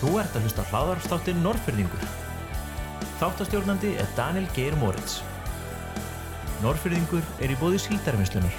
[0.00, 2.04] Þú ert að hlusta hláðarstáttin Norrfyrðingur.
[3.20, 5.18] Þáttastjórnandi er Daniel Geir Moritz.
[6.62, 8.54] Norrfyrðingur er í bóði síldarvinnslunar.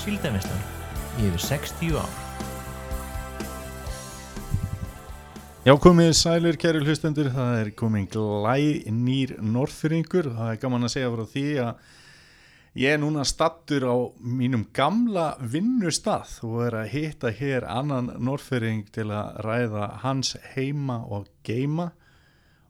[0.00, 0.62] Síldarvinslan
[1.20, 2.16] í yfir 60 ár.
[5.66, 8.56] Já, komið sælir kæri hlustendur, það er komin glæ
[8.96, 11.94] nýr norðfyrringur, það er gaman að segja frá því að
[12.76, 18.84] ég er núna stattur á mínum gamla vinnustað og er að hitta hér annan norðfyrring
[18.92, 21.90] til að ræða hans heima og geima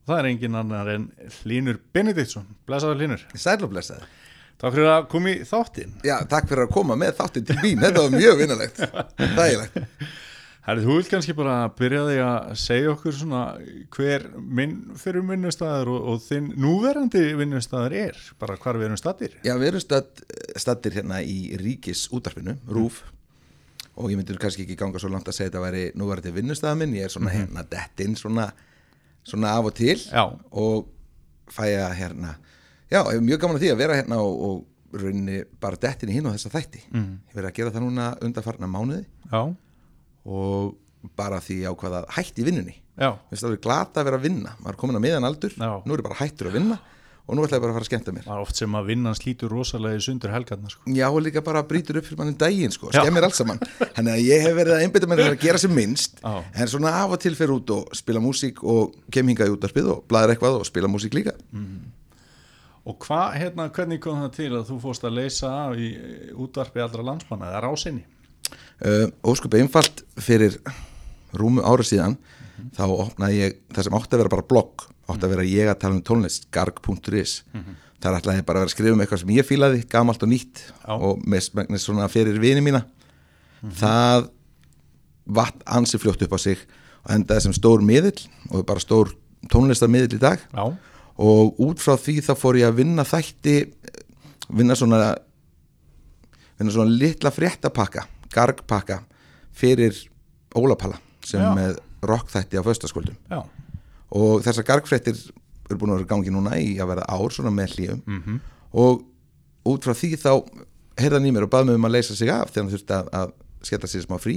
[0.07, 1.09] og það er engin annar en
[1.51, 3.25] Línur Benediktsson, blessaður Línur.
[3.35, 4.07] Sæl og blessaður.
[4.57, 5.97] Takk fyrir að koma í þáttinn.
[6.07, 8.79] Já, takk fyrir að koma með þáttinn til mín, þetta var mjög vinnalegt,
[9.41, 10.07] þægilegt.
[10.66, 13.41] Herri, þú vil kannski bara byrja því að segja okkur svona
[13.95, 19.37] hver minn fyrir vinnustæður og, og þinn núverandi vinnustæður er, bara hvar við erum stattir.
[19.47, 20.24] Já, við erum stadd,
[20.59, 22.98] stattir hérna í Ríkis útarpinu, RÚF,
[23.95, 26.96] og ég myndir kannski ekki ganga svo langt að segja þetta væri núverandi vinnustæða minn,
[26.98, 28.48] ég er svona hérna dettinn svona,
[29.23, 30.24] svona af og til Já.
[30.51, 30.88] og
[31.46, 32.32] fæ að hérna,
[32.91, 36.10] já, ég hef mjög gaman að því að vera hérna og, og rauninni bara dettinn
[36.10, 36.82] í hinn og þessa þætti.
[36.91, 37.15] Mm.
[37.30, 39.41] Ég verið að gera það núna undarfarna mánuði Já,
[40.27, 40.74] og
[41.16, 42.74] bara því ákvað að hætti í vinnunni.
[43.30, 45.73] finnst alveg glata að vera að vinna maður er komin að miðan aldur, Já.
[45.87, 46.79] nú er bara hættur að vinna
[47.27, 48.87] og nú ætla ég bara að fara að skemmta mér það er oft sem að
[48.87, 50.82] vinnan slítur rosalega í sundur helgarnar sko.
[50.95, 53.59] Já, og líka bara brýtur upp fyrir manni daginn sko, skemmir alls saman
[53.97, 56.35] Þannig að ég hef verið að einbytta mér að gera sem minnst Já.
[56.54, 59.91] en svona af og til fyrir út og spila músík og kem hingað í útarpið
[59.97, 61.35] og blæður eitthvað og spila músík líka
[62.87, 65.88] Og hvað, hérna, hvernig kom það til að þú fórst að leysa í
[66.38, 68.04] útvarpi allra landsmanna, eða rásinni?
[68.06, 68.16] uh,
[69.25, 70.59] Óskup einfalt fyrir
[71.37, 72.19] rúmu ára síðan
[72.77, 75.78] þá opnaði ég, það sem átti að vera bara blogg átti að vera ég að
[75.81, 77.38] tala um tónlist garg.is
[78.03, 80.31] þar ætlaði ég bara að vera að skrifa um eitthvað sem ég fílaði, gamalt og
[80.31, 80.93] nýtt Já.
[80.94, 82.82] og mest megnis svona fyrir vini mína.
[83.81, 84.28] Það
[85.38, 86.60] vatt ansi fljótt upp á sig
[87.06, 88.21] og endaði sem stór miðill
[88.53, 89.15] og bara stór
[89.50, 90.43] tónlistarmiðill í dag.
[90.53, 90.66] Já,
[91.16, 93.56] og út frá því þá fór ég að vinna þætti
[94.53, 95.00] vinna svona
[96.60, 99.00] vinna svona litla fréttapakka gargpakka
[99.56, 99.94] fyrir
[100.56, 101.53] Ólapalla sem Já.
[101.54, 103.16] með rockþætti á föstaskvöldum
[104.12, 105.16] og þessar gargfréttir
[105.70, 108.22] eru búin að vera gangi núna í að vera ár svona með hlýjum Mhm.
[108.26, 108.41] -hmm.
[108.72, 109.03] og
[109.66, 110.32] út frá því þá
[110.98, 113.09] heyrðan í mér og baði mig um að leysa sig af þegar hann þurfti að,
[113.12, 113.32] að
[113.62, 114.37] skella sér smá frí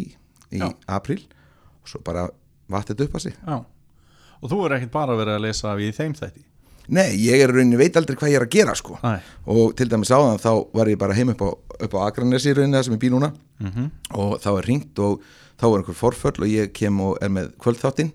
[0.52, 0.74] í Já.
[0.88, 1.22] apríl
[1.84, 2.30] og svo bara
[2.70, 3.66] þetta upp á sig já.
[4.42, 6.44] Og þú er ekkit bara verið að leysa af í þeim þætti?
[6.90, 8.98] Nei, ég er rauninni veit aldrei hvað ég er að gera sko.
[9.04, 9.20] Nei.
[9.46, 11.50] og til dæmis áðan þá var ég bara heim upp á,
[11.86, 13.34] upp á Akranesi rauninni það sem ég bý núna.
[13.60, 13.90] -hmm.
[14.14, 15.22] og þá er ringt og
[15.60, 18.12] þá er einhver forföll og ég kem og er með kvöldþáttinn.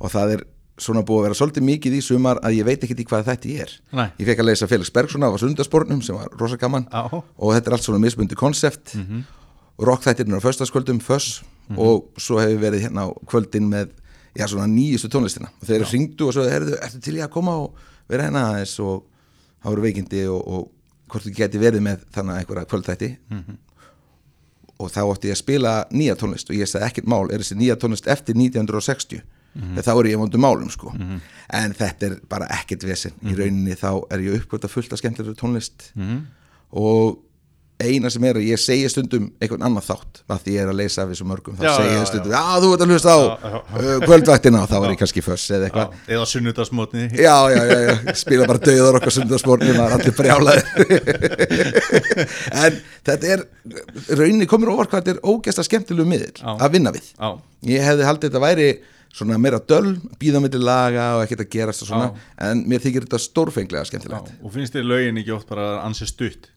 [0.00, 0.44] Og það er
[0.78, 3.48] svona búið að vera svolítið mikið í sumar að ég veit ekkit í hvað þetta
[3.48, 3.72] ég er.
[3.92, 4.08] Nei.
[4.18, 6.86] ég fekk að leysa Felix Bergson af sundarspornum sem var rosa gaman.
[6.92, 7.22] Já.
[7.38, 8.94] og þetta er allt svona misbundi konsept.
[8.94, 9.22] Mm -hmm.
[9.78, 11.42] rockþættirinn á föstaskvöldum föss.
[11.76, 13.88] Og svo hefur verið hérna á kvöldin með
[14.34, 15.50] já, svona nýjustu tónlistina.
[15.60, 17.74] Og þeir ringdu og svo ertu til ég að koma og
[18.08, 19.06] vera hérna aðeins og
[19.62, 20.68] það voru veikindi og, og
[21.08, 23.10] hvort þú geti verið með þannig einhverja kvöldþætti.
[24.78, 27.56] Og þá átti ég að spila nýja tónlist og ég sagði ekkert mál, er þessi
[27.58, 29.22] nýja tónlist eftir 1960
[29.58, 30.92] þegar þá er ég vondum málum sko.
[31.50, 33.12] En þetta er bara ekkert vesen.
[33.26, 35.88] Í rauninni þá er ég uppgötta fullt af skemmtilegur tónlist.
[36.70, 37.18] Og
[37.78, 40.78] eina sem er að ég segi stundum einhvern annan þátt að því ég er að
[40.80, 43.14] leysa af þessu mörgum þá Já, segi já, ég stundum, já þú ert að hlusta
[43.14, 43.28] á uh,
[44.02, 45.94] kvöldvættina og þá er ég kannski föss eða eitthvað.
[45.94, 50.18] Já, eða sunnudagsmótni Já, já, já, já, spila bara döðar okkar sundarspornum, það er allir
[50.18, 50.66] brjálaðir.
[52.66, 53.46] En þetta er
[54.18, 56.50] rauninni komur óvart hvað þetta er ógæsta skemmtilegu miðl Já.
[56.58, 57.10] að vinna við.
[57.14, 57.30] Já,
[57.68, 58.68] Ég hefði haldið þetta væri
[59.14, 62.10] svona meira döl, býða milli laga og ekkert að gerast og svona,
[62.44, 66.06] en mér þykir þetta stórfenglega já, skemmtilegt og finnst þér lögin ekki oft bara ansi
[66.06, 66.50] stutt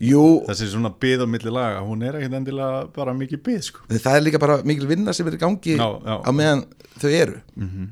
[0.00, 3.82] Jú, þessi svona byð á milli laga, hún er ekkit endilega bara mikið byð sko.
[3.92, 6.14] Það er líka bara mikil vinna sem er í gangi Já, já.
[6.24, 6.62] á meðan
[7.02, 7.40] þau eru.
[7.56, 7.90] -hmm.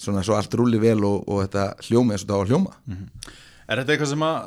[0.00, 2.72] Svona svo allt rúli vel og, og þetta hljóma eins og það á að hljóma.
[3.68, 4.40] Er þetta eitthvað sem að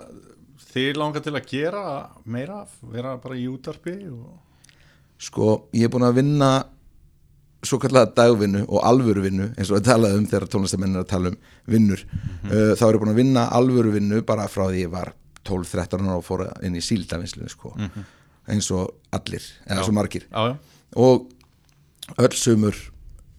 [0.74, 1.84] þið langar til að gera
[2.26, 4.34] meira, vera bara í útarpi og...
[5.20, 6.52] Sko, ég er búin að vinna
[7.66, 11.32] svo kallega dagvinnu og alvöruvinnu eins og við talaðum um þegar tónlistamenn er að tala
[11.34, 12.06] um vinnur.
[12.46, 15.14] Uh, þá er ég búin að vinna alvöruvinnu bara frá því ég var
[15.48, 17.74] 12-13 ára og fór inn í síldavinslu sko.
[18.50, 20.26] eins og allir eða svo margir.
[20.32, 20.58] Já, já,
[20.96, 21.30] og
[22.18, 22.76] öll sumur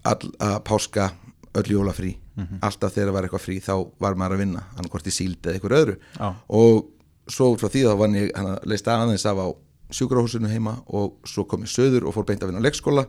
[0.05, 1.11] all, að páska,
[1.55, 2.17] öll jólafrí
[2.63, 5.59] alltaf þegar var eitthvað frí þá var maður að vinna, hann hvort í síld eða
[5.59, 5.97] eitthvað öðru.
[6.17, 6.29] Já.
[6.49, 6.87] og
[7.31, 9.47] svo frá því þá vann ég hann að leist aðeins af á
[9.91, 13.05] sjúkrahúsinu heima og svo kom ég söður og fór beint að vinna á leikskóla.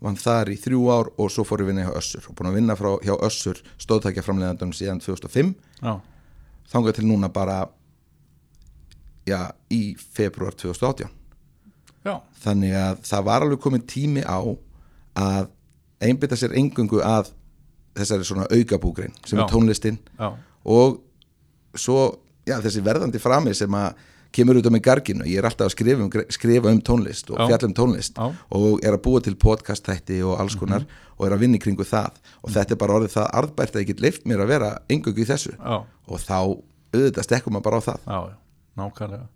[0.00, 2.24] Vann þar í þrjú ár og svo fór ég vinna hjá Össur.
[2.30, 6.00] Og búin að vinna frá, hjá Össur stóðtækja framleiðandum síðan 2005 já,
[6.72, 7.66] þangað til núna bara
[9.26, 9.40] já,
[9.72, 11.10] í februar 2018
[12.06, 12.14] já,
[12.44, 14.38] þannig að það var alveg komin tími á
[15.16, 15.48] að
[16.04, 17.32] einbytta sér engungu að
[17.96, 19.44] þessari svona aukabúgrein sem Já.
[19.44, 19.98] er tónlistin
[20.66, 21.00] og
[21.76, 23.96] svo, þessi verðandi frami sem að
[24.36, 25.24] kemur út á mig garginu.
[25.24, 28.26] Ég er alltaf að skrifa um, skrifa um tónlist og fjalla um tónlist Já.
[28.52, 30.84] og er að búa til podcast þætti og alls konar
[31.16, 32.18] og er að vinna í kringu það.
[32.42, 35.24] Og þetta er bara orðið það arðbært að ég get leift mér að vera engungu
[35.24, 35.54] í þessu.
[35.56, 36.36] Já, og þá
[36.92, 38.04] auðvitað stekkum maður bara á það.
[38.04, 38.20] Já,
[38.76, 39.26] nákvæmlega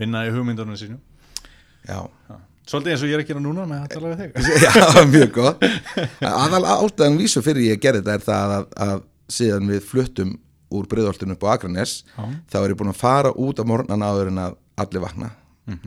[0.00, 0.98] vinna í hugmyndunum sínu
[1.88, 1.98] já,
[2.28, 2.36] já.
[2.66, 4.32] svolítið eins og ég er að gera núna með að tala við þig.
[4.78, 5.64] Já mjög gott.
[6.22, 10.32] Aðal ástæðan vísu fyrir ég gerði þetta er það að, að síðan við fluttum
[10.72, 12.24] úr breyðoltinu upp á Akranes Já.
[12.54, 15.30] þá er ég búin að fara út á morgnan áður en að allir vakna.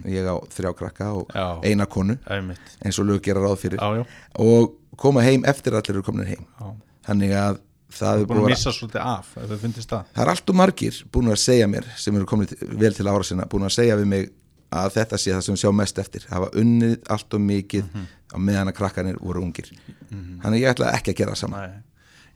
[0.07, 1.31] Ég á þrjá krakka og.
[1.36, 1.59] Já.
[1.68, 3.81] eina konu eins og lög gera ráð fyrir.
[3.81, 4.06] Já, já,
[4.39, 6.45] og koma heim eftir allir eru komin heim.
[6.59, 6.69] Já.
[7.09, 7.59] Þannig að
[7.91, 9.27] það er búin að missa svolítið af?
[9.35, 10.05] Það?
[10.13, 12.47] Það er allt og margir búin að segja mér sem eru komin
[12.79, 14.29] vel til ára sinna búin að segja við mig
[14.75, 16.25] að þetta sé það sem sjá mest eftir.
[16.29, 18.05] Hafa unnið allt og mikið Mhm.
[18.33, 19.69] á meðan að krakkanir voru ungir.
[20.11, 21.83] Þannig ég ætla ekki að gera það saman Nei.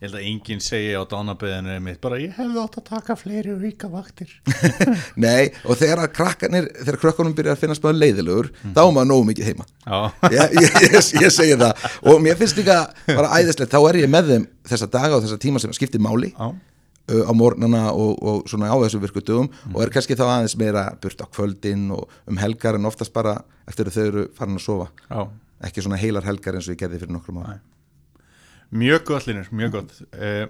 [0.00, 3.52] Ég held að enginn segi á dánabeðinu mitt bara ég hefði átt að taka fleiri
[3.60, 4.30] ríka vaktir.
[5.24, 9.10] Nei, og þegar að krakkanir þegar krakkanum byrja að finnast maður leiðilegur þá er maður
[9.10, 9.66] nógu mikið heima.
[10.32, 11.84] Ég, ég, ég, ég segi það.
[12.08, 12.78] Og mér finnst líka
[13.10, 16.30] bara æðislegt þá er ég með þeim þessa daga og þessa tíma sem skiptir máli
[16.30, 19.50] já, uh, á morgnana og, og svona á þessu virku dögum.
[19.74, 23.36] Og er kannski þá aðeins meira burt á kvöldin og um helgar en oftast bara
[23.68, 24.88] eftir að þau eru farin að sofa.
[25.10, 25.26] Já.
[25.68, 27.58] Ekki svona heilar helgar eins og ég gerði fyrir nokkrum ára
[28.70, 29.96] Mjög gott Linur, mjög gott.
[30.14, 30.46] Uh,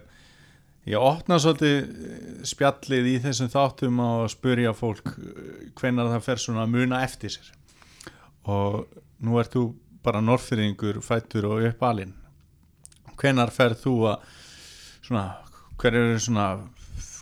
[0.89, 5.11] Ég opna svolítið eh, spjallið í þessum þáttum að spurja fólk
[5.77, 7.51] hvenar það fer svona að muna eftir sér.
[8.49, 8.87] Og
[9.21, 9.67] nú ert þú
[10.03, 12.15] bara norðfyrringur fættur og uppalinn.
[13.21, 14.25] Hvenar fer þú að
[15.05, 15.25] svona,
[15.77, 16.47] hver eru svona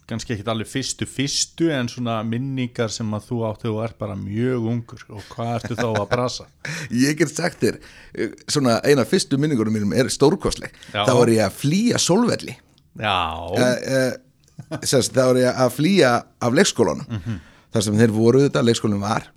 [0.08, 4.16] kannski ekkit alveg fyrstu fyrstu en svona minningar sem að þú átti og er bara
[4.18, 5.02] mjög ungur.
[5.12, 6.46] Og hvað ertu þá að brasa?
[7.04, 10.72] Ég get sagt þér uh, svona eina fyrstu minningunum mínum er stórkostleg.
[10.94, 11.04] Já.
[11.04, 12.56] þá er ég að flýja sólvelli.
[12.98, 13.18] Já,
[13.52, 13.68] uh,
[13.98, 16.12] uh, sérst, þá er ég að flýja
[16.42, 17.38] af leikskólanum.
[17.68, 19.28] Þar sem þeir voru þetta, leikskólinn var.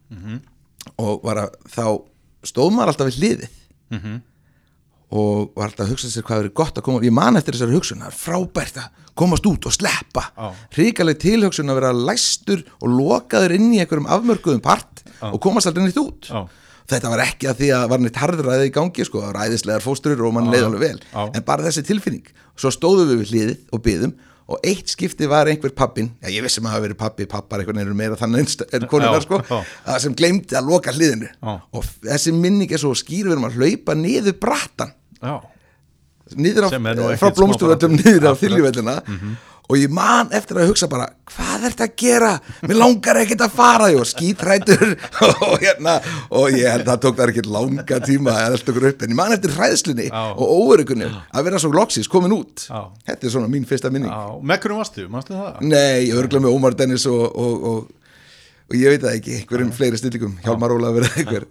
[1.02, 1.86] Og var að þá
[2.48, 4.22] stóð maður alltaf við hliðið
[5.12, 7.76] og var alltaf að hugsa sér hvað verið gott að koma ég man eftir þessari
[7.76, 8.90] hugsun, það er frábært að
[9.22, 10.24] komast út og sleppa.
[10.76, 15.90] Hrikaleg tilhugsun að vera læstur og lokaður inn í einhverjum afmörkuðum part og komast aldrei
[15.90, 16.32] nýtt út.
[16.32, 16.48] Já.
[16.92, 19.84] þetta var ekki að því að var nýtt harðræði í gangi sko, það var æðislegar
[19.86, 21.00] fósturur og mann leið alveg vel.
[21.12, 21.22] Já.
[21.30, 22.26] en bara þessi tilfinning,
[22.60, 24.16] svo stóðum við við hliðið og byðum
[24.52, 27.80] og eitt skipti var einhver pappin, já ég vissi maður hafa verið pappi pappar einhvern
[27.80, 31.30] veginn meira þannig en, konunar sko, að sem gleymdi að loka hliðinu.
[31.72, 35.36] Og þessi minning er svo skýr við erum að hlaupa niður brattan já,
[36.36, 38.44] niður af, ekkert frá blómstúröldum smá niður af Akkurat.
[38.44, 39.00] þiljuvellina
[39.72, 42.32] og ég man eftir að hugsa bara hvað er þetta að gera,
[42.68, 43.86] mér langar ekkert að fara.
[43.96, 44.82] Og skítrætur
[45.46, 45.94] og hérna,
[46.36, 49.06] og ég held að það tók það ekkert langa tíma að elda okkur upp.
[49.06, 50.24] En ég man eftir hræðslunni Já.
[50.36, 52.66] og óörugunni að vera svo loksis komin út.
[53.08, 54.12] Þetta er svona mín fyrsta minning.
[54.12, 55.64] Hvernig varstu, varstu það?
[55.64, 58.16] nei, örgla með Ómar Dennis og, og, og,
[58.68, 61.48] og ég veit það ekki, einhverjum fleiri stillingum Hjálmar Ólafur eða einhver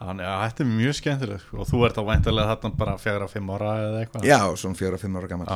[0.00, 1.58] þannig að þetta er mjög skemmtilegt sko.
[1.62, 4.26] og þú ert á væntalega þarna bara fjögra, fimm ára eða eitthvað?
[4.28, 5.52] Já, svona fjóra, fimm ára gammal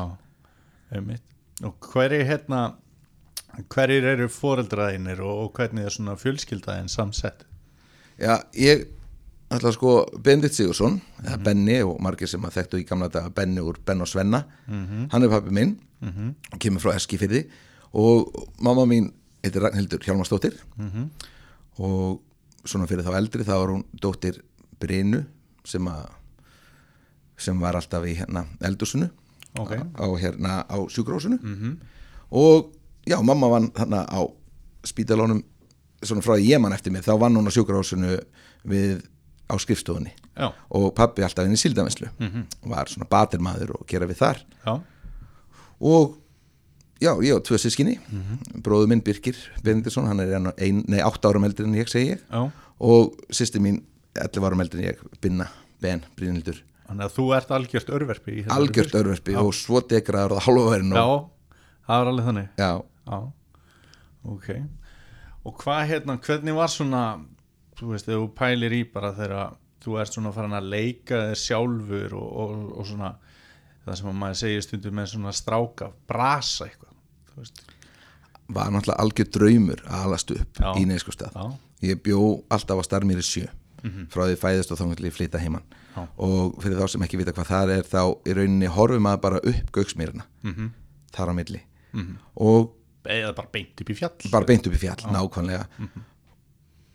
[1.67, 2.61] Og hverjir hérna
[3.73, 7.44] hverjir eru foreldraðinir og, og hvernig er svona fjölskyldaðin samsett?
[8.19, 8.87] Já, ég
[9.55, 9.93] ætla sko
[10.23, 14.05] Bendit Sigursson, eða Benni og margir sem að þekktu í gamla daga Benni úr Ben
[14.05, 15.79] og Svenna, hann er pappi minn.
[16.53, 17.46] Og kemur frá Eskifyrði
[17.98, 18.29] og
[18.63, 19.08] mamma mín
[19.43, 20.55] heitir Ragnhildur Hjálmarsdóttir.
[21.79, 22.20] Og
[22.69, 24.41] svona fyrir þá eldri þá var hún dóttir
[24.79, 25.25] Brinu
[25.69, 26.06] sem að
[27.39, 29.08] sem var alltaf í hérna eldusinu
[29.58, 29.72] Ok.
[29.96, 31.39] á hérna á sjúkrósinu
[32.31, 32.72] og
[33.08, 34.20] já, mamma vann þarna á
[34.84, 35.41] spítalónum
[36.05, 38.19] svona frá ég mann eftir mig þá vann hún á sjúkrósinu
[38.69, 39.01] við
[39.48, 40.13] á skrifstofunni.
[40.37, 42.10] Já, og pappi alltaf inn í síldavenslu
[42.69, 44.43] var svona batirmaður og gera við þar.
[44.67, 44.75] Já,
[45.81, 46.19] og
[47.02, 47.96] já, ég á tvö sískinni
[48.64, 52.24] bróðu minn Birkir Benediktsson hann er ein, nei, átt árum eldri en ég segi ég.
[52.31, 52.48] Já.
[52.78, 53.82] Og sýsti mín
[54.19, 55.48] 11 árum eldri en ég Binna,
[55.82, 56.62] Ben, Brynhildur.
[56.88, 61.26] Þannig að þú ert algjört örverfi algjört örverfi og svo degraður og hálfaverinn Já, og,
[61.86, 62.48] það er alveg þannig.
[62.56, 62.70] Já,
[63.08, 63.19] Já,
[64.28, 64.48] ok.
[65.48, 67.02] Og hvað hérna, hvernig var svona
[67.78, 71.40] þú veist, þegar þú pælir í bara þegar þú ert svona farin að leika þér
[71.44, 73.12] sjálfur og, og, og svona
[73.84, 76.88] það sem að maður segir stundum með svona stráka brasa eitthvað
[78.49, 80.71] var náttúrulega algjör draumur að alast upp Já.
[80.81, 81.47] í neyskustad Já.
[81.85, 83.49] ég bjó alltaf á starmýri sjö
[84.11, 86.03] frá því fæðist og þá að flytja heimann Já.
[86.17, 89.43] og fyrir þá sem ekki vita hvað það er þá í rauninni horfum maður bara
[89.53, 90.71] upp gauksmýrina -hmm.
[91.15, 91.61] þar á milli
[91.93, 92.17] -hmm.
[92.35, 95.67] og eða bara beint upp í fjall bara beint upp í fjall, nákvæmlega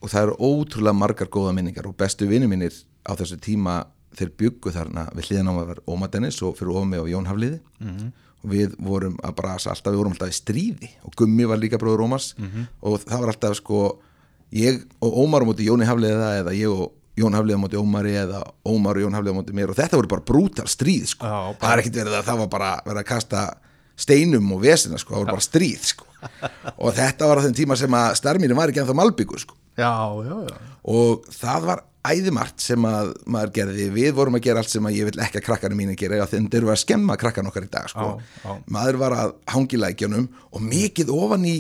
[0.02, 2.74] og það eru ótrúlega margar góða minningar og bestu vinni mínir
[3.08, 3.86] á þessu tíma
[4.18, 7.28] þeir byggu þarna við hliðan á að vera Óma Dennis og fyrir Ómi og Jón
[7.30, 7.60] Hafliði.
[8.44, 11.78] Og við vorum að brasa alltaf, við vorum alltaf í stríði og Gummi var líka
[11.80, 12.34] bróður Ómars.
[12.84, 13.80] Og það var alltaf sko
[14.52, 18.16] ég og Ómar á móti Jóni Hafliða eða ég og Jón Hafliða á móti Ómari
[18.20, 19.72] eða Ómar og Jón Hafliða á móti mér.
[19.72, 21.26] Og þetta voru bara brútal stríð sko.
[21.30, 23.44] Já, það er ekkit verið að það var bara verið að kasta
[24.04, 26.06] steinum og vesina sko, það voru bara stríð sko.
[26.84, 29.56] og þetta var á þeim tíma sem að starminu var ekki ennþá malbyggur sko.
[29.78, 29.94] Já,
[30.26, 30.56] já, já.
[30.84, 34.98] Og það var æðimart sem að maður gerði, við vorum að gera allt sem að
[34.98, 36.18] ég vil ekki að krakkarnir mínu gera.
[36.26, 38.08] Af því þeir eru að skemma krakkan okkar í dag sko.
[38.20, 38.58] Já, já.
[38.76, 41.56] maður var að hangi lækjanum og mikið ofan í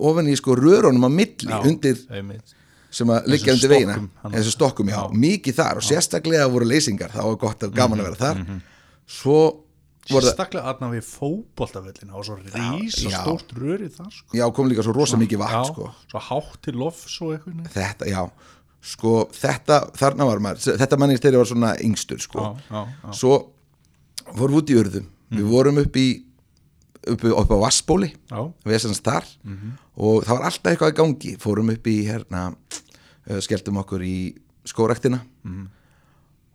[0.00, 2.54] ofan í sko rörunum á milli Já, undir einmitt.
[2.90, 3.96] sem að liggja undir veina.
[4.30, 7.98] eins og stokkum, já, mikið þar og sérstaklega voru leysingar, það var gott og gaman
[7.98, 8.62] Mhm, að vera þar.
[9.06, 9.36] svo
[10.10, 12.14] voru það Sérstaklega aðna við fótboltavellina.
[12.16, 13.20] Og svo rísa já.
[13.20, 14.36] stórt rörið þar sko.
[14.38, 15.90] já, kom líka svo rosa mikið vatn já, sko.
[16.10, 18.30] svo hátt til lofs og eitthvað þetta, já,
[18.82, 22.40] sko þetta, þarna var maður, þetta mannist þeirri var svona yngstur, sko.
[22.40, 23.12] Já, já, já.
[23.12, 23.34] svo
[24.36, 26.06] vorum við út í urðum við vorum upp í
[27.06, 28.08] upp, upp á Vassbóli
[28.66, 29.24] vesens þar.
[30.00, 31.32] Og það var alltaf eitthvað í gangi.
[31.38, 34.16] Fórum upp í hérna uh, skelltum okkur í
[34.68, 35.20] skórektina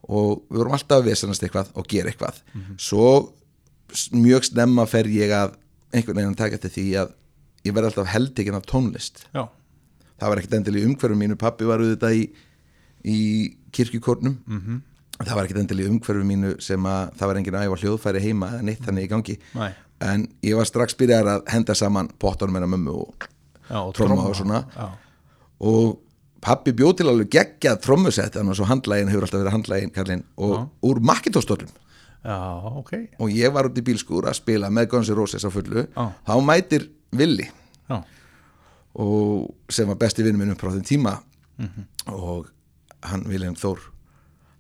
[0.06, 2.42] og við vorum alltaf að vesenast eitthvað og gera eitthvað.
[2.78, 3.34] Svo
[3.94, 5.56] s- mjög snemma fer ég að
[5.96, 7.14] einhvern veginn að taka eftir því að
[7.66, 9.24] ég verði alltaf heldikinn af tónlist.
[9.34, 9.48] Já,
[10.20, 11.38] það var ekkert endilega í umhverfum mínu.
[11.40, 12.28] Pappi var auðvitað í,
[13.06, 13.20] í
[13.76, 14.38] kirkjukórnum.
[14.48, 14.82] -hmm.
[15.22, 18.24] það var ekkert endilega í umhverfum mínu sem að það var enginn að æfa hljóðfæri
[18.24, 19.38] heima eða neitt þannig í gangi.
[19.56, 19.74] Nei.
[20.04, 23.28] en ég var strax byrjar að henda saman pottunum hennar mömmu og,
[23.70, 24.66] já og Tromma og svona.
[24.76, 24.90] já,
[25.60, 26.02] og
[26.42, 30.24] pappi bjóð til alveg geggjað trommusett þannig að svo handlægin hefur alltaf verið handlægin kallinn
[30.36, 31.72] og úr makkintostóllum
[32.26, 32.38] já,
[32.76, 32.92] ok.
[33.20, 35.88] Og ég var út í bílskúr að spila með Guns N' Roses á fullu.
[35.88, 36.12] Já.
[36.28, 37.48] þá mætir Willi
[37.90, 38.04] já,
[38.96, 41.16] og sem var besti vinnum minn upp frá þeim tíma.
[42.12, 42.48] Og
[43.06, 43.80] hann Vilhelm Þór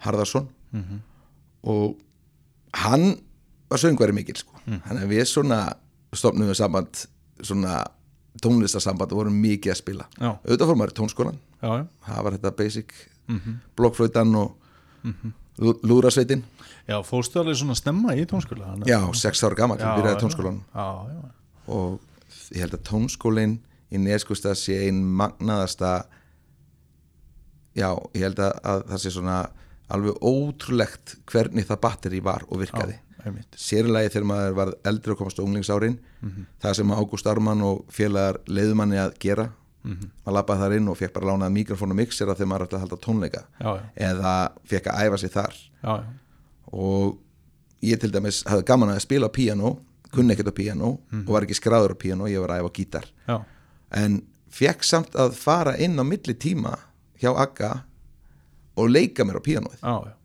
[0.05, 0.49] Harðarsson
[1.65, 1.95] og
[2.75, 3.15] hann
[3.71, 4.53] var söngværi mikil sko.
[4.65, 5.59] þannig að við svona
[6.15, 7.05] stopnum við samband
[7.41, 7.79] svona
[8.43, 10.05] tónlistasamband og vorum mikið að spila.
[10.19, 12.93] Auðvitað fór maður í tónskólan já, já, það var þetta basic
[13.31, 14.55] mm blokkflöitan og
[15.03, 15.33] mm
[15.87, 16.41] lúrasveitin
[16.83, 18.73] já fórstu alveg svona snemma í tónskóla?
[18.85, 21.21] Já, sex ára gammal já, byrjaði tónskólan já, já,
[21.71, 22.01] og
[22.51, 23.53] ég held að tónskólinn
[23.93, 26.05] í Neskustad sé ein magnaðasta
[27.75, 29.39] já, ég held að, að það sé svona
[29.93, 32.95] alveg ótrúlegt hvernig það batteri var og virkaði.
[33.57, 35.99] Sérlega þegar maður var eldri og komast á unglingsárin
[36.61, 39.47] það sem Ágúst Arman og félagar leiðumanni að gera
[39.85, 42.85] maður lappaði þar inn og fekk bara lánað mikrofón og mixera þegar maður ætlaði að
[42.85, 44.33] halda tónleika já, já, eða
[44.65, 45.57] fekk að æfa sig þar.
[45.83, 45.95] Já,
[46.73, 47.17] og
[47.85, 49.75] ég til dæmis hafði gaman að spila á píanó
[50.15, 50.89] kunni ekkert á píanó
[51.27, 53.05] og var ekki skráður á píanó, ég var að æfa á gítar.
[53.27, 53.35] Já,
[53.95, 54.19] en
[54.55, 56.75] fekk samt að fara inn á milli tíma
[57.21, 57.71] hjá Akka
[58.75, 59.81] og leika mér á píanóið.
[59.81, 60.15] Já.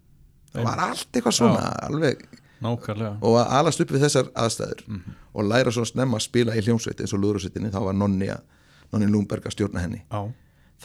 [0.53, 2.23] það var allt eitthvað svona alveg,
[2.61, 3.12] nákvæmlega.
[3.23, 4.81] Og að alast upp við þessar aðstæður
[5.33, 8.43] og læra svona snemma að spila í hljómsveit eins og lúðursveitinni, þá var Nonni, að,
[8.93, 10.03] Nonni Lúmberg að stjórna henni.
[10.11, 10.33] Já,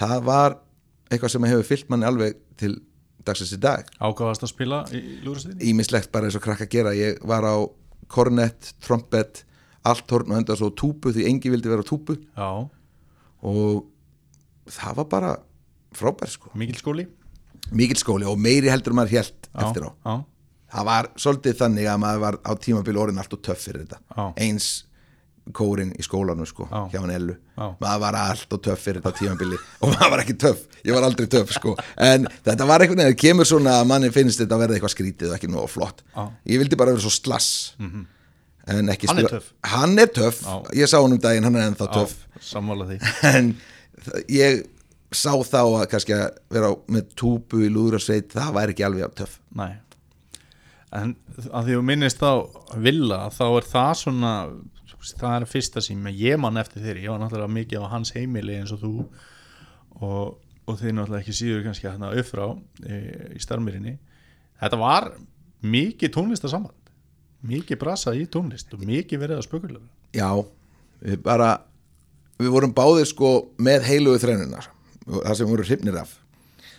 [0.01, 0.59] það var
[1.09, 2.75] eitthvað sem hefur fyllt manni alveg til
[3.25, 3.89] dagsins í dag.
[3.97, 6.93] Ágáðast að spila í lúrastinni ímislegt bara eins og krakka gera.
[6.93, 7.55] Ég var á
[8.13, 9.41] kornett, trompet
[9.91, 12.17] allt horn og enda svo túpu því engi vildi vera túpu.
[12.37, 12.49] Já,
[13.45, 13.85] og
[14.71, 15.33] það var bara
[15.95, 16.51] frábær sko.
[16.57, 17.05] Mikil skóli?
[17.75, 19.91] Mikill skóli og meiri heldur maður hélt já, eftir á.
[19.93, 20.15] já,
[20.75, 24.27] það var svolítið þannig að maður var á tímabili orðin allt og töff fyrir þetta.
[24.41, 24.67] Eins
[25.53, 26.79] kórin í skólanum sko Já.
[26.89, 27.35] hjá hann Ellu
[27.77, 31.05] maður var allt og töff fyrir þetta tímabili og maður var ekki töff, ég var
[31.05, 31.75] aldrei töff sko.
[32.01, 35.29] En þetta var veginn, það kemur svona að manni finnst þetta að verða eitthvað skrítið
[35.29, 36.01] og ekki nóg flott.
[36.15, 36.23] Já.
[36.49, 37.51] Ég vildi bara vera svo slass.
[37.77, 38.14] En ekki
[38.65, 39.49] Hann er töff.
[39.63, 40.55] hann er töff, Já.
[40.73, 41.89] ég sá hann um daginn hann er ennþá
[42.89, 42.99] því.
[43.35, 43.51] En
[44.31, 44.63] ég
[45.13, 49.13] sá þá að kannski að vera á- með túpu í lúðrasveit, það væri ekki alveg
[49.19, 49.37] töff.
[49.55, 49.75] Nei.
[50.95, 51.15] En
[51.51, 52.31] að því að minnist þá
[52.81, 54.33] Villa þá er það svona
[55.05, 58.57] það er fyrsta sem ég man eftir þeirri ég var náttúrulega mikið á hans heimili
[58.57, 58.93] eins og þú.
[60.01, 62.45] Og, og þeir náttúrulega ekki síður kannski hérna upp frá
[62.83, 62.97] e,
[63.37, 63.93] í starfmyrinni
[64.61, 65.11] þetta var
[65.65, 66.84] mikið tónlistasamband
[67.49, 69.85] mikið brasa í tónlist og mikið verið að spökulega
[70.15, 70.29] Já,
[71.03, 71.49] við bara
[72.41, 74.69] við vorum báðir sko með heilugu þrennunar
[75.05, 76.17] það sem við vorum hrifnir af.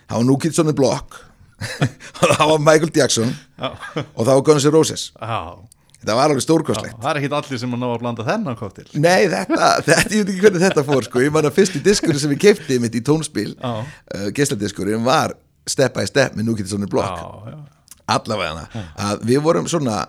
[0.06, 1.22] Það var New Kids on the Block
[2.36, 5.04] það var Michael Jackson og það var Guns N' Roses.
[5.16, 5.56] Já,
[6.02, 6.98] þetta var alveg stórkostlegt.
[7.00, 10.26] Það er ekkit allir sem að ná að blanda þennan koktil Nei, þetta, þetta, ég
[10.26, 12.78] veit ekki hvernig þetta fór sko, ég man að fyrst í diskurinn sem við keipti
[12.82, 13.86] mitt í tónspil, uh,
[14.36, 17.24] gesladiskurinn var Step by Step með New Kids on the Block
[18.06, 18.68] allavega
[19.02, 20.04] að við vorum svona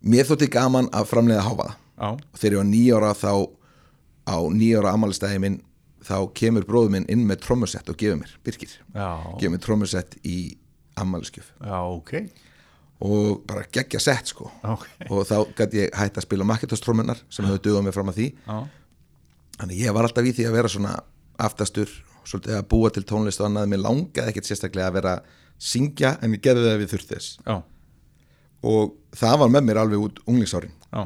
[0.00, 3.32] mér þótti gaman að framleiða háfaða og þegar ég var nýjára þá
[4.28, 5.56] á nýjára ammálistæði minn
[6.08, 8.70] þá kemur bróður minn inn með trommusett og gefur mér, Birkir.
[8.94, 10.36] Gefur mér trommusett í
[10.98, 12.12] ammæliskjöf Já, ok,
[13.04, 14.48] og bara geggja sett sko.
[14.66, 14.86] Ok.
[15.10, 18.28] Og þá gæti ég hægt að spila Macintosh-trómunar sem hefur dugað mér fram að því.
[18.46, 18.58] Já,
[19.60, 20.94] þannig ég var alltaf í því að vera svona
[21.38, 21.92] aftastur,
[22.26, 25.14] svolítið að búa til tónlist og annað, mér langaði ekkert sérstaklega að vera
[25.58, 27.38] syngja en ég gerði það við þurfti þess.
[27.46, 27.56] Já,
[28.62, 30.74] og það var með mér alveg út unglingsárin.
[30.92, 31.02] Já,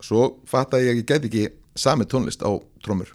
[0.00, 1.44] svo fattaði ég að ég gæti ekki
[1.78, 2.50] sami tónlist á
[2.84, 3.12] trómur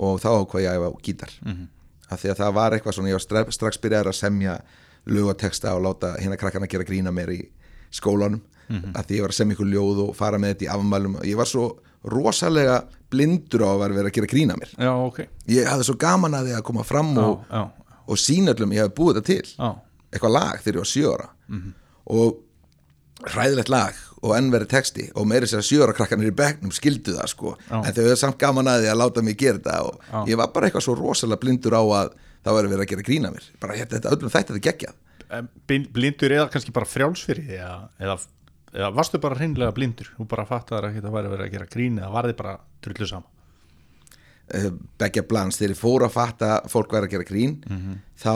[0.00, 1.32] og þá ákvað ég æfa á gítar.
[2.10, 4.54] Af því að það var eitthvað svona ég var strax, strax byrjaði að semja
[5.06, 7.40] lög og láta hérna krakkana gera grína mér í
[7.90, 8.40] skólanum.
[8.94, 11.16] Af því ég var að semja ykkur ljóð og fara með þetta í afmælum.
[11.26, 11.64] Ég var svo
[12.04, 14.70] rosalega blindur á að vera að gera grína mér.
[14.78, 15.20] Já, ok.
[15.50, 17.44] Ég hafði svo gaman að því að koma fram og,
[18.06, 19.54] og sína öllum ég hafði búið þetta til.
[19.58, 19.70] Já,
[20.10, 21.28] eitthvað lag þegar ég var sjö ára
[22.10, 26.36] og hræðilegt lag og enn verið texti og meiri sér að sjö ára krakkanir í
[26.36, 27.54] bekknum skildu það sko.
[27.68, 27.76] Já.
[27.80, 30.18] en þau hefur samt gaman að því að láta mig gera þetta og Já.
[30.32, 32.10] ég var bara eitthvað svo rosalega blindur á að
[32.44, 33.46] það væri verið að gera grína mér.
[33.60, 34.64] Bara hérna, þetta öllum þætti þetta
[35.66, 38.16] bin- Blindur eða kannski bara frjálsfyrir eða, eða,
[38.74, 40.08] eða varstu bara hreinlega blindur?
[40.16, 43.06] Þú bara fattar að þetta væri verið að gera grín eða var þið bara drullu
[43.06, 43.28] sama
[44.54, 47.54] uh, beggja blans þegar ég fór að fatta fólk væri að gera grín
[48.18, 48.34] þá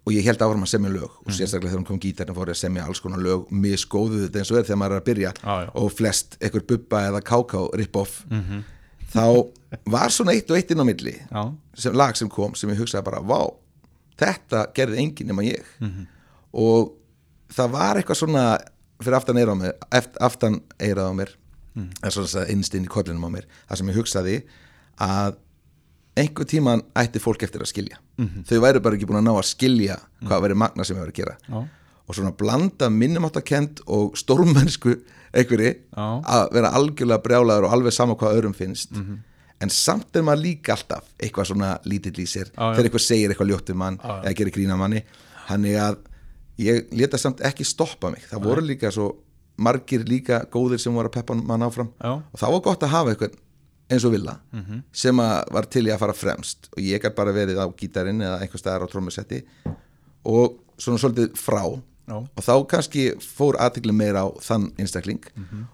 [0.00, 2.56] og ég held áfram að semja lög og sérstaklega þegar hún kom gítarinn fór ég
[2.56, 5.32] að semja alls konar lög misgóðu þetta eins og er þegar maður er að byrja
[5.36, 5.70] já.
[5.82, 8.22] og flest einhver bubba eða káká rip-off
[9.12, 9.26] þá
[9.90, 11.16] var svona eitt og eitt inn á milli
[11.74, 13.50] sem, lag sem kom sem ég hugsaði bara vá,
[14.20, 15.66] þetta gerði enginn nema ég.
[16.52, 16.94] Og
[17.50, 18.44] það var eitthvað svona
[19.00, 19.76] fyrir aftan eira á mér
[20.20, 21.30] aftan eirað á mér
[22.02, 24.36] eða svona þess að innst inn í kollinum á mér það sem ég hugsaði
[25.00, 25.38] að
[26.20, 27.98] einhver tíman ætti fólk eftir að skilja.
[28.48, 29.96] Þau væri bara ekki búin að ná að skilja
[30.26, 31.36] hvað væri magna sem væri að gera.
[31.48, 31.60] Já,
[32.10, 34.96] og svona blanda minnumáttakend og stórmennsku
[35.30, 36.06] einhverji Já.
[36.26, 38.96] að vera algjörlega brjálaður og alveg sama hvað öðrum finnst.
[39.60, 42.48] En samt er maður líka alltaf eitthvað svona lítill í sér.
[42.50, 45.02] Já, þegar eitthvað segir eitthvað ljótt um mann eða gerir grína manni.
[45.50, 45.98] Þannig að
[46.64, 48.24] ég leta samt ekki stoppa mig.
[48.30, 49.10] Það voru líka svo
[49.60, 51.90] margir líka góðir sem voru að peppa mann áfram.
[52.32, 53.38] Og það var gott að hafa eitthvað
[53.90, 54.36] eins og vilja
[54.92, 56.68] sem að var til í að fara fremst.
[56.76, 59.42] Og ég gæti bara verið á gítarinn eða einhver staðar á trómusetti
[60.24, 61.64] og svona svolítið frá.
[62.10, 62.16] Já.
[62.18, 65.22] og þá kannski fór aðtikli meira á þann einstakling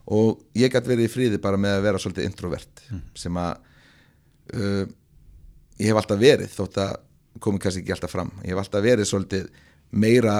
[0.05, 2.83] og ég gæti verið í friði bara með að vera svolítið introvert
[3.16, 3.55] sem að
[4.52, 4.85] uh,
[5.81, 6.92] ég hef alltaf verið þótt að
[7.40, 8.33] komi kannski ekki alltaf fram.
[8.44, 9.48] Ég hef alltaf verið svolítið
[9.92, 10.37] meira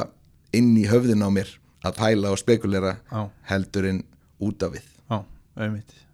[0.53, 1.49] inn í höfðin á mér
[1.87, 3.31] að pæla og spekulera Já.
[3.49, 4.03] heldur en
[4.43, 4.87] út af við.
[5.09, 5.23] Já,
[5.57, 6.06] auðvitað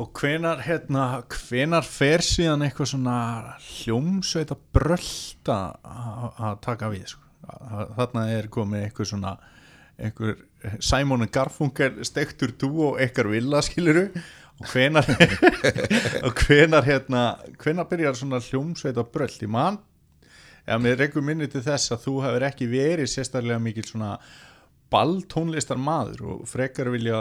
[0.00, 3.16] Og hvenar, hérna, hvenar fer síðan eitthvað svona
[3.60, 7.26] hljómsveita brölda að taka við, sko?
[7.98, 9.34] Þarna er komið eitthvað svona,
[10.00, 10.38] einhver
[10.80, 14.06] Simon Garfunkel stektur þú og eitthvað villa, skiluru
[14.60, 15.08] og hvenar,
[16.26, 17.24] og hvenar, hérna,
[17.60, 19.36] hvenar byrjar svona hljómsveita bröld?
[19.44, 19.76] Ég man,
[20.64, 24.14] eða mér rekum minni til þess að þú hefur ekki verið sérstaklega mikil svona
[24.90, 27.20] balltónlistar maður og frekar vilja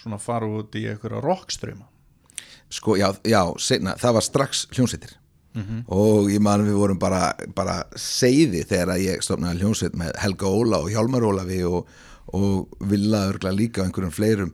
[0.00, 1.88] svona fara út í einhverja rockströma
[2.70, 5.16] sko, já, já, seinna, það var strax hljómsveitir.
[5.90, 10.78] Og ég man við vorum bara, bara seiði þegar ég stofnaði hljómsveit með Helga Óla
[10.84, 11.88] og Hjálmar Ólafi og,
[12.38, 14.52] og Villa örgla líka og einhverjum fleirum.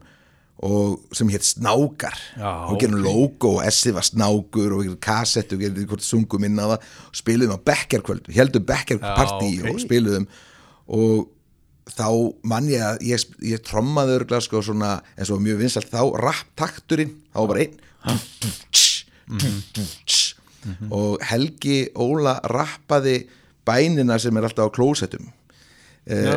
[0.65, 2.17] Og sem hétt Snákar.
[2.33, 3.05] Já, og gerum ok.
[3.05, 6.87] logo og Essi var Snákur og gerum kassettu og gerum hvort sungum inn á það.
[7.11, 9.69] Og spiluðum á bekkerkvöld heldum bekkerpartí Já, ok.
[9.75, 10.25] og spiluðum.
[10.97, 11.27] Og
[11.93, 12.07] þá
[12.47, 17.13] mann ég að ég, ég trommaði örgla sko svona eins og mjög vinsalt þá rapptakturinn,
[17.31, 17.75] þá var bara einn
[20.91, 23.17] og Helgi Óla rappaði
[23.67, 25.25] bænina sem er alltaf á klósettum
[26.07, 26.33] eh,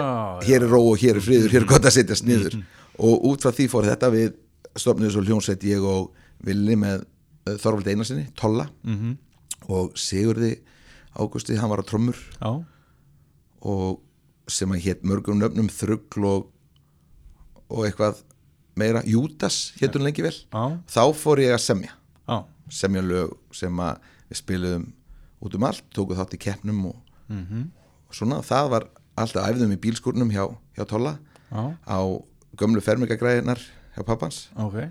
[0.46, 2.60] hér er ró og hér er friður, hér er gott að setjast niður
[3.00, 4.34] og út frá því fór þetta við
[4.78, 6.10] stofniðu svo hljónsveit ég og
[6.46, 8.68] Villi með uh, Þorvald Einarsinni, Tolla.
[8.84, 9.16] -hmm.
[9.68, 10.54] og Sigurði
[11.18, 12.16] Ágústi, hann var á trommur.
[13.66, 14.00] Og
[14.52, 16.48] sem að hétt mörgum nöfnum þrugl og,
[17.70, 18.22] og eitthvað
[18.80, 20.34] meira, Júdas hétt hún lengi vel.
[20.34, 21.96] Já, þá fór ég að semja.
[22.28, 22.38] Já.
[22.70, 24.88] Semja lög sem að við spiluðum
[25.40, 26.98] út um allt, tóku þátt í keppnum og,
[28.10, 28.86] og svona, það var
[29.20, 30.44] alltaf æfðum í bílskúrnum hjá,
[30.76, 31.16] hjá Tolla
[31.50, 31.98] já, á
[32.60, 33.62] gömlu fermingagræðinar
[33.96, 34.48] hjá pappans.
[34.60, 34.82] Ok.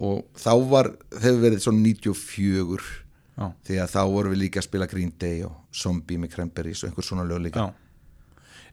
[0.00, 2.88] Og þá var, þegar verið svona 94
[3.36, 6.82] já, því að þá vorum við líka að spila Green Day og Zombie með Cranberries
[6.82, 7.68] og einhver svona lög líka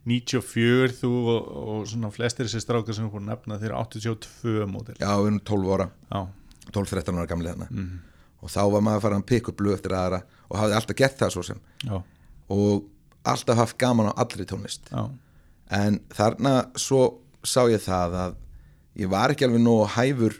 [0.07, 5.09] 94 þú og, og svona flestir þessi strákar sem hún nefna þeir 82 mótil Já,
[5.19, 6.21] við erum 12 ára, já,
[6.71, 7.67] 12-13 ára gamli þarna.
[8.43, 10.97] Og þá var maður að fara að pikka upp lög eftir aðra og hafði alltaf
[10.99, 11.61] gert það svo sem.
[11.83, 11.95] Já,
[12.53, 12.87] og
[13.27, 14.91] alltaf haft gaman á allri tónlist.
[14.93, 15.07] Já,
[15.79, 17.01] en þarna svo
[17.43, 18.37] sá ég það að
[19.01, 20.37] ég var ekki alveg nógu hæfur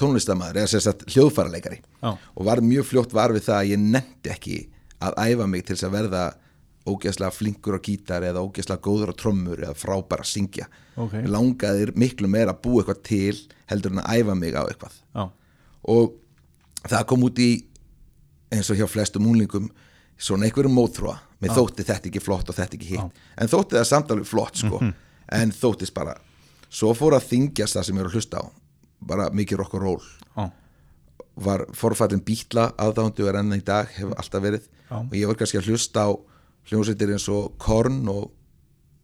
[0.00, 1.78] tónlistamæður eða sérst að hljóðfæraleikari.
[2.02, 4.58] Já, og var mjög fljótt var við það að ég nefndi ekki
[5.06, 6.24] að æfa mig til þess að verða
[6.86, 10.68] ógeðslega flinkur á gítar eða ógeðslega góður á trommur eða frábær að syngja.
[10.96, 11.16] Ok.
[11.18, 15.00] Mér langaði miklu meira að búa eitthvað til heldur en að æfa mig á eitthvað.
[15.16, 15.24] Já,
[15.96, 16.14] og
[16.86, 17.50] það kom út í
[18.54, 19.70] eins og hjá flestum úlingum
[20.16, 23.18] svona einhverjum mótþróa mér þótti þetta ekki flott og þetta ekki hitt.
[23.36, 24.80] En þótti það samt alveg flott sko.
[25.34, 26.14] En þóttist bara
[26.70, 28.44] svo fór að þingjast það sem ég er að hlusta á
[29.06, 30.06] bara mikið rock and roll.
[31.36, 34.70] Var forfættin bítla aðdándu er enn í dag, hefur alltaf verið.
[34.88, 36.10] Og ég var kannski að hlusta á
[36.70, 38.30] hljómsveitir eins og Korn og,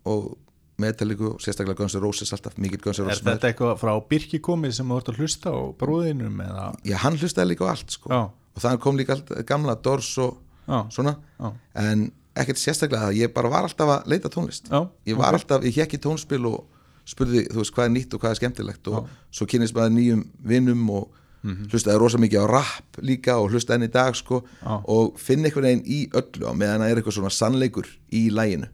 [0.09, 0.39] og
[0.83, 3.93] Metallica og sérstaklega Guns N' Roses alltaf, mikill Guns N' Er Roses þetta eitthvað frá
[4.09, 6.65] Birki komið sem þú ert að hlusta á bróðinum eða?
[6.89, 8.23] já, hann hlustaði líka á allt sko Já.
[8.33, 10.81] og það kom líka allt, gamla Dors og Já.
[10.91, 11.53] svona Já.
[11.85, 15.63] en ekkert sérstaklega það, ég bara var alltaf að leita tónlist Já, ég var alltaf,
[15.69, 16.65] ég hekk í tónspil og
[17.05, 20.21] spurði, þú veist, hvað er nýtt og hvað er skemmtilegt og svo kynist maður nýjum
[20.47, 21.09] vinnum og
[21.43, 24.77] hlustaði rosa mikið á rap líka og hlustaði enn í dag sko Já.
[24.87, 28.69] og finn einhvern veginn í öllu á meðan það er eitthvað svona sannleikur í læginu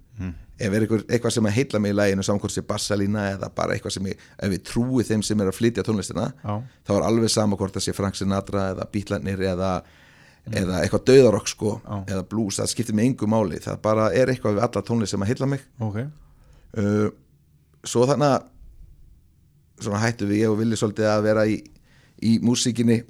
[0.59, 3.77] ef er eitthvað, eitthvað sem að heilla mig í læginu samkvæmt sér bassalína eða bara
[3.77, 6.57] eitthvað sem ég, ef ég trúi þeim sem er að flytja tónlistina Já.
[6.89, 9.71] þá er alveg sama hvort það sé Frank Sinatra eða Bítlanir eða,
[10.51, 11.77] eða eitthvað döðarokk sko
[12.11, 13.63] eða blues, það skiptir mig engu máli.
[13.63, 15.65] Það bara er eitthvað við alla tónlist sem að heilla mig.
[15.79, 15.99] Ok,
[16.83, 17.09] uh,
[17.87, 18.35] svo þannig
[19.87, 21.61] að hættu við ég og Vili svolítið að vera í,
[22.23, 23.03] í músíkinni.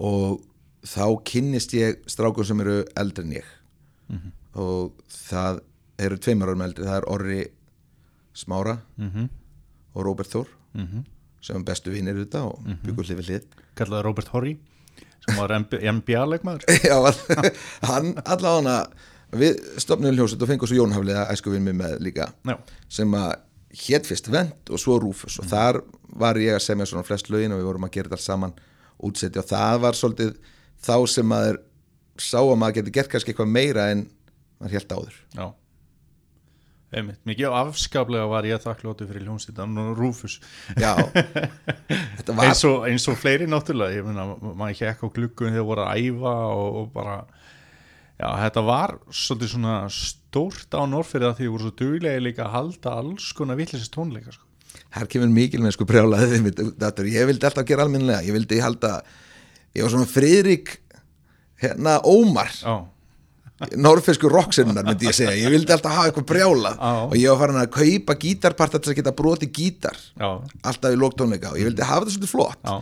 [0.00, 0.40] Og
[0.86, 3.50] þá kynnist ég strákur sem eru eldri en ég.
[4.58, 4.94] Og
[5.28, 5.60] það
[6.00, 7.40] eru tveimur árum eldri, það er Orri
[8.32, 8.78] Smára
[9.94, 10.48] og Róbert Þór
[11.40, 13.44] sem er bestu vinnir þetta og byggur hlið við hlið.
[13.76, 14.58] Kallaði Robert Horry
[15.24, 16.96] sem var NBA-leikmaður Já,
[17.88, 18.90] hann allavega
[19.36, 22.56] við stopnum hljóset og fengum svo Jón Hafliða æskuvinn mig með líka Já,
[22.88, 23.34] sem að
[23.70, 25.80] hétt fyrst Vent og svo Rúfus og þar
[26.20, 28.56] var ég að semja svona flest lögin og við vorum að gera þetta saman
[29.06, 30.36] útsetti og það var svolítið
[30.80, 31.60] þá sem maður
[32.20, 34.04] sá að maður geti gert kannski eitthvað meira en
[34.60, 35.18] maður helt áður.
[35.36, 35.46] Já.
[36.90, 40.40] Einmitt, mikið afskaplega var ég þakklóti fyrir hljómsýttan og Rúfus
[40.74, 40.96] Já,
[42.18, 44.00] þetta var eins og, eins og fleiri náttúrulega.
[44.00, 47.20] Ég meina, maður hekk á gluggun þegar voru að æfa og, og bara
[48.18, 49.76] já, þetta var svolítið svona
[50.30, 54.34] stórt á Norrfyrir að því voru svo duglega líka að halda alls konar villisist tónleika
[54.34, 54.46] sko.
[54.94, 56.46] Her kemur mikil með sko brjálaðið.
[57.10, 59.00] Ég vildi alltaf gera almennilega Ég vildi halda
[59.74, 60.76] Ég var svona Friðrik
[61.60, 62.50] hérna Ómar.
[62.62, 62.78] Já,
[63.76, 65.34] norfesku rocksennar myndi ég segja.
[65.36, 66.78] Ég vildi alltaf hafa eitthvað brjálað.
[66.78, 66.94] Já.
[67.04, 69.98] og ég var farin að kaupa gítarparta til að geta broti gítar.
[70.14, 70.30] Já,
[70.62, 72.72] alltaf í lóktónleika og ég vildi hafa þetta svolítið flott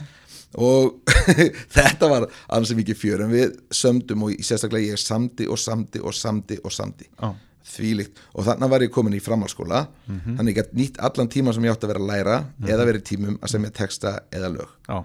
[0.57, 1.11] og
[1.77, 6.15] þetta var ansi mikið fjör en við sömdum og sérstaklega ég samdi og samdi og
[6.17, 7.05] samdi og samdi.
[7.21, 7.35] Já.
[7.69, 8.17] þvílíkt.
[8.33, 11.75] Og þannig var ég komin í framhalskóla þannig ég gætt nýtt allan tíma sem ég
[11.75, 14.71] átti að vera að læra eða verið tímum að semja texta eða lög.
[14.89, 15.03] Já,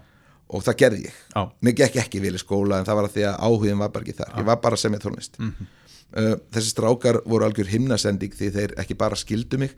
[0.48, 1.18] og það gerði ég.
[1.36, 1.42] Já.
[1.60, 4.08] mér gekk ekki vel í skóla en það var að því að áhugin var bara
[4.08, 4.32] ekki þar.
[4.40, 5.40] Ég var bara að semja tónlist.
[5.40, 5.68] Mhm.
[6.16, 9.76] uh, þessi strákar voru algjör himnasending því þeir ekki bara skildu mig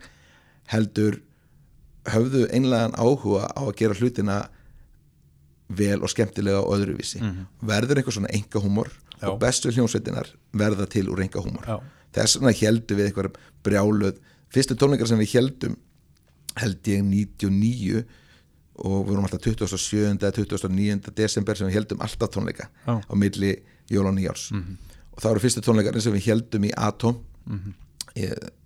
[0.70, 1.18] heldur
[2.06, 4.38] höfðu einlegan áhuga á að gera hlutina
[5.68, 7.18] vel og skemmtilega og öðruvísi
[7.62, 9.22] verður einhver svona enga húmor Mhm.
[9.22, 9.28] Já.
[9.32, 11.80] og bestu hljómsveitinar verða til úr enga húmor Já.
[12.12, 13.30] þess vegna heldum við einhver
[13.64, 14.18] brjáluð
[14.52, 15.76] fyrstu tónleikar sem við heldum
[16.56, 18.04] held ég 99
[18.76, 20.18] og við vorum alltaf 27.
[20.20, 21.10] eða 29.
[21.16, 23.00] desember sem við heldum alltaf tónleika Já.
[23.08, 23.56] á milli
[23.90, 27.72] jól og nýjárs og það voru fyrstu tónleikarnir sem við heldum í Atom mm -hmm.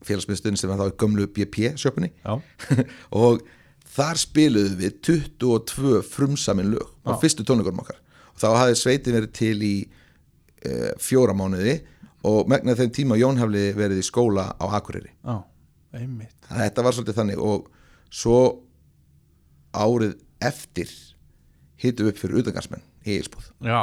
[0.05, 2.11] félagsmiðstöðin sem var þá í gömlu BP sjöpunni
[3.13, 3.43] og
[3.91, 7.99] þar spiluðum við 22 frumsamin lög á fyrstu tónleikarum okkar.
[8.35, 11.81] Og þá hafði sveitin verið til í e, fjóra mánuði
[12.29, 15.13] og megnaði þeim tíma Jón hafði verið í skóla á Akureyri.
[16.51, 17.71] Að þetta var svolítið þannig og
[18.11, 18.41] svo
[19.75, 20.93] árið eftir
[21.81, 23.83] hittum við upp fyrir utangarsmenn í Eilsbúð Já,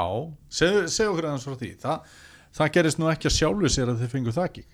[0.54, 1.70] segðu segðu okkur aðeins frá því.
[1.82, 2.18] Það,
[2.60, 4.66] það gerist nú ekki að sjálfu sér að þið fengu það ekki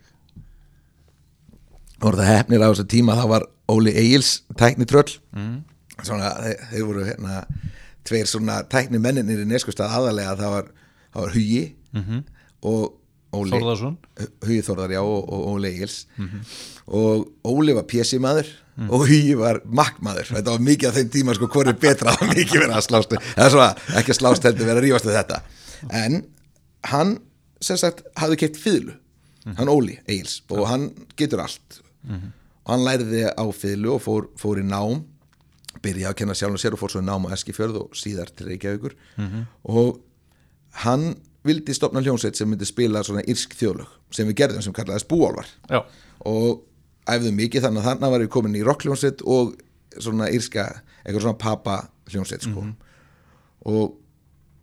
[2.04, 5.54] og það hefnir á þessu tíma þá var Óli Eils tækni tröll mm.
[6.02, 7.44] svona, þeir, þeir voru hérna
[8.08, 10.68] tveir svona tækni menninir í neskustad aðalega það var,
[11.14, 11.64] það var Hugi
[11.94, 12.26] -hmm.
[12.62, 12.84] og
[13.34, 13.96] Óli Þórðarsson
[14.44, 16.04] Hugi Þórðar já og, og Óli Egils.
[16.86, 18.50] Og Óli var pjessi maður
[18.90, 22.26] og Hugi var makkmaður þetta var mikið af þeim tíma sko hvort er betra það
[22.26, 25.18] var mikið verið að slást eða svona ekki að slást heldur verið að rífast við
[25.20, 25.40] þetta.
[26.04, 26.20] En
[26.92, 27.16] hann
[27.64, 28.98] sem sagt hafði keitt fýðlu
[29.58, 31.80] hann Óli Egils og hann getur allt
[32.64, 35.04] og hann læriði á fýðlu og fór, fór í nám
[35.84, 38.48] byrjaði að kenna sjálfum sér og fór svo í nám á Eskifjörð og síðar til
[38.48, 38.94] Reykjavíkur.
[39.64, 40.00] Og
[40.84, 45.10] hann vildi stopna hljónsveit sem myndi spila svona írsk þjóðlög sem við gerðum sem kallaðist
[45.10, 45.82] búálvar Já,
[46.30, 46.62] og
[47.10, 49.56] æfðum mikið þannig að þannig var við komin í rockljónsveit og
[50.00, 50.70] svona írska,
[51.04, 51.76] eitthvað svona papa
[52.10, 52.64] hljónsveit sko.
[53.70, 53.98] Og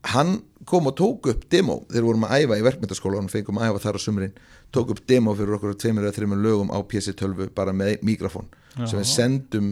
[0.05, 1.81] hann kom og tók upp demo.
[1.91, 4.35] Þegar vorum að æfa í verkmyndaskóla og fengum að æfa þar á sumrin.
[4.73, 9.01] Tók upp demo fyrir okkur tveimur eða þreimur lögum á PC12 bara með mikrofón sem
[9.01, 9.71] við sendum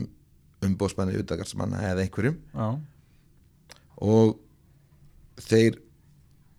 [0.65, 2.39] umbóðsmanni utagarsmanna eða einhverjum.
[2.55, 2.69] Já,
[4.03, 4.39] og
[5.49, 5.79] þeir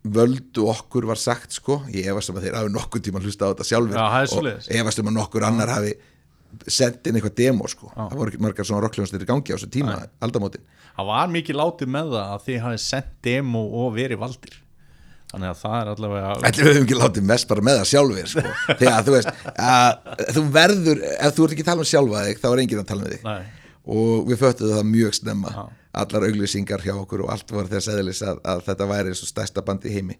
[0.10, 1.82] völdu okkur var sagt sko.
[1.91, 4.05] Ég efast um að þeir hafi nokkur tíma hlusta á þetta sjálfur Já,
[4.39, 5.93] og efast um að nokkur annar hafi
[6.67, 7.91] sendt inn eitthvað demo sko.
[7.95, 10.65] Það voru ekki margar svona rockljónstir í gangi á þessu tíma aldamótin.
[10.95, 14.57] Það var mikið látið með það að þið hafið sendt demo og verið valdir.
[15.29, 18.29] Þannig að það er allavega Ætli við höfum ekki látið mest bara með það sjálfur
[18.31, 18.43] sko.
[18.79, 22.41] þegar þú veist að, þú verður, ef þú ert ekki að tala um sjálfa þig
[22.41, 23.27] þá er enginn að tala um þig.
[23.27, 25.53] Nei, og við föttuðum það mjög snemma.
[25.53, 25.75] Já.
[25.99, 29.63] allar auglýsingar hjá okkur og allt var þess eðlis að, að þetta væri svo stærsta
[29.65, 30.17] band í heimi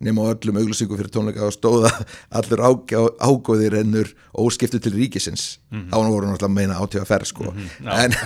[0.00, 1.90] nema á öllum auglýsingum fyrir tónleika og stóða
[2.38, 5.58] allur ágjá, ágóðir ennur óskiptu til ríkisins.
[5.92, 7.52] Þá voru náttúrulega að meina átíða ferð sko.
[7.84, 8.16] en,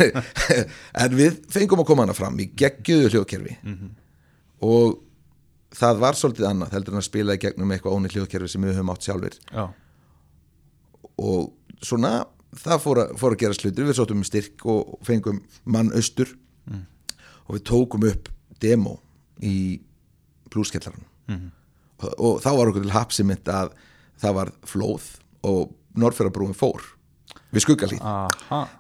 [1.03, 3.57] en við fengum að koma hana fram í geggjöðu hljóðkerfi.
[4.65, 5.01] Og
[5.75, 8.77] það var svolítið annað heldur en að spila í gegnum eitthvað ónið hljóðkerfi sem við
[8.79, 9.65] höfum átt sjálfur já,
[11.19, 11.51] og
[11.83, 12.13] svona
[12.55, 16.31] það fór að, fór að gera slutur við sóttum um styrk og fengum mann austur.
[17.45, 18.31] Og við tókum upp
[18.63, 18.95] demo
[19.43, 19.83] í
[20.49, 21.05] blúskellarann
[22.03, 23.73] og, þá var okkur til hapsimitt að
[24.23, 25.07] það var flóð
[25.45, 26.83] og Norrfjörðarbrúin fór
[27.55, 28.03] við skuggalít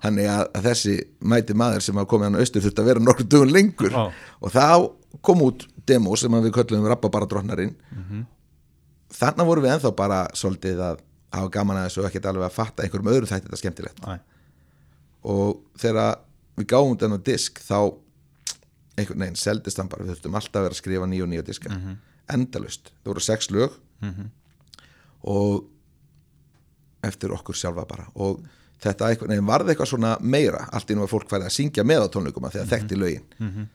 [0.03, 0.94] þannig að, að þessi
[1.31, 3.94] mæti maður sem var komið hann austur þurfti að vera nokkur dögun lengur.
[3.94, 4.11] Já.
[4.40, 7.74] og þá kom út demo sem við köllum Rappabara drottnarinn
[9.14, 11.03] þannig vorum við ennþá bara svolítið að
[11.35, 14.00] hafa gaman að þessu og ekkert alveg að fatta einhverjum öðrum þætti þetta skemmtilegt.
[14.07, 14.18] Næ,
[15.31, 16.18] og þegar
[16.59, 17.79] við gáum þennan disk þá
[18.98, 20.05] einhvern veginn seldist hann bara.
[20.05, 21.70] Við þurftum alltaf að vera að skrifa nýja og nýja diska
[22.32, 23.78] endalust, það voru sex lög.
[25.24, 25.64] Og
[27.04, 28.06] eftir okkur sjálfa bara.
[28.14, 28.42] Og
[28.84, 31.84] þetta einhvern veginn varði eitthvað svona meira allt í nú að fólk færi að syngja
[31.87, 33.68] með á tónleikum að þegar þekkti lögin.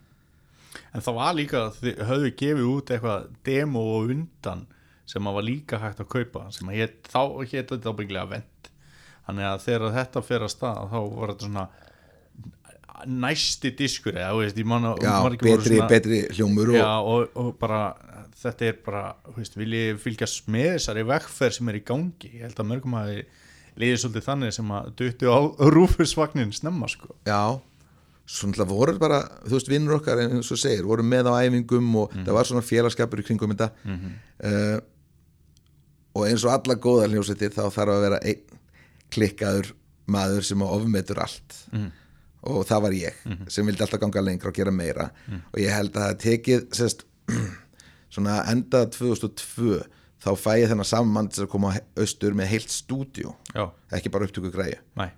[0.93, 4.65] En það var líka að þið höfðu gefið út eitthvað demo og undan
[5.09, 8.69] sem að var líka hægt að kaupa sem að hét, þá hétt þetta ábygglega vend
[9.25, 11.65] þannig að þegar þetta fer að stað þá var þetta svona
[13.09, 17.81] næsti diskur eða veist, manna já, betri, betri hljómur og, Já, og, og bara
[18.39, 19.03] þetta er bara,
[19.35, 22.33] veist, vil ég fylgjast með þessari vekkferð sem er í gangi?
[22.37, 23.15] Ég held að mörgum að
[23.79, 25.39] liði svolítið þannig sem að duttu á
[25.75, 27.13] rúfusvagnin snemma sko.
[27.27, 27.59] Já
[28.29, 31.87] svo náttúrulega voru bara, þú veist, vinnur okkar eins og segir, voru með á æfingum
[31.97, 33.69] og það var svona félagskapur í kringum þetta.
[34.45, 34.77] Uh,
[36.13, 38.59] og eins og alla góða hljósetir þá þarf að vera einn
[39.13, 39.71] klikkaður
[40.09, 41.57] maður sem ofmetur allt.
[42.49, 45.09] Og það var ég sem vildi alltaf ganga lengra og gera meira.
[45.51, 47.03] Og ég held að það tekið sérst,
[48.09, 49.79] svona enda 2002
[50.19, 54.27] þá fæ ég þennan saman til að koma austur með heilt stúdíu Já, ekki bara
[54.27, 55.09] upptöku græju næ,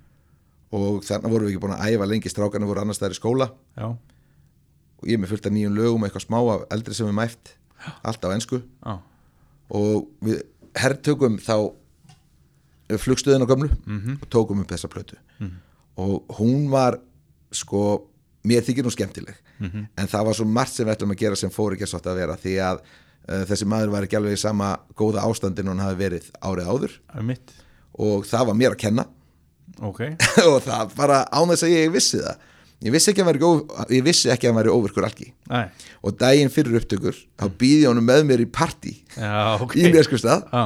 [0.72, 3.48] og þannig vorum við ekki búin að æfa lengi strákarnir voru annars staðar í skóla.
[3.76, 3.88] Já,
[5.02, 7.56] og ég er með fullt af nýjum lögum eitthvað smá af eldri sem við mæft
[8.06, 8.62] allt á ensku.
[8.86, 8.94] Já,
[9.74, 10.44] og við
[10.78, 11.56] herrtökum þá
[13.02, 13.70] flugstöðin á gömlu
[14.22, 15.18] og tókum upp þessa plötu.
[15.98, 17.00] Og hún var
[17.52, 18.08] sko,
[18.48, 19.38] mér þykir hún skemmtileg.
[19.62, 22.08] En það var svo margt sem við ætlum að gera sem fór ekki að sátt
[22.12, 25.76] að vera því að uh, þessi maður var ekki alveg í sama góða ástandin og
[25.76, 26.96] hann hafi verið árið áður.
[28.02, 29.06] Og það var mér að kenna.
[29.82, 30.02] Ok,
[30.52, 32.48] og það bara án þess að ég vissi það.
[32.82, 35.28] Ég vissi ekki að hann væri, hann óvirkur algi
[36.02, 38.96] og daginn fyrir upptökur þá býði ég honum með mér í partí.
[39.14, 39.76] Já, ok.
[39.78, 40.64] Í Neskustad, Já,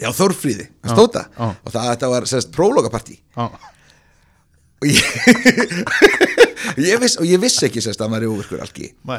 [0.00, 1.26] já Þorfríði hann stóta.
[1.36, 1.50] já.
[1.52, 3.18] og það þetta var sérst prólogapartí.
[3.36, 3.44] Já,
[4.80, 5.04] og ég,
[6.80, 9.18] ég, viss, og ég vissi ekki sérst að hann væri óvirkur algi næ,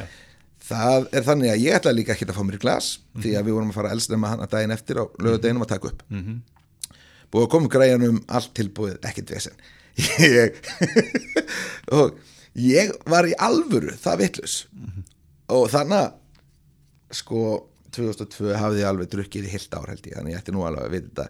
[0.65, 2.89] það er þannig að ég ætlaði líka ekki að fá mér í glas
[3.21, 5.91] því að við vorum að fara elst með hana daginn eftir á lögadeginum að taka
[5.91, 6.03] upp.
[6.09, 6.39] -hmm.
[7.31, 9.57] búið að koma græjanum allt tilbúið, ekkert vesen.
[10.19, 10.57] Ég
[11.95, 12.17] og
[12.55, 14.55] ég var í alvöru það vitlaus.
[15.47, 16.11] Og þannig að
[17.15, 17.41] sko
[17.95, 20.83] 2002 hafði ég alveg drukkið í heilt ár held ég, þannig ég ætti nú alveg
[20.83, 21.07] að vita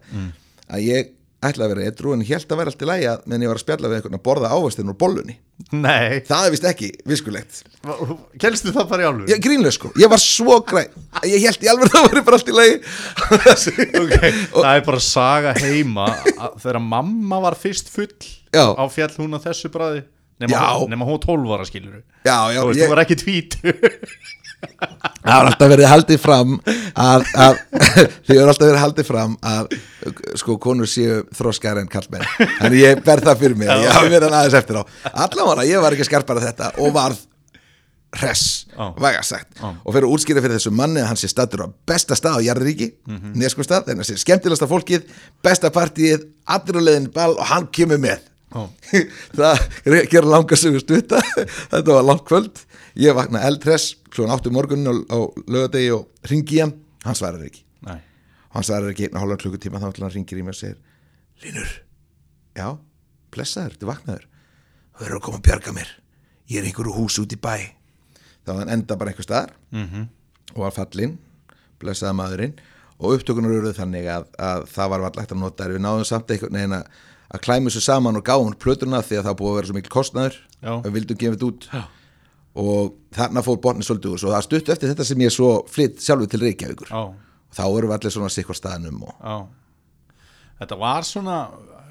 [0.66, 1.12] að ég
[1.44, 3.58] ætlaði að vera edru en held að vera allt í lægi að meðan ég var
[3.58, 5.34] að spjalla við einhvern að borða ávastin úr bollunni.
[5.72, 6.22] Nei.
[6.26, 7.60] Það er vist ekki viskulegt.
[8.40, 9.28] Kelstu það bara í álfu?
[9.30, 10.96] ég grínlega sko, ég var svo græn
[11.28, 12.80] ég held í alveg það var bara allt í lagi.
[14.06, 18.10] Ok, það er bara saga heima að þegar mamma var fyrst full
[18.54, 18.72] Já.
[18.72, 20.04] á fjall hún á þessu bræði
[20.42, 23.56] nema, nema hún 12 ára skilur já, já, þú veist, ég, hún var ekki tvít
[25.26, 26.56] það var alltaf verið haldið fram
[26.94, 27.60] að, að
[28.26, 29.78] því var alltaf verið haldið fram að
[30.42, 34.36] sko konur séu þroskar en kallmenn þannig ég ber það fyrir mig, ég hafi verið
[34.36, 34.82] aðeins eftir á.
[35.26, 37.24] Allavega, ég var ekki skarpar að þetta og varð
[38.16, 38.94] hress, Já.
[39.02, 39.58] væga sagt.
[39.60, 42.46] Og fyrir að útskýra fyrir þessu manni að hann sé stattur á besta stað á
[42.46, 43.58] Jarðríki, mm -hmm.
[43.66, 45.10] þannig að sé skemmtilegasta fólkið,
[45.42, 48.24] besta partíið allir á leiðin ball og hann kemur með.
[49.36, 51.20] Það er ekki að langa sig stutta.
[51.70, 52.62] Þetta var langt kvöld
[52.96, 56.72] ég vakna eldress klúan 8 morgunin á, á lögadegi og ringi hann.
[57.04, 57.62] Hann svarar ekki.
[57.86, 58.00] Nei.
[58.56, 60.78] hann svarar ekki einn og hálfan klukkutíma þá ringir í mig og segir
[61.44, 61.68] Linur,
[62.56, 62.70] já,
[63.34, 64.22] blessaður, þú vaknaður?
[64.96, 65.90] Þú verður að koma að bjarga mér.
[66.48, 67.56] Ég er einhverju hús út í bæ.
[68.46, 70.06] Þá hann enda bara einhver staðar Mhm.
[70.54, 71.18] og var fallinn
[71.80, 72.54] blessaði maðurinn.
[72.98, 76.30] Og upptökunar eruð þannig að, að það var vall hægt að nota við náðum samt
[76.32, 76.86] einhvern veginn að,
[77.44, 80.36] klæma þessu saman og gáum plötuna því að það búið að vera svo mikil kostnaður.
[80.62, 80.72] Já.
[80.86, 81.68] við vildum gefa þetta út.
[81.68, 81.82] Já.
[82.56, 84.22] Og þarna fór botni svolítið úr.
[84.22, 86.90] Svo það stuttu eftir þetta sem ég svo flytt sjálfur til Reykjavíkur.
[86.90, 87.02] Já,
[87.58, 89.46] þá erum við allir svona sikkur staðnum og
[90.56, 91.36] Þetta var svona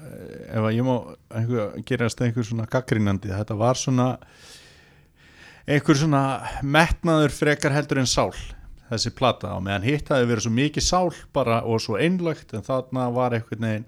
[0.02, 0.94] eh, ef ég má
[1.38, 4.08] einhver, gerast einhver svona gaggrínandi, þetta var svona
[5.66, 6.22] einhver svona
[6.66, 8.32] metnaður frekar heldur en sál
[8.90, 9.54] þessi plata.
[9.54, 13.34] Á meðan hitt hafi verið svo mikið sál bara og svo einlagt en þarna var
[13.38, 13.86] einhvern veginn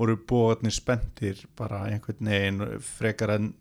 [0.00, 3.52] voru bóðarnir spendir bara einhvern veginn frekar en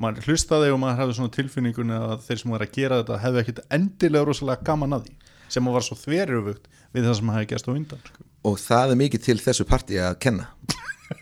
[0.00, 3.42] maður hlustaði og maður hefði svona tilfinningunni að þeir sem var að gera þetta hefði
[3.44, 5.16] ekkert endilega rosalega gaman að því
[5.54, 8.24] sem var svo þverjufugt við það sem hefði gæst á undan sko.
[8.50, 10.48] og það er mikið til þessu partí að kenna.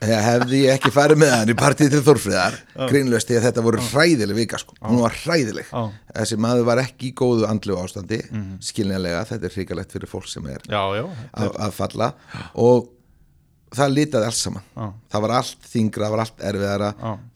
[0.02, 2.54] Hefði ég ekki farið með hann í partíð til Þorfriðar
[2.88, 4.76] grínlöst því að þetta voru hræðileg vika sko.
[4.86, 5.72] hún var hræðileg.
[6.14, 8.20] Þessi maður var ekki í góðu andlu ástandi
[8.62, 11.04] skiljanlega, þetta er hrikalegt fyrir fólk sem er já, já,
[11.34, 12.08] að, að falla.
[12.62, 12.88] Og
[13.74, 14.66] það litaði allt saman.
[14.76, 14.86] Já.
[15.12, 16.92] það var allt þingra, það var allt erfiðara.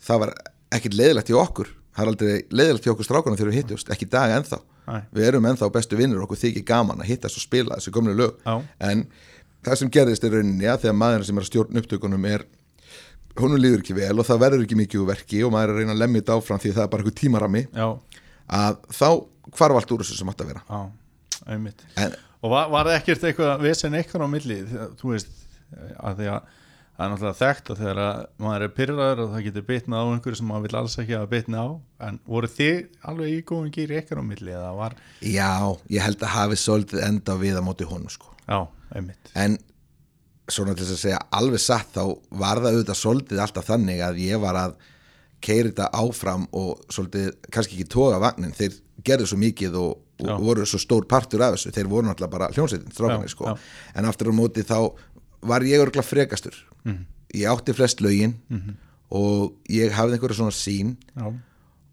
[0.06, 0.34] Það var
[0.78, 1.70] ekkit leiðilegt í okkur.
[1.96, 5.00] Það er aldrei leiðilegt í okkur strákana þegar við hittust ekki dag ennþá, Nei.
[5.16, 6.40] við erum ennþá bestu vinnur okkur.
[6.42, 8.34] Þykir gaman að hittast og spila þessu gömlu lög.
[8.44, 8.56] Já.
[8.90, 9.06] en
[9.66, 12.44] það sem gerðist í rauninni að þegar maðurinn sem er að stjórn upptökunum er
[13.40, 15.80] honum líður ekki vel og það verður ekki mikið úr verki og maður er að
[15.82, 17.88] reyna að lemja þetta áfram því það er bara eitthvað tímarami já,
[18.60, 19.08] að þá
[19.58, 20.62] hvarf allt úr þessu sem átt að vera.
[20.70, 20.78] Já,
[21.56, 21.84] einmitt.
[22.00, 22.14] En
[22.46, 24.56] og var, var ekkert eitthvað vesen eitthvað á milli?
[24.70, 25.34] Þegar- þú veist,
[26.00, 26.54] að því að
[26.96, 30.10] það er náttúrulega þekkt að þegar að maður er pyrraður og það getur bitnað á
[30.14, 31.68] einhverju sem maður vil alls ekki að bitna á
[32.08, 32.78] en voru þið
[33.10, 35.52] alveg í góðum gýri eitthvað á milli eða var, já,
[35.92, 38.32] ég held að hafi svolítið enda við að móti honum sko.
[38.46, 38.58] Já,
[38.96, 39.32] einmitt.
[39.36, 39.58] En
[40.48, 42.02] svona til þess að segja alveg satt þá
[42.40, 44.76] var það auðvitað svolítið alltaf þannig að ég var að
[45.44, 50.46] keiri þetta áfram og svolítið kannski ekki toga vagnin, þeir gerðu svo mikið og, og
[50.46, 51.74] voru svo stór partur af þessu.
[51.76, 53.52] Þeir voru náttúrulega bara hljómsveitin, sko.
[53.94, 54.78] en aftur á móti þá
[55.42, 56.54] var ég örgulega frekastur.
[56.84, 57.04] Mhm.
[57.34, 58.34] ég átti flest lögin
[59.10, 61.34] og ég hafði einhverja svona sín já,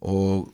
[0.00, 0.52] og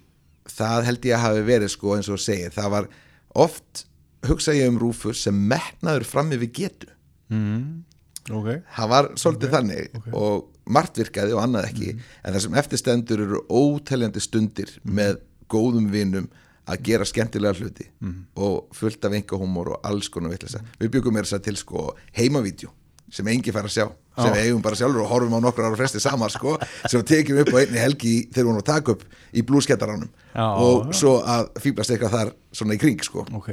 [0.48, 2.88] það held ég að hafi verið sko eins og þú segir, það var
[3.34, 3.84] oft
[4.26, 6.88] hugsa ég um Rúfus sem metnaður fram yfir getu.
[7.30, 7.84] Mm,
[8.30, 8.48] ok.
[8.76, 10.08] Það var svolítið þannig ok.
[10.12, 15.88] og margt virkaði og annað ekki en það sem eftirstendur eru óteljandi stundir með góðum
[15.92, 16.28] vinum
[16.70, 17.88] að gera skemmtilega hluti
[18.36, 20.60] og fullt af enga humor og alls konar vitleysa.
[20.78, 22.70] Við byggum mér þess að til sko heimavídjó
[23.10, 23.86] sem engi fær að sjá
[24.20, 27.06] sem við eigum bara sjálfur og horfum á nokkur ára fresti saman sko, sem við
[27.12, 30.90] tekjum upp á einni helgi þegar við vorum að taka upp í blúskettaranum Já, og
[30.96, 33.24] svo að fýblast eitthvað þar svona í kring sko.
[33.38, 33.48] Ok.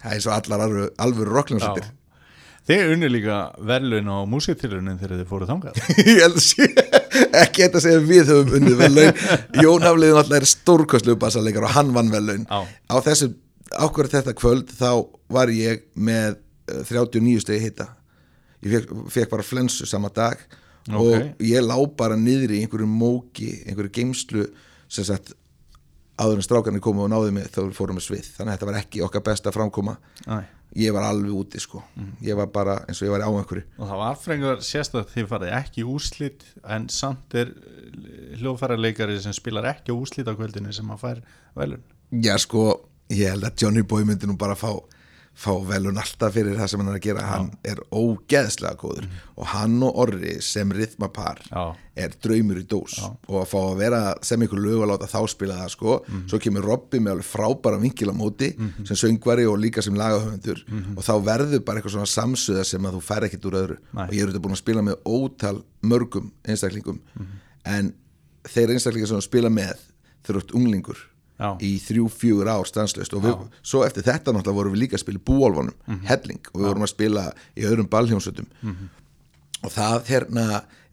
[0.00, 1.94] Það er svo allar alvöru, alvöru rockljónsættir Já.
[2.70, 5.78] Þið unni líka verðlun á músitillunin þegar þið fóruð þangað.
[6.10, 6.66] Ég held að sé
[7.40, 9.22] ekki þetta að segja við höfum unnið vellaun
[9.64, 12.60] Jón Hafliðin alltaf er stórkostlu bassaleikar og hann vann vellaun Já.
[12.68, 13.32] á þessu
[13.70, 14.90] ákvörð þetta kvöld þá
[15.32, 16.36] var ég með
[16.70, 17.88] eh, 39 stegi hitta
[18.62, 20.38] ég fekk, fekk bara flensu sama dag
[20.88, 20.96] Ok.
[20.96, 24.46] og ég lá bara niður í einhverju móki, einhverju geimslu
[24.88, 25.34] sem sagt
[26.20, 28.26] áður en strákarnir komu og náðu mig þá við fórum með svið.
[28.36, 29.94] Þannig að þetta var ekki okkar besta framkoma.
[30.28, 30.40] Æ.
[30.76, 31.80] ég var alveg úti sko.
[32.22, 33.64] Ég var bara eins og ég var á einhverju.
[33.78, 37.50] Og það var frengur sérstætt þið farið ekki í úrslit en samt er
[38.40, 41.22] hljóðfærarleikari sem spilar ekki á úrslit á kvöldinu sem að fær
[41.58, 41.82] velun
[42.22, 42.64] Já sko,
[43.10, 44.70] ég held að Johnny Boy myndi nú bara fá,
[45.40, 47.22] fá velun alltaf fyrir það sem hann er að gera.
[47.24, 49.06] Hann er ógeðslega góður.
[49.40, 51.62] Og hann og Orri sem rithmapar Já.
[51.96, 52.98] er draumur í dós.
[53.28, 55.96] Og að fá að vera sem ykkur lög að láta þá spila það sko.
[56.28, 58.50] Svo kemur Robby með alveg frábæra vinkil á móti
[58.84, 60.64] sem söngvari og líka sem lagahöfundur.
[60.96, 63.78] Og þá verður bara eitthvað svona samsöða sem að þú fær ekkit úr öðru.
[63.94, 64.04] Nei.
[64.06, 67.00] og ég er auðvitað búin að spila með ótal mörgum einstaklingum.
[67.64, 67.94] En
[68.44, 69.88] þeir einstaklingar sem þú spila með
[70.30, 71.09] eru unglingur
[71.40, 71.56] Já.
[71.64, 75.04] í þrjú, fjögur ár stanslöst og við, svo eftir þetta náttúrulega vorum við líka að
[75.06, 76.02] spila í búálfanum, Mhm.
[76.04, 77.22] helling og við vorum að spila
[77.56, 78.46] í öðrum ballhjónsötum
[79.64, 80.44] og það hérna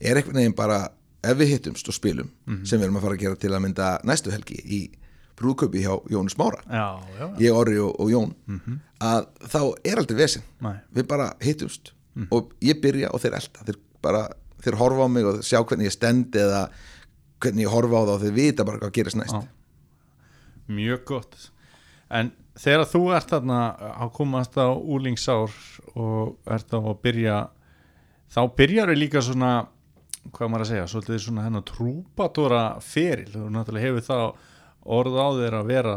[0.01, 0.79] er einhvern veginn bara
[1.23, 2.65] ef við hittumst og spilum Mhm.
[2.65, 4.89] sem við erum að fara að gera til að mynda næstu helgi í
[5.37, 8.33] brúðköpi hjá Jónus Mára já, já, ég, Orri og, og Jón.
[8.99, 10.79] Að þá er aldrei vesinn Nei.
[10.95, 11.91] við bara hittumst
[12.31, 14.27] og ég byrja og þeir elda þeir bara,
[14.63, 16.69] þeir horfa á mig og sjá hvernig ég stend eða
[17.39, 19.35] hvernig ég horfa á það og þeir vita bara hvað gerist næst.
[20.71, 21.37] Mjög gott.
[22.13, 23.61] En þegar þú ert þarna
[23.93, 25.53] að komast á úlingsár
[25.95, 27.39] og ert þá að byrja
[28.33, 29.51] þá byrjar við líka svona
[30.35, 34.17] hvað maður að segja, svolítið svona hennar trúpadóra feril, þú náttúrulega hefur þá
[34.97, 35.95] orð á þeir að vera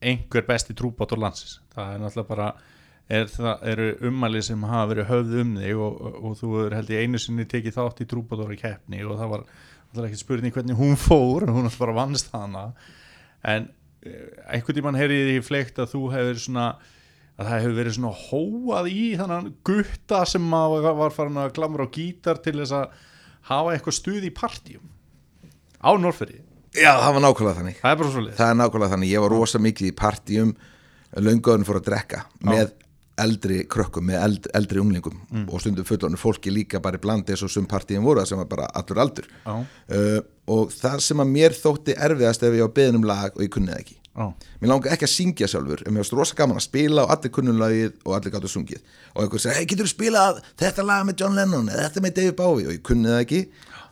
[0.00, 1.58] einhver besti trúpadór landsins.
[1.74, 2.48] Það er náttúrulega bara
[3.10, 6.78] er, það eru ummæli sem hafa verið höfð um þig og, og, og þú er
[6.78, 10.56] held ég einu sinni tekið þátt í trúpadóra keppni og það var náttúrulega ekki spurning
[10.56, 12.64] hvernig hún fór hún náttúrulega bara vannst hana.
[13.46, 13.70] En
[14.00, 16.66] einhvern tímann heyrði ég fleikt að þú hefur svona
[17.40, 21.88] að það hefur verið svona hóað í þannig gutta sem að var farin að glamra
[21.88, 23.02] á gítar til þess að
[23.50, 24.86] hafa eitthvað stuð í partíum.
[25.80, 27.78] Á Norrferði Já, það var nákvæmlega þannig.
[27.80, 27.96] Það er
[28.38, 30.52] Það er nákvæmlega þannig, ég var rosa mikið í partíum
[31.18, 32.74] lönguðin fór að drekka með
[33.22, 37.44] eldri krökkum, með eld, eldri unglingum og stundum fullonu fólki líka bara í blandi eins
[37.46, 39.54] og sum partíum voru sem var bara allur aldur Já.
[39.60, 43.44] uh, og það sem að mér þótti erfiðast ef ég var beðin um lag og
[43.44, 44.26] ég kunni það ekki Já.
[44.60, 47.34] mér langar ekki að syngja sjálfur en mér varst rosa gaman að spila og allir
[47.36, 48.82] kunnum lagið og allir gáttu sungið
[49.14, 52.16] og einhver segir, hei getur þú spilað þetta lag með John Lennon eða þetta með
[52.18, 53.40] David Bowie og ég kunni það ekki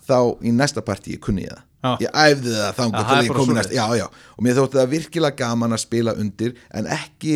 [0.08, 1.92] þá í næsta partí kunni ég það Já.
[2.02, 4.06] ég æfði það þangur til ég kom í næsta já, já.
[4.34, 7.34] og mér þótti það virkilega gaman að spila undir en ekki,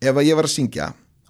[0.00, 0.86] ef að ég var að syngja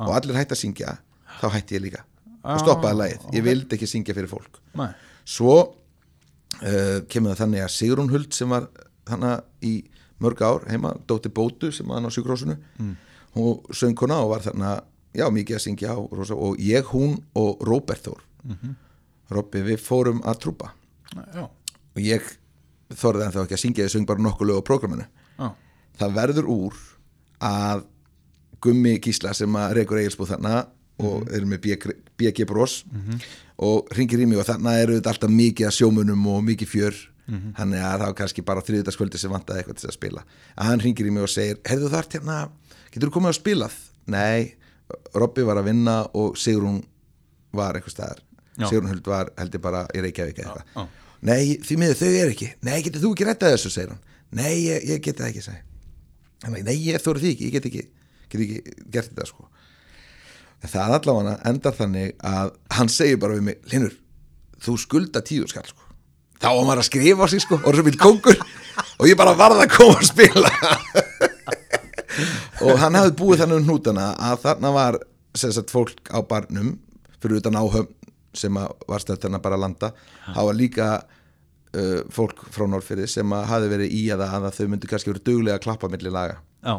[0.07, 0.97] og allir hætti að syngja
[1.41, 2.03] þá hætti ég líka
[2.43, 4.89] og stoppaði lagið, ég vildi ekki syngja fyrir fólk Nei.
[5.25, 8.67] svo uh, kemur það þannig að Sigrún Huld sem var
[9.09, 9.75] þannig í
[10.23, 12.93] mörg ár heima, Dóttir Bótu sem var hann á sjúkrósinu mm.
[13.37, 14.83] hún söng hana og var þannig
[15.19, 18.73] já, mikið að syngja á rosa, og ég, hún og Róbert Þór Mhm.
[19.31, 20.73] Robbi, við fórum að trúpa
[21.15, 21.45] Já.
[21.47, 22.25] og ég
[22.91, 25.05] þorði en þá ekki að syngja ég söng bara nokkuð lög á prógraminu
[25.39, 25.47] Já.
[26.01, 26.81] það verður úr
[27.39, 27.85] að
[28.63, 30.57] Gummi Gísla sem að reykur eigilsbúð þarna
[31.03, 31.65] og er með
[32.21, 32.83] BG Bros.
[33.63, 37.01] Og ringir í mig og þarna eru þetta alltaf mikið að sjómunum og mikið fjör.
[37.57, 40.25] Hann er að það var kannski bara þriðutaskvöldi sem vantaði eitthvað til að spila.
[40.59, 42.39] Að hann ringir í mig og segir heyrðu þart hérna,
[42.91, 43.77] getur þú komið að spilað?
[44.13, 44.55] Nei,
[45.17, 46.83] Robby var að vinna og Sigrún
[47.57, 48.21] var eitthvað staðar.
[48.59, 48.67] Já.
[48.69, 50.57] Sigrún Huld var held ég bara í Reykjavík eða já.
[50.59, 50.99] eitthvað.
[51.23, 52.49] Nei, því miður þau er ekki.
[52.67, 54.03] Nei, getur þú ekki rettað þessu, segir hann
[54.33, 55.59] Nei, ég, ég get það ekki,
[56.43, 57.83] Hann, Nei, ég þóru því ekki, ég get ekki,
[58.33, 59.49] get ekki gert þetta sko.
[60.63, 63.97] En Það allavega endar þannig að hann segir bara við mig, Linur
[64.63, 65.89] þú skulda tíu skall sko.
[66.43, 68.39] Þá var maður að skrifa sig sko, orðið mitt kongur
[68.99, 70.51] og ég bara varð að koma að spila.
[72.63, 74.99] Og hann hafði búið þannig um hnútana að þarna var
[75.39, 76.75] sagt fólk á barnum
[77.23, 77.89] fyrir utan áhöfn
[78.37, 79.91] sem var stöð þarna bara að landa.
[80.29, 84.91] Það var líka uh, fólk frá Norrfyrði sem hafi verið í að, að þau myndi
[84.91, 86.39] kannski verið duglega að klappa milli laga.
[86.63, 86.75] Já.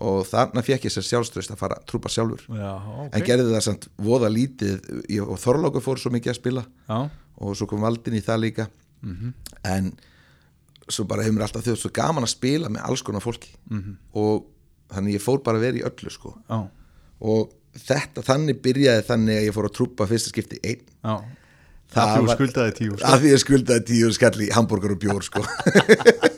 [0.00, 2.72] Og þarna fekk ég sér sjálfströst að fara að trúpa sjálfur Já,
[3.10, 3.26] en ok.
[3.26, 4.76] gerði það samt voða lítið
[5.10, 6.98] ég, og Þorlóku fór svo mikið að spila Já.
[7.42, 8.68] og svo kom Valdin í það líka
[9.02, 9.32] Mhm.
[9.64, 9.92] en
[10.90, 13.96] svo bara hefur mér alltaf þjóð svo gaman að spila með alls konar fólki Mhm.
[14.14, 14.46] og
[14.90, 16.68] þannig ég fór bara að vera í öllu sko Já.
[17.20, 21.22] og þetta þannig byrjaði þannig að ég fór að trúpa fyrsta skipti einn Já.
[21.88, 23.06] Það Það þú var- skuldaði tíu sko.
[23.06, 25.40] að því ég skuldaði tíu skall í hambúrgar og bjór sko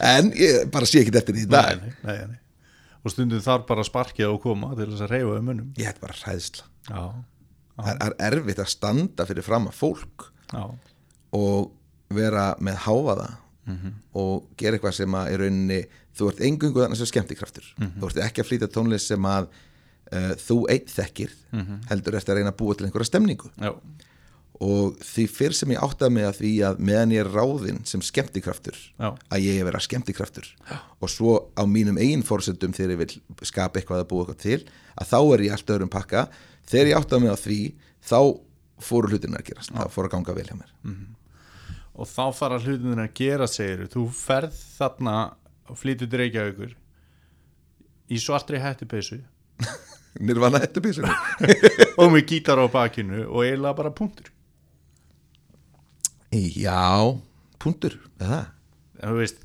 [0.00, 2.38] en ég bara sé ekki eftir því í dag nei, nei, nei.
[3.04, 6.00] Og stundum þarf bara sparkja og koma til þess að reyfa um munum ég hætti
[6.02, 7.02] bara hræðsla Já.
[7.78, 10.64] það er, er erfitt að standa fyrir fram að fólk Já.
[11.32, 11.70] og
[12.10, 13.28] vera með háfaða
[13.68, 13.90] Mhm.
[14.16, 15.78] og gera eitthvað sem að í rauninni
[16.16, 17.98] þú ert engungu þannig sem skemmtikraftur Mhm.
[18.00, 19.48] þú ert ekki að flýta tónlist sem að
[20.10, 21.82] uh, þú einn þekkir Mhm.
[21.90, 23.74] heldur eftir að reyna að búa til einhverja stemningu Já.
[24.64, 28.02] Og því fyrr sem ég áttaði mig að því að meðan ég er ráðinn sem
[28.02, 29.12] skemmtikraftur Já.
[29.14, 30.48] að ég er vera skemmtikraftur.
[30.98, 34.58] Og svo á mínum eigin fórsendum þegar ég vil skapa eitthvað að búa eitthvað til
[34.98, 36.24] að þá er ég allt öðrum pakka.
[36.66, 37.60] Þegar ég áttaði mig á því
[38.08, 38.20] þá
[38.88, 40.74] fóru hlutin að gerast, það fóru að ganga vel hjá mér.
[41.98, 45.16] Og þá fara hlutinir að gera segir þú ferð þarna
[45.68, 46.74] og flytur til Reykjavíkur.
[48.08, 49.20] Í svartri hættupeysu
[50.18, 51.12] Nirvana bísunum
[52.00, 54.32] og með gítar á bakinu og eiginlega bara punktur
[56.34, 57.16] Já,
[57.62, 58.42] punktur, eða?
[58.98, 59.44] En þú veist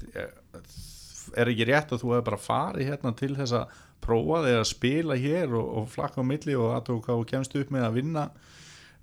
[1.39, 4.69] er ekki rétt að þú hefur bara farið hérna til þess að prófa þig að
[4.69, 8.25] spila hér og, og flakka á milli og að þú kemst upp með að vinna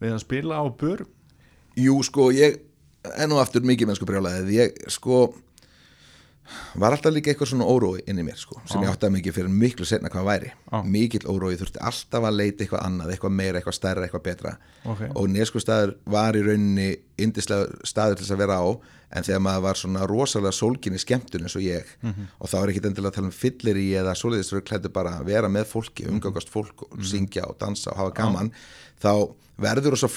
[0.01, 1.07] við að spila á bör
[1.79, 2.59] Jú, sko, ég
[3.17, 5.31] enn og aftur mikið mennsku brjálaðið ég, sko
[6.81, 9.51] var alltaf líka eitthvað svona órói inn í mér sko, sem ég áttaði mikið fyrir
[9.63, 10.53] miklu setna hvað væri.
[10.71, 10.79] Já.
[10.85, 14.57] mikill órói, þurfti alltaf að leita eitthvað annað eitthvað meira, eitthvað stærra, eitthvað betra.
[14.85, 15.03] Ok.
[15.15, 16.89] og nesku staður var í rauninni
[17.21, 18.67] indislega staður til þess að vera á
[19.11, 21.89] en þegar maður var svona rosalega sólginni skemmtun eins og ég
[22.39, 25.33] og þá er ekki endilega að tala um fyllir í eða svoleiðisrögg hættu bara að
[25.33, 28.53] vera með fólki, umgangast fólk og syngja og dansa og hafa gaman
[29.03, 30.15] þá verður það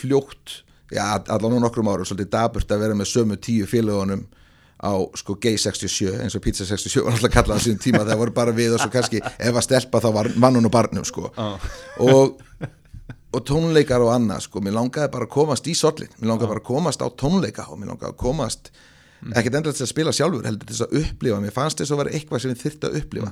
[4.84, 8.20] á sko gay 67 eins og pizza 67 var alltaf kallað á síðan tíma það
[8.20, 11.32] voru bara við og svo kannski ef að stelpa þá var mann og barnum sko.
[12.04, 12.36] Og
[13.34, 16.12] og tónleikar og annað sko, mér langaði bara að komast í sollin.
[16.20, 18.70] Mér langaði bara að komast á tónleika og mér langaði að komast
[19.32, 22.02] ekkert endilega til að spila sjálfur heldur til þess að upplifa, mér fannst þess að
[22.04, 23.32] vera eitthvað sem ég þyrfti að upplifa.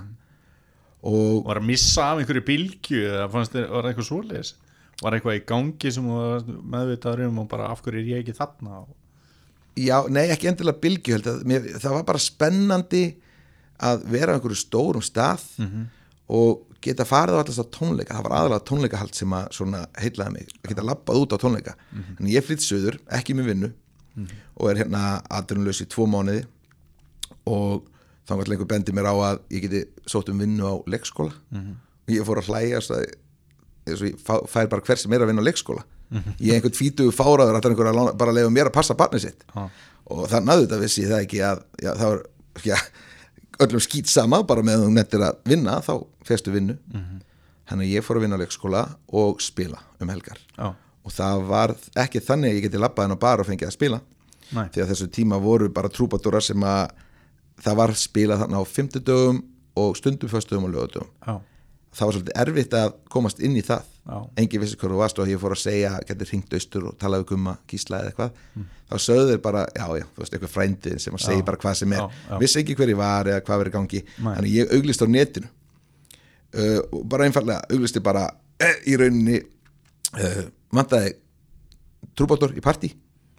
[1.12, 4.54] Og Var að missa af einhverju bylgju eða fannst þér, var eitthvað svoleiðis?
[5.02, 6.10] Var eitthvað í gangi sem
[6.74, 8.84] meðvitaður um og bara af hverju er ég ekki þarna?
[9.76, 13.05] Já, nei ekki endilega bylgju held að mér, það var bara spennandi
[13.82, 15.41] að vera á einhverju stórum stað
[16.30, 18.15] og geta farið á allast á tónleika.
[18.15, 21.76] Það var aðalega tónleikahald sem að svona heitlaði mig, að geta labbað út á tónleika.
[22.19, 23.72] En ég flytt söður, ekki með vinnu
[24.57, 26.45] og er hérna aðdurnulegs í tvo mánuði
[27.45, 27.86] og
[28.28, 31.32] þá var einhver bendi mér á að ég geti sótt um vinnu á leikskóla.
[32.07, 35.41] Og ég fór að hlæja eins og ég fær bara hver sem er að vinna
[35.41, 38.78] á leikskóla ég er einhvern tvítugu fáraður að einhver að lána, bara leifa mér að
[38.78, 39.45] passa barnið sitt.
[39.55, 39.70] Já.
[40.12, 42.22] og það náðu þetta vissi það ekki að já, það var
[42.68, 42.78] já,
[43.66, 45.93] öllum skýt sama bara með að þú nettir að vinna þá
[46.28, 46.78] festu vinnu.
[47.72, 48.82] Þannig að ég fór að vinna á leikskóla
[49.22, 50.39] og spila um helgar.
[50.57, 53.70] Já, og það var ekki þannig að ég geti labbað inn á bar og fengið
[53.70, 54.01] að spila.
[54.51, 54.66] Nei.
[54.74, 56.91] því að þessu tíma voru bara trúbadóra sem að
[57.64, 59.39] það var spilað þarna á fimmtudögum
[59.80, 61.38] og stundum föstum og lögadögum já,
[61.95, 63.86] það var svolítið erfitt að komast inn í það.
[64.10, 67.28] Engin vissi hvað þú varst og ég fór að segja getur hringt austur og talaðu
[67.32, 68.39] gumma, gísla eða eitthvað.
[68.89, 71.45] Þá sögðu þeir bara, já já, þú veist eitthvað frændið sem að segja Mm.
[71.45, 71.99] Bara hvað sem er.
[71.99, 72.38] Já, já.
[72.41, 74.02] vissi ekki hver ég var eða hvað verið gangi.
[74.18, 74.36] Nei.
[74.36, 75.52] þannig ég auglist á netinu.
[76.52, 78.26] Uh, og bara einfallega auglisti bara
[78.60, 80.41] eh, í rauninni uh,
[80.76, 81.14] vantaði
[82.18, 82.89] trúbátor í partí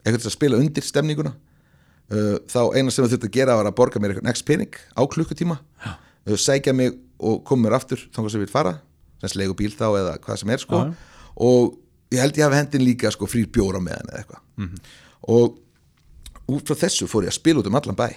[0.02, 1.34] eitthvað að spila undir stemninguna.
[2.12, 4.72] Uh, þá eina sem það þurfti að gera var að borga mér eitthvað next pening
[4.96, 5.58] á klukkutíma.
[5.84, 8.30] Uh, sækja mig og koma mér aftur þannig
[9.30, 10.82] sem við fara, sem slegu bíl þá eða hvað sem er sko.
[10.82, 10.94] Já.
[11.36, 11.78] og
[12.12, 14.42] ég held ég hafi hendin líka sko frýr bjóra með hann eða eitthvað.
[15.32, 15.58] Og
[16.52, 18.08] út frá þessu fór ég að spila út um allan bæ.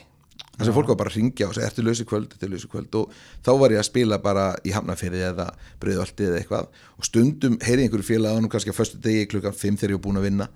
[0.55, 2.95] Þess að fólk var bara að ringja og segja ertu lausi kvöld, ertu lausi kvöld?
[2.95, 3.11] Og
[3.43, 5.49] þá var ég að spila bara í Hafnafyrði eða
[5.83, 6.69] Breiðolti eða eitthvað.
[6.95, 10.19] Og stundum heyrði einhverju félaganum kannski að föstu degi klukkan 5 þegar ég var búin
[10.21, 10.47] að vinna.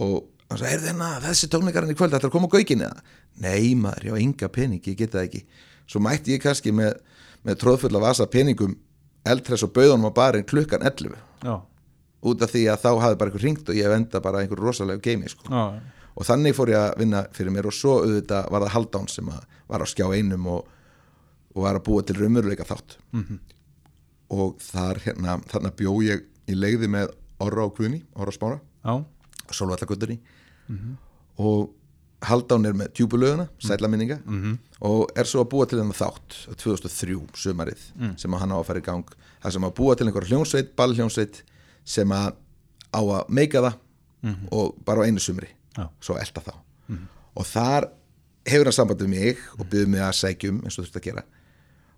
[0.00, 0.14] Og
[0.48, 3.04] hann sagði, heyrði hérna, þessi tónleikarinn í kvöld ætlar að koma á gaukin eða?
[3.44, 5.44] Nei maður, ég á enga pening, ég geta það ekki.
[5.92, 6.96] Svo mætti ég kannski með,
[7.44, 8.78] með tróðfulla vasa peningum
[9.24, 11.54] eldhress og bauðunum á barinn klukkan 11 já,
[12.24, 14.60] út af því að þá hafði bara einhver ringt og ég hef enda bara einhver
[14.60, 15.48] rosalegu geimi sko.
[16.14, 19.30] Og þannig fór ég að vinna fyrir mér og svo auðvitað var það Haldán sem
[19.32, 20.68] var á skjá einum og,
[21.54, 22.98] og var að búa til raunveruleika þátt.
[23.12, 23.38] -hmm.
[24.30, 29.04] og þar hérna þarna bjó ég í leiði með Orra og Guðni, Orra Smára já,
[29.50, 30.20] Solvallaguttunni
[31.38, 31.74] og
[32.24, 34.58] Haldán er með djúbulöguna, sætla minninga -hmm.
[34.84, 37.84] Og er svo að búa til hennar þátt 2003 sumarið
[38.20, 39.06] sem að hann á að fara í gang.
[39.42, 41.42] Það sem að búa til einhver hljónsveit, ballhljónsveit
[41.84, 42.34] sem að
[42.92, 43.78] á að meika það
[44.52, 45.48] og bara á einu sumri.
[45.76, 45.88] Já.
[46.00, 46.52] svo elda þá.
[47.34, 47.88] Og þar
[48.46, 51.06] hefur hann samband við mig og byggði mig að sækjum eins og þú þurft að
[51.08, 51.24] gera.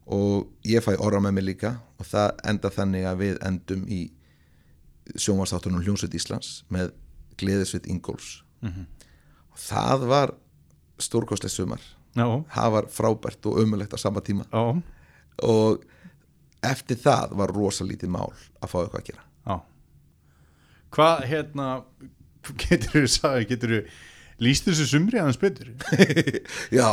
[0.07, 4.01] Og ég fæ orra með mig líka og það enda þannig að við endum í
[5.17, 6.93] sjónvarsþáttunum Hljónsveit Íslands með
[7.39, 8.43] Gleðisveit Ingóls
[9.53, 10.33] og það var
[10.99, 11.83] stórkostlega sumar
[12.17, 14.49] það var frábært og ömulegt á sama tíma.
[14.51, 14.83] Já,
[15.47, 15.85] og
[16.67, 19.25] eftir það var rosalítið mál að fá eitthvað að gera.
[19.47, 19.57] Já.
[20.97, 21.71] Hvað, hérna,
[22.65, 23.81] getur þú getur þú
[24.45, 25.73] líst þessu sumri aðeins betur?
[26.79, 26.89] Já,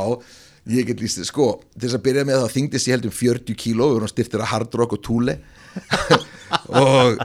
[0.72, 3.16] ég get líst þið sko til þess að byrja með það þingdist ég held um
[3.18, 5.38] 40 kíló við vorum styrtir að hard rock og túle
[6.84, 7.20] og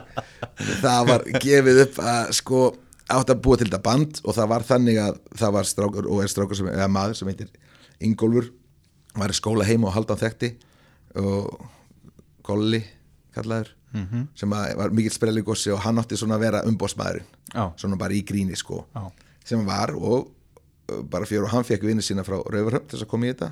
[0.81, 2.63] það var gefið upp að sko
[3.09, 6.23] átt að búa til þetta band og það var þannig að það var strákur og
[6.23, 7.49] er strákur sem, eða maður sem heitir
[7.99, 8.51] Ingólfur
[9.17, 10.53] var í skóla heima og haldan þekkti
[11.19, 11.67] og
[12.45, 12.81] Golli
[13.35, 14.27] kallaður -hmm.
[14.35, 17.71] sem var mikill sprelligossi og hann átti svona að vera umbósmaðurinn Já.
[17.77, 19.11] svona bara í gríni sko Já.
[19.45, 20.31] sem var og
[21.09, 23.51] bara fyrir og hann fekk vinni sína frá Rauvarhöfn þess að koma í þetta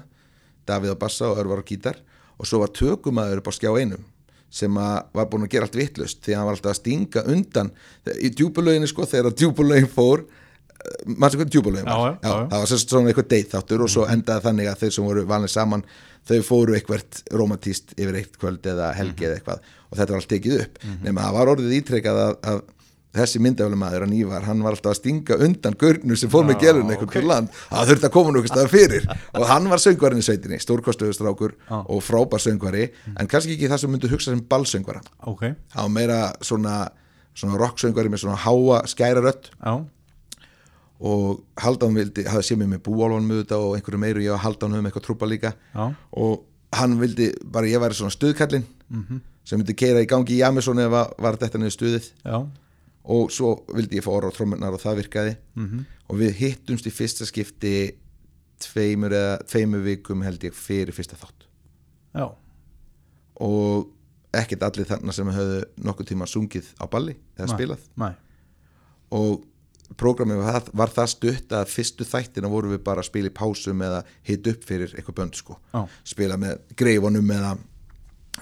[0.67, 1.97] Davíð á bassa og Örvar á gítar
[2.37, 4.03] og svo var tökumæður upp á skjá einum
[4.49, 7.71] sem var búin að gera allt vittlust því að hann var alltaf að stinga undan
[8.15, 10.23] í djúbulöginni sko þegar djúbulögin fór
[11.07, 14.71] maður sem hvernig djúbulögin var það var svona eitthvað deitt þáttur og svo endaði þannig
[14.71, 15.85] að þeir sem voru valin saman
[16.27, 20.33] þau fóru eitthvað romantíst yfir eitt kvöld eða helgi eða eitthvað og þetta var allt
[20.33, 20.81] tekið upp.
[21.05, 22.65] Nema það var orðið ítrekkað að, að
[23.17, 26.57] þessi myndafælu maður að nývar, hann var alltaf að stinga undan gurnur sem fór með
[26.57, 27.15] Já, gerun eitthvað ok.
[27.15, 29.07] til land, það þurfti að koma nú eitthvað fyrir.
[29.39, 31.77] Og hann var söngvarinn í sveitinni, stórkostuður strákur Já.
[31.79, 35.01] og frábær söngvari en kannski ekki það sem myndu hugsa sem ballsöngvara.
[35.31, 36.75] Ok, hann var meira svona,
[37.37, 39.49] svona rocksöngvari með svona háa skæra rödd.
[39.55, 39.73] Já,
[40.99, 44.73] og Haldán vildi, hafði séð mér með búálfanum auðvitað og einhverju meiru, ég var Haldán
[44.79, 45.93] um eitthvað trúpa líka Já.
[46.17, 46.43] og
[46.73, 49.21] hann vildi bara ég væri svona stuðkallinn Mhm.
[49.43, 52.47] sem myndi keira í gangi í Amazon ef að var þetta niður stuðið já,
[53.05, 55.85] og svo vildi ég fá orða á trommunar og það virkaði Mhm.
[56.09, 57.91] og við hittumst í fyrsta skipti
[58.59, 61.45] tveimur eða tveimur vikum held ég fyrir fyrsta þátt
[62.15, 62.31] já,
[63.39, 63.87] og
[64.33, 67.55] ekkert allir þarna sem höfðu nokkuð tíma sungið á balli eða Nei.
[67.55, 68.13] spilað Nei,
[69.11, 69.43] og
[69.95, 73.81] prógramið var, var það stutt að fyrstu þættina vorum við bara að spila í pásum
[73.81, 75.57] eða hit upp fyrir eitthvað bönd sko.
[75.73, 75.87] Já.
[76.03, 77.57] spila með greifunum eða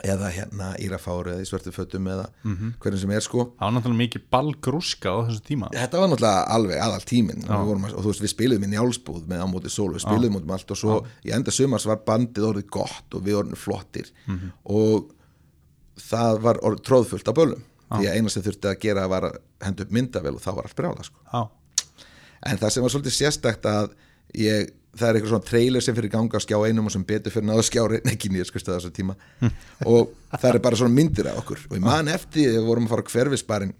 [0.03, 2.73] eða hérna írafáru eða í svörtu fötum eða Mhm.
[2.83, 3.45] hvernig sem er sko.
[3.55, 5.69] Það var náttúrulega mikið ballgrúska á þessu tíma.
[5.71, 7.05] Þetta var náttúrulega alveg aðal
[7.61, 10.03] við vorum að- og þú veist, við spiluðum í njálsbúð með á móti sól, við
[10.03, 13.35] spiluðum út um allt og svo í enda sumars var bandið orðið gott og við
[13.39, 14.11] orðin flottir.
[14.27, 14.51] Mhm.
[14.65, 15.11] og
[15.97, 17.61] það var orðið tróðfullt af bölum
[17.91, 20.67] því að eina sem þurfti að gera var að henda upp myndavel og þá var
[20.67, 21.21] allt brjála sko.
[21.31, 21.41] Já,
[22.49, 23.89] en það sem var svolítið sérstakt að
[24.41, 27.33] ég, það er eitthvað svona trailer sem fyrir ganga á skjá einum og sem betur
[27.33, 29.17] fyrir náðu skjári ekki nýja sko þessu tíma.
[29.91, 31.65] Og það er bara svona myndir af okkur.
[31.69, 33.75] Og ég man eftir að við vorum að fara hverfisbarinn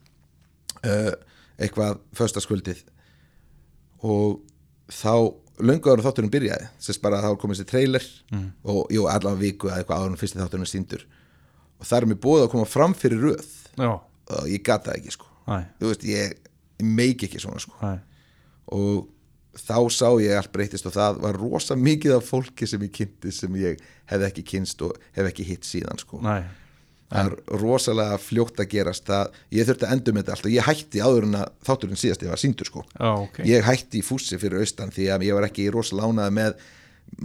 [0.86, 1.14] uh,
[1.62, 2.84] eitthvað föstaskvöldið
[4.06, 4.41] og
[4.91, 5.14] þá
[5.64, 8.08] lönguður þátturinn byrjaði sérst bara að þá komið sér trailer
[8.68, 11.06] og jú, allavega viku eða eitthvað áður en fyrsti þátturinn síndur
[11.80, 13.45] og það er mér búið að koma fram fyrir röð.
[13.45, 15.32] já, og ég gata það ekki sko.
[15.46, 16.38] Næ, þú veist, ég,
[16.82, 17.78] ég meik ekki svona sko.
[17.82, 17.98] Næ
[18.74, 19.08] og
[19.56, 23.32] þá sá ég allt breytist og það var rosa mikið af fólki sem ég kynnti
[23.32, 26.20] sem ég hef ekki kynst og hef ekki hitt síðan sko.
[26.24, 26.42] Næ,
[27.12, 30.56] það er rosalega fljótt að gerast það, ég þurfti að endur með þetta allt og
[30.56, 32.84] ég hætti áður en að þátturinn síðast ég var síndur sko.
[32.98, 33.40] já, ok.
[33.48, 36.66] Ég hætti í fússi fyrir austan því að ég var ekki rosalega ánað með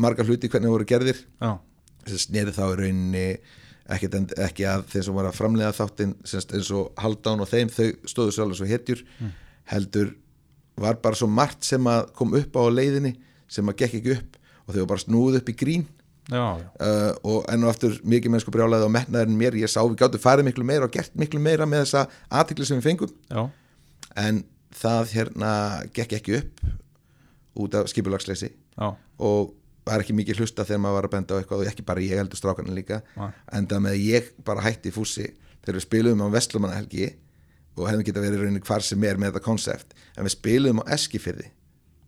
[0.05, 1.25] margar hluti hvernig voru gerðir.
[1.41, 1.57] Já,
[2.07, 3.27] sem sneri þá í rauninni
[3.95, 4.11] ekki,
[4.47, 8.34] ekki að þeim sem var að framlega þáttinn eins og Haldán og þeim þau stóðu
[8.34, 9.05] svo alveg svo hetjur
[9.70, 10.12] heldur
[10.80, 13.14] var bara svo margt sem að kom upp á leiðinni
[13.51, 15.88] sem að gekk ekki upp og þau var bara snúð upp í grín.
[16.30, 19.80] Já, já, uh, og enn og aftur mikið mennsku brjálaði og metnaðurinn mér, ég sá
[19.80, 22.05] við gáttu farið miklu meira og gert miklu meira með þessa
[22.38, 23.14] aðtikli sem við fengum.
[23.26, 23.41] Já,
[24.20, 24.45] en
[24.78, 25.55] það hérna
[25.97, 26.62] gekk ekki upp
[27.64, 28.53] út af skipulagsleysi.
[29.18, 29.51] Og
[29.87, 32.20] var ekki mikið hlusta þegar maður var að benda á eitthvað og ekki bara ég
[32.20, 33.01] heldur strákarnir líka.
[33.16, 33.31] Nei.
[33.57, 35.26] en það með ég bara hætti fússi
[35.64, 37.09] þegar við spiluðum á Vestlumannahelgi
[37.76, 40.91] og hefðum geta verið rauninni hvar sem er með þetta konsept en við spiluðum á
[40.97, 41.49] Eskifyrði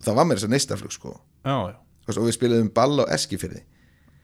[0.04, 1.12] það var mér þess að neistaflug sko.
[1.46, 1.76] Já, já,
[2.16, 3.62] og við spiluðum ball á Eskifyrði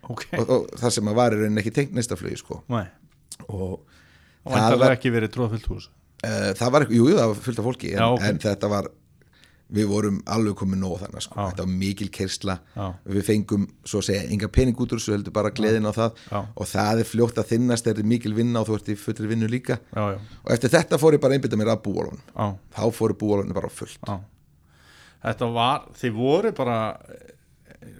[0.09, 0.24] ok.
[0.38, 2.62] Og, og það sem var rauninni ekki tengt neistaflugi sko.
[2.72, 2.82] Næ,
[3.49, 3.80] og
[4.49, 5.88] það það var ekki verið tróðfyllt hús.
[6.18, 8.24] Uh, það var jú, jú, það var fullt af fólki en, Já, ok.
[8.26, 8.88] en þetta var
[9.75, 11.37] við vorum alveg komið nóg þannig sko.
[11.51, 12.57] Þetta var mikil kersla
[13.05, 16.23] við fengum, svo að segja, enga pening út úr þessu heldur bara gleðin á það.
[16.33, 16.39] Já.
[16.55, 19.31] og það er fljótt að þinnast, það er mikil vinna og þú ert í fullri
[19.33, 19.79] vinnu líka.
[19.93, 23.19] Já, já, og eftir þetta fór ég bara að einbytta mér að búalun þá fóru
[23.21, 24.01] búalunni bara fullt.
[24.09, 24.19] Já.
[25.29, 26.79] Þetta var, þið voru bara
[27.11, 27.35] eh,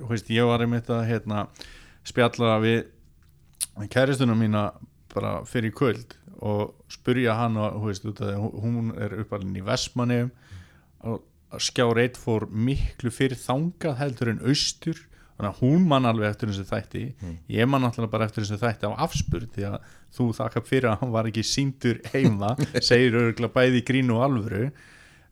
[0.09, 1.49] veist, ég var einmitt að hérna,
[2.07, 2.87] spjalla við
[3.93, 4.71] kæristunum mína
[5.13, 10.23] bara fyrir kvöld og spurja hann og, veist, hún er uppalinn í Vestmanni
[11.09, 11.25] og
[11.57, 14.99] skjár eitt fór miklu fyrir þangað heldur en austur.
[15.39, 17.03] Þannig að hún mann alveg eftir þessu þætti.
[17.55, 19.77] Ég mann alltaf bara eftir þessu þætti á afspurð því að
[20.17, 22.57] þú þakka fyrir að hann var ekki síndur heima
[22.89, 24.65] segir örgulega bæði í grínu og alvöru.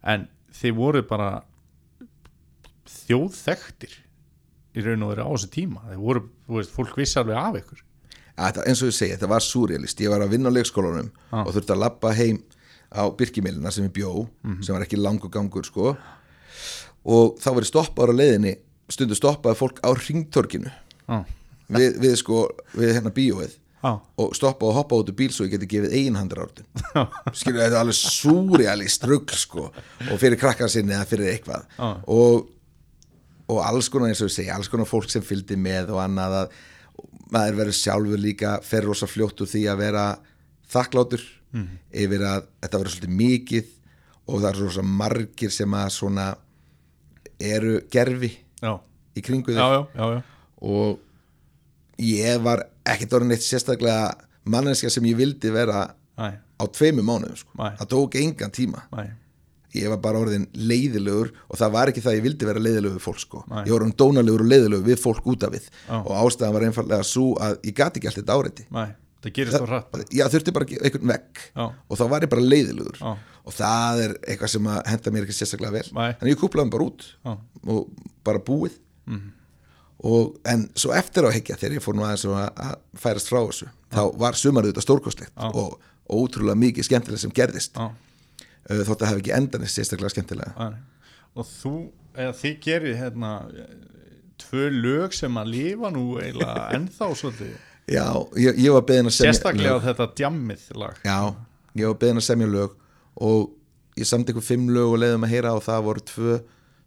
[0.06, 1.30] En þið voru bara
[2.86, 3.98] þjóðþektir
[4.76, 5.82] í raun og veru á þessu tíma.
[5.90, 7.82] Þið voru, þú veist, fólk vissi alveg af ykkur.
[8.36, 11.38] Þetta, eins og ég segi, þetta var súrjalist ég var að vinna á leikskólanum Já.
[11.40, 12.40] og þurfti að labba heim
[12.96, 14.62] á Birkimilina sem ég bjó Mhm.
[14.62, 15.96] sem var ekki langur gangur sko.
[17.06, 18.56] Og þá var ég stoppaður á leiðinni
[18.90, 20.70] stundu stoppaði fólk á ringtorkinu
[21.06, 21.24] Já,
[21.70, 25.44] við, við sko, við hérna bíóið já, og stoppa og hoppa út úr bíl svo
[25.46, 26.66] ég geti gefið einhandar ártun
[27.34, 29.68] skilur þetta er alveg súrjalist rugg sko
[30.10, 31.66] og fyrir krakkan sinni eða fyrir eitthvað.
[31.78, 31.90] Já.
[32.06, 32.48] og,
[33.50, 36.38] og alls konar eins og ég segi alls konar fólk sem fylgdi með og annað
[36.40, 36.56] að
[37.34, 40.04] maður verður sjálfur líka fer rosa fljótt úr því að vera
[40.70, 41.22] þakklátur
[41.92, 43.72] yfir að þetta verður svolítið mikið
[44.26, 46.26] og það er rosa margir sem að svona
[47.40, 48.32] eru gerfi
[48.62, 48.72] já,
[49.16, 49.66] í kringu já, þig.
[49.66, 50.22] Já, já, já.
[50.60, 55.86] og ég var ekkert orðin eitt sérstaklega manneskja sem ég vildi vera
[56.16, 57.52] Næ, á tveimu mánuðum sko.
[57.60, 58.86] Það tók engan tíma.
[58.94, 59.10] Næ,
[59.76, 62.96] ég var bara orðin leiðilegur og það var ekki það að ég vildi vera leiðilegur
[62.96, 63.42] við fólk sko.
[63.58, 65.66] Ég var orðin dónalegur og leiðilegur við fólk út af við.
[65.88, 65.98] Já.
[66.00, 68.68] og ástæðan var einfallega svo að ég gati ekki allt þetta áreiti.
[68.72, 68.86] Næ
[69.24, 71.64] Það gerist á hratt ég þurfti bara einhvern vekk Já.
[71.88, 73.12] og þá var ég bara leiðilegur Já.
[73.46, 76.12] og það er eitthvað sem henda mér ekki sérstaklega vel Nei.
[76.20, 77.32] þannig ég kúplaði bara út Já.
[77.66, 77.88] og
[78.26, 79.32] bara búið Mhm.
[80.02, 83.38] og, en svo eftir á higgja þegar ég fór nú aðeins að, að færast frá
[83.46, 85.46] þessu þá var sumarið þetta stórkostlegt Já.
[85.54, 85.78] og,
[86.10, 90.68] og útrúlega mikið skemmtilega sem gerðist Já, uh, þótt að hafa ekki endanist sérstaklega skemmtilega
[91.36, 91.72] Og þú,
[92.16, 93.30] eða þið gerir hérna
[94.40, 97.54] tvö lög sem að lifa nú eiginlega ennþá svolítið
[97.88, 98.04] já,
[98.36, 99.84] ég, ég var beðin að semja Sérstaklega lög.
[99.86, 100.98] þetta djammið lag.
[101.06, 101.18] Já,
[101.78, 102.74] ég var beðin að semja lög
[103.16, 103.50] og
[103.96, 106.38] ég samt ykkur fimm lög og leiðum að heyra og það voru tvö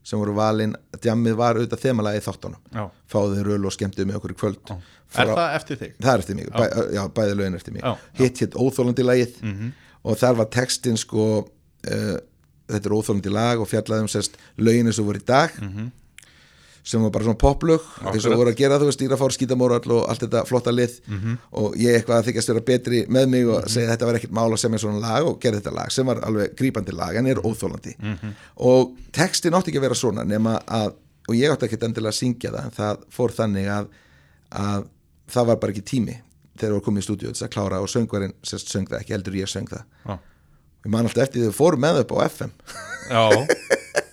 [0.09, 0.71] sem voru valin,
[1.03, 2.83] djammið var auðvitað þemalagi þáttunum, Já.
[3.11, 4.71] fáðu þið rölu og skemmtuðu með okkur í kvöld.
[4.71, 4.79] Er
[5.11, 5.91] Frá- það eftir þig?
[5.99, 6.63] það er eftir mig, bæ,
[6.95, 7.83] já, bæði lögin eftir mig.
[7.83, 9.39] Já, hitt hitt óþólandi lagið
[10.07, 12.17] og þar var textin sko uh,
[12.69, 15.51] þetta er óþólandi lag og fjallaði um sérst lögin eins og voru í dag
[16.83, 20.05] sem var bara svona poplög eins og voru að gera þú veist stýrafár, skítamórall og
[20.09, 20.95] allt þetta flotta lið.
[21.59, 24.35] Og ég eitthvað að þykjast vera betri með mig og segja að þetta var ekkert
[24.39, 27.27] mál að semja svona lag og gera þetta lag sem var alveg grípandi lag en
[27.27, 27.95] er óþólandi
[28.69, 30.95] og textin átti ekki að vera svona nema að,
[31.29, 33.91] og ég átti ekkert endilega að syngja það en það fór þannig að,
[34.63, 34.87] að
[35.29, 36.15] það var bara ekki tími
[36.59, 39.37] þegar við komum í stúdíu þess að klára og söngvarinn sérst söng það ekki, heldur
[39.39, 39.83] ég söng það.
[40.09, 40.15] Já.
[40.85, 42.51] ég man alltaf eftir því þau fórum með upp á FM
[43.09, 43.23] Já,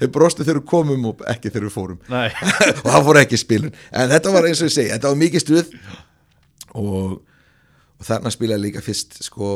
[0.00, 2.02] þau brostu þegar við komum og ekki þegar við fórum.
[2.84, 5.44] Og það fór ekki spilun en þetta var eins og ég segi, þetta var mikið
[5.44, 5.72] stuð.
[6.78, 7.14] Og,
[7.98, 9.54] og þarna spilaði líka fyrst sko,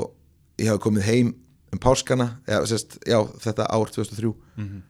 [0.61, 1.35] ég hafi komið heim
[1.73, 4.81] um páskana eða, sérst, já, þetta ár 2003 mm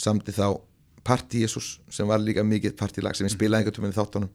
[0.00, 0.60] samti þá
[1.04, 4.28] Party Jesus sem var líka mikið partílag sem ég spilaði einhvern tóminn í þáttunum.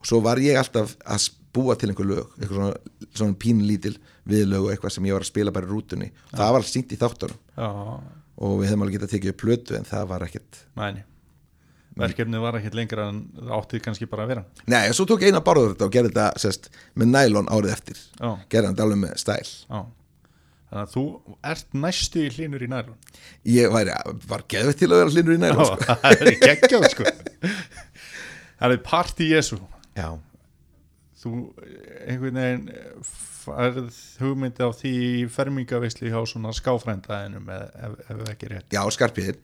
[0.00, 3.92] Og svo var ég alltaf að búa til einhver lög eitthvað svona, svona pínlítil
[4.28, 6.08] viðlög og eitthvað sem ég var að spila bara í rútunni.
[6.32, 7.38] Það var alls syngt í þáttunum.
[7.60, 7.68] Já,
[8.38, 10.64] og við hefum alveg getað tekið upp plötu en það var ekkert.
[10.78, 11.04] Mæni
[11.98, 14.42] Verkefnið var ekkert lengra en það átti kannski bara að vera.
[14.70, 18.02] Nei, og svo tók eina barður þetta og gerði þetta sest, með nælon árið eftir.
[18.20, 19.48] Já, gerði þetta alveg með stæl.
[19.66, 19.80] Já.
[20.68, 21.02] Þannig að þú
[21.48, 22.96] ert næstu í hlínur í nælun
[23.48, 23.94] ég væri,
[24.28, 25.94] var geðvett til að vera hlinur í nælon sko.
[26.02, 27.12] Það er geggjað sko.
[28.58, 29.58] Það er party Jesu
[29.96, 30.10] Já,
[31.18, 31.32] Þú
[32.06, 32.68] einhvern veginn
[33.48, 34.94] færð hugmyndi á því
[35.34, 38.68] fermingavisli hjá svona skáfrændaðinum ef, ef, ef ekki rétt.
[38.74, 39.40] Já skarpiðin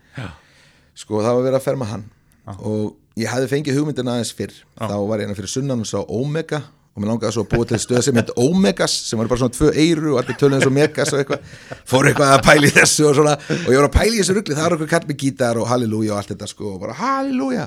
[0.94, 2.06] sko það var verið að ferma hann.
[2.60, 4.54] Og ég hefði fengið hugmyndin aðeins fyrr.
[4.78, 6.62] Þá var ég hérna fyrir sunnan og sá Omega.
[6.94, 9.54] Og mér langaði svo að búa til stöð sem heit Omegas sem var bara svona
[9.56, 11.48] tvö eyru og allir töluðin svo Megas og eitthvað,
[11.90, 14.54] fór eitthvað að pæli þessu og svona, og ég var að pæli þessu rugli.
[14.54, 17.66] Það var eitthvað kall með gítar og halleluja og allt þetta sko, og bara halleluja.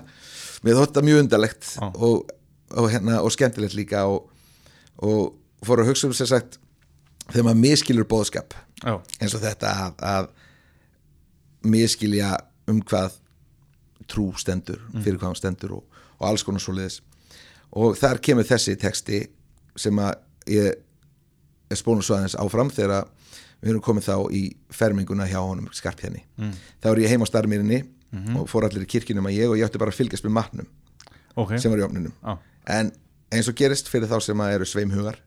[0.64, 1.68] Mér þótt það mjög undarlegt.
[1.74, 1.90] Já.
[2.08, 2.32] og,
[2.76, 4.28] og, hérna, og skemmtilegt líka og,
[4.98, 6.60] og fór að hugsa um sér sagt
[7.30, 10.28] þegar maður miskilur bóðskap Já, eins og þetta að, að
[11.68, 12.36] miskilja
[12.70, 13.18] um hvað
[14.08, 17.02] trú stendur, fyrir hvað hann stendur og, og alls konar svo liðis
[17.76, 19.26] og þar kemur þessi texti
[19.78, 20.14] sem að
[20.52, 20.78] ég
[21.68, 23.10] er spónum svo aðeins áfram þegar
[23.60, 24.42] við erum komið þá í
[24.72, 26.22] ferminguna hjá honum skarpjenni.
[26.38, 26.54] Mm.
[26.84, 27.80] Þá er ég heim á starmirinni
[28.38, 30.70] og fór allir í kirkjunum að ég og ég átti bara að fylgjast með matnum
[31.36, 31.58] ok.
[31.60, 32.38] sem var í opninum Já.
[32.68, 32.92] En
[33.34, 35.18] eins og gerist fyrir þá sem að eru sveimhugar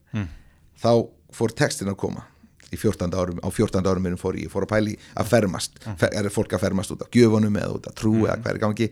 [0.80, 0.92] þá
[1.36, 2.26] fór textin að koma.
[2.70, 3.10] Í 14.
[3.18, 3.82] árum, á 14.
[3.82, 5.80] árum minnum fór ég, fór að pæli að fermast.
[5.98, 8.58] Fer, er fólk að fermast út af gjöfunum eða út af trú eða hvað er
[8.60, 8.86] í gangi.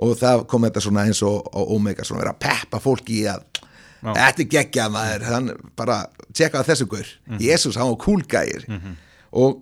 [0.00, 1.44] Og það kom þetta svona eins og
[1.76, 3.42] Omega svona vera að peppa fólki í að
[4.00, 5.26] þetta er geggjað maður.
[5.28, 5.98] Hann bara
[6.32, 7.10] tjekka þessu guður
[7.44, 8.64] Jésús, hann var kúlgægir
[9.32, 9.60] og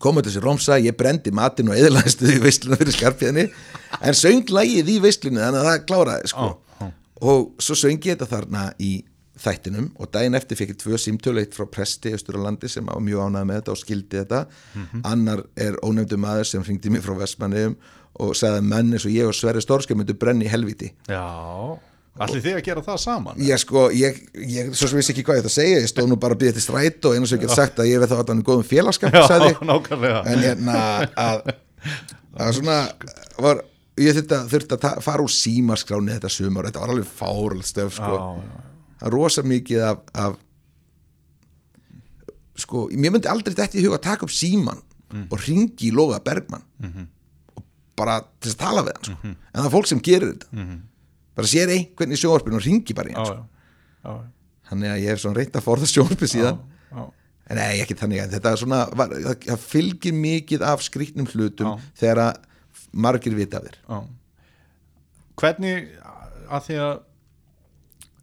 [0.00, 3.46] komið þessi romsa, ég brendi matinn og eðlaðistu í veisluna fyrir skarpiðinni
[4.00, 6.46] en söng lagið í veislunni þannig að það kláraði sko.
[6.50, 6.69] Já.
[7.20, 8.92] Og svo söng ég þetta þarna í
[9.40, 12.84] þættinum og daginn eftir fekk ég tvö símtölu eitt frá presti austur á landi sem
[12.84, 14.40] var mjög ánægð með þetta og skildi þetta.
[15.08, 17.78] Annar er ónefndu maður sem hringdi mér frá Vestmanniðum
[18.20, 21.22] og sagði að menn eins og ég og Sverri Stórskja myndu brenni í helviti Já,
[22.20, 23.38] allir þið að gera það saman?
[23.46, 26.18] Ég sko, ég, ég svo sem vissi ekki hvað ég að segja ég stóð nú
[26.20, 28.16] bara að býða til stræt og einu sem ég get sagt að ég veið þá
[28.18, 29.24] allan í góðum félagskap Já,
[29.70, 30.20] nákvæmlega.
[30.28, 30.76] En hérna
[31.16, 31.52] að,
[32.36, 32.76] að svona
[33.40, 33.62] var,
[34.00, 38.20] ég þurfti að, fara úr símaskráni þetta sumar, þetta var alveg fárald stöf sko.
[39.00, 40.38] Það er rosa mikið af, af
[42.60, 44.82] sko, mér myndi aldrei þetta í huga að taka upp síman
[45.26, 46.62] og ringi í Loga Bergmann
[47.56, 47.64] og
[47.98, 49.30] bara til að tala við hann sko.
[49.30, 50.66] en það er fólk sem gerir þetta
[51.40, 54.14] bara sér einhvern í sjónvarpinu og ringi bara í hann sko.
[54.70, 57.08] þannig að ég hef svona reynt að forða sjónvarpi síðan já.
[57.50, 61.26] En Nei, ekki þannig að þetta er svona var, það, það fylgir mikið af skrýtnum
[61.32, 61.88] hlutum Já.
[61.98, 62.44] þegar að
[62.92, 64.00] margir vita af þér Já.
[65.40, 65.88] Hvernig
[66.50, 66.94] að því að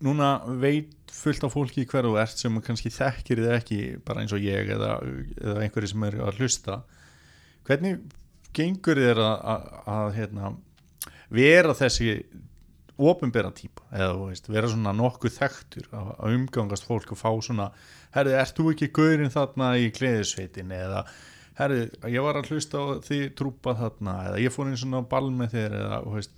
[0.05, 0.29] núna
[0.61, 4.43] veit fullt af fólki hver þú ert sem kannski þekkir þið ekki bara eins og
[4.43, 4.97] ég eða,
[5.41, 6.81] eða einhverju sem eru að hlusta
[7.67, 8.03] hvernig
[8.55, 10.51] gengur þér að, að, að hérna,
[11.33, 12.11] vera þessi
[12.97, 17.71] ofinbera típa eða veist, vera svona nokkuð þekktur að, að umgangast fólk og fá svona
[18.15, 21.03] herri, ert þú ekki gaurinn þarna í gleðisveitin eða
[21.57, 21.81] herri,
[22.13, 25.55] ég var að hlusta á því trúpa þarna eða ég fór einn svona ball með
[25.57, 26.33] þér eða veist,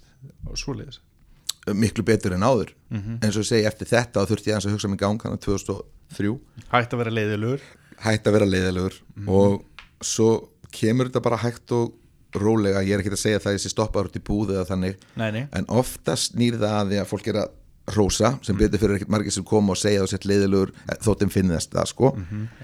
[0.60, 1.02] svoleiðis.
[1.76, 2.74] Miklu betur en áður.
[3.20, 6.32] Eins og segi eftir þetta þurfti ég að hugsa mig í gang þannig 2003
[6.72, 7.66] hægt að vera leiðilegur.
[8.00, 9.60] Hætt að vera leiðilegur og
[10.02, 10.30] svo
[10.74, 11.96] kemur þetta bara hægt og
[12.40, 14.68] rólega, ég er ekki að segja það að ég sé stoppaður út í búð eða
[14.70, 15.06] þannig.
[15.18, 17.56] Nei, nei, en oftast snýr það að því að fólk er að
[17.96, 20.72] rósa sem betur fyrir ekkert margir sem koma og segja þú sett leiðilegur
[21.06, 22.12] þóttum finnast það sko.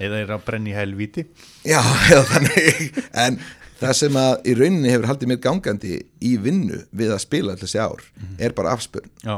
[0.01, 1.25] Eða er að brenna í helvíti.
[1.67, 1.79] Já,
[2.13, 2.99] eða þannig.
[3.25, 3.39] En
[3.81, 7.65] það sem að í rauninni hefur haldið mér gangandi í vinnu við að spila allir
[7.65, 8.05] þessi ár
[8.39, 9.11] er bara afspurn.
[9.25, 9.37] Já,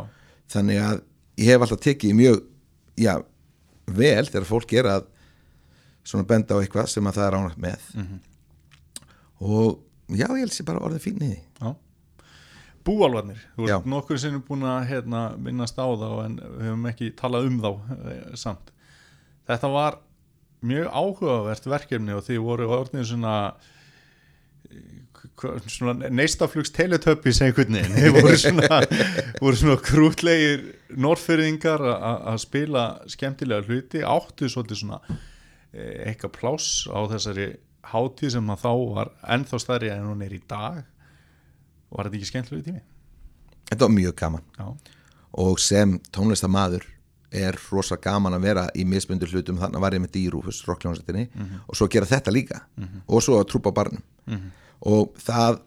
[0.54, 1.02] þannig að
[1.42, 2.44] ég hef alltaf tekið mjög
[2.98, 3.14] já,
[3.88, 5.10] vel þegar fólk er að
[6.08, 7.90] svona benda á eitthvað sem að það er ánægt með.
[9.44, 11.44] Og já, ég held sér bara orðið fín í því.
[11.62, 11.76] Já
[12.88, 17.14] Búalvarnir, þú ert nokkur sinnum búin að hérna, minnast á þá en við höfum ekki
[17.20, 18.72] talað um þá eh, samt.
[19.48, 20.00] Þetta var
[20.68, 23.36] mjög áhugavert verkefni og því voru orðin svona
[24.72, 24.98] eh,
[25.68, 27.78] svona neistaflugs veginn.
[27.94, 28.82] Þið voru svona,
[29.44, 30.66] voru svona krútlegir
[30.96, 37.52] norðfyrðingar að að spila skemmtilega hluti áttu svolítið svona eh, eitthvað pláss á þessari
[37.88, 40.86] hátíð sem að þá var ennþá stærri en hún er í dag
[41.92, 42.84] var þetta ekki skemmtilegu tími?
[43.68, 44.46] þetta var mjög gaman.
[44.58, 44.68] Já,
[45.44, 46.86] og sem tónlistamaður
[47.36, 49.58] er rosa gaman að vera í mismundur hlutum.
[49.60, 51.28] Þannig var ég með dýrúfus, rockljónsettinni
[51.68, 52.62] og svo gera þetta líka.
[53.08, 54.02] Og svo að trúpa barnum.
[54.88, 55.60] Og það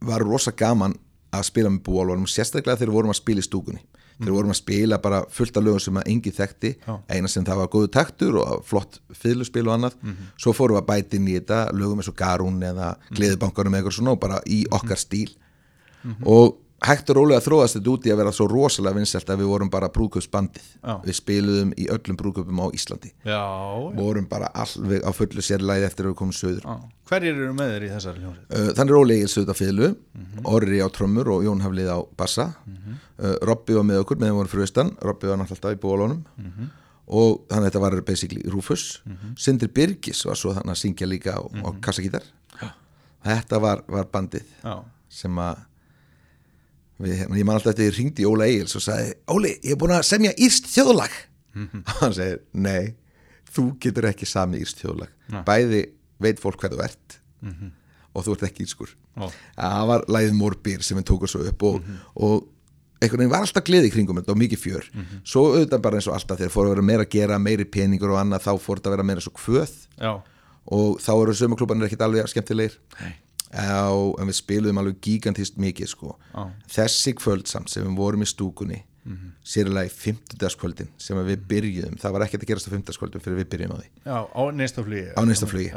[0.00, 0.96] var rosa gaman
[1.32, 3.82] að spila með búálvarum sérstaklega þegar við vorum að spila í stúkunni
[4.18, 6.70] þegar vorum að spila bara fullt af lögum sem að engi þekkti
[7.12, 9.98] eina sem það var góðu taktur og flott fiðluspil og annað
[10.40, 13.82] svo fórum við að bæta inn í þetta lögum eins og Garún eða Gleðubankanum eða
[13.82, 15.28] eitthvað svona og bara í okkar stíl.
[16.24, 19.48] Og hægt og rólega þróðast þetta út í að vera svo rosalega vinsælt að við
[19.48, 20.66] vorum bara brúðkaupsbandið.
[20.82, 20.94] Já.
[21.06, 23.12] við spiluðum í öllum brúðkaupum á Íslandi.
[23.24, 23.96] Já, já.
[23.96, 26.66] vorum bara alveg á fullu sérlæði eftir að við komum söður.
[27.06, 28.48] Hverjir eru með þér í þessari hljómsveit?
[28.50, 29.90] Uh, Þannig er Óli Egilsöð á fiðlu,
[30.52, 32.48] Orri á trömmur og Jón Haflið á bassa.
[32.66, 34.90] Uh, Robby var með okkur meðan við vorum fyrir austan.
[35.00, 36.24] Robby var náttúrulega alltaf í bólunum
[37.06, 39.00] og þannig að þetta var basically Rufus.
[39.38, 42.26] Sindri Birgis var svo þannig að syngja líka á, á kassagítar
[43.26, 44.44] Þetta var, var bandið
[45.08, 45.62] sem að
[47.02, 49.74] við, hérna, ég man alltaf eftir ég ringdi í Óla Egils og sagði Óli, ég
[49.74, 51.14] er búin að semja írst þjóðlag.
[51.56, 52.94] Og hann segir, nei
[53.56, 55.12] þú getur ekki sami írst þjóðlag.
[55.32, 55.40] Nei.
[55.46, 55.80] bæði
[56.22, 57.16] veit fólk þú ert
[58.16, 58.92] og þú ert ekki írskur.
[59.16, 59.26] Já.
[59.56, 61.90] það var læðið Morbír sem við tókum svo upp og,
[62.20, 62.46] og
[63.00, 64.88] einhvern veginn var alltaf gleði kringum þetta og mikið fjör.
[65.24, 68.14] Svo auðvitað bara eins og alltaf þegar fóru að vera meira að gera meiri peningur
[68.14, 69.76] og annað þá fór þetta að vera meira svo kvöð.
[70.00, 70.12] Já,
[70.76, 72.78] og þá eru sömuklúbanir ekkit alveg skemmtilegir.
[73.00, 73.12] Nei.
[73.52, 73.86] Já,
[74.20, 76.42] en við spiluðum alveg gigantist mikið sko Já.
[76.78, 79.30] þessi kvöld samt sem við vorum í stúkunni mm -hmm.
[79.44, 83.48] sérlega í fimmtudagskvöldin sem við byrjuðum, það var ekkert að gerast á fimmtudagskvöldin fyrir við
[83.54, 85.72] byrjuðum á því já, á næsta flugi Á næsta flugi.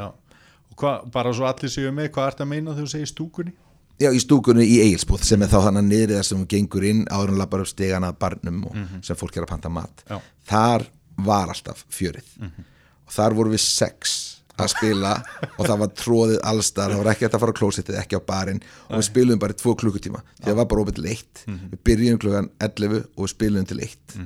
[0.70, 3.52] Og bara svo allir séu með, hvað ert að meina þegar þú segir stúkunni?
[4.00, 7.02] Já, í stúkunni í Egilsbúð sem er þá þannig niður þar sem hún gengur inn
[7.10, 10.20] áður en lappar upp stegana barnum og sem fólk er að panta mat Já.
[10.48, 14.29] þar var alltaf fjörið og þar vorum við sex
[14.66, 15.12] að spila
[15.56, 18.60] og það var tróðið allstar, það var ekki að fara á klósitið ekki á barinn.
[18.88, 21.82] Og við spiluðum bara í tvo klukkutíma því það var bara opið til eitt við
[21.90, 24.16] byrjum klukkan 11 og við spiluðum til eitt.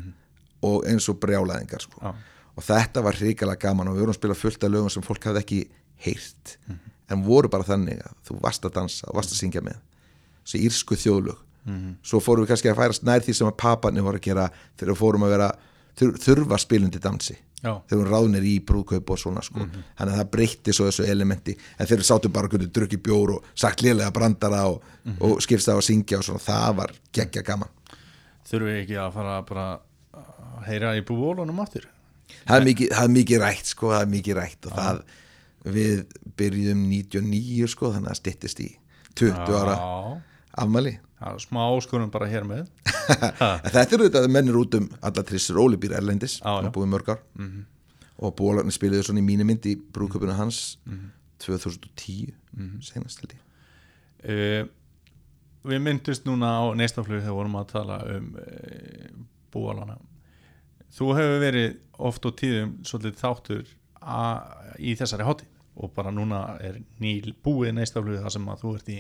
[0.65, 2.01] Og eins og brjálæðingar sko.
[2.01, 2.15] Já.
[2.55, 5.25] og þetta var hrikalega gaman og við vorum að spila fullt af lögum sem fólk
[5.27, 5.61] hafði ekki
[6.07, 6.57] heyrt.
[7.11, 9.81] En voru bara þannig að þú varst að dansa og varst að syngja með.
[10.45, 11.41] Þessi írsku þjóðlög.
[12.05, 14.93] Svo fórum við kannski að færast nær því sem að paparnir voru að gera þegar
[14.93, 15.51] við fórum að vera
[15.99, 17.37] þurfa spilundi dansi.
[17.65, 17.79] Já.
[17.89, 19.63] þegar við ráðnir í brúðkaup og svona sko.
[19.97, 21.55] þannig að það breytti svo þessu elementi.
[21.81, 24.85] En þeir sátu bara að drukki bjór og sagt lélega brandara og,
[25.17, 27.73] og skipst það að syngja og svona, það var geggja gaman.
[28.45, 29.67] Þurfum við ekki að fara bara
[30.13, 31.89] að heyra í búvólunum áttur?
[32.43, 34.69] það er mikið, það er mikið rætt sko, það er mikið rætt.
[34.69, 35.03] Og það
[35.75, 36.05] við
[36.39, 38.71] byrjuðum 99 sko, þannig að það styttist í
[39.21, 39.77] 20 ára.
[39.79, 40.95] Já, afmæli.
[41.41, 42.67] Smá áskonum bara hér með.
[43.75, 47.21] Þetta eru þetta mennir út um alla trissur Óli býr Erlendis, hann búið mörg ár.
[48.25, 50.79] Og bólarnir spiluðu svona í mínu mynd í brúköpuna hans
[51.43, 52.33] 2010
[52.87, 53.45] senast held ég.
[54.25, 54.65] Uh,
[55.65, 59.07] Við myndust núna á neistaflug þegar vorum að tala um uh,
[59.55, 59.95] búalana
[60.95, 63.63] Þú hefur verið oft og tíðum svolítið þáttur
[64.05, 64.19] a,
[64.79, 68.91] í þessari hátíð og bara núna er ný búið neistaflug þar sem að þú ert
[68.93, 68.99] í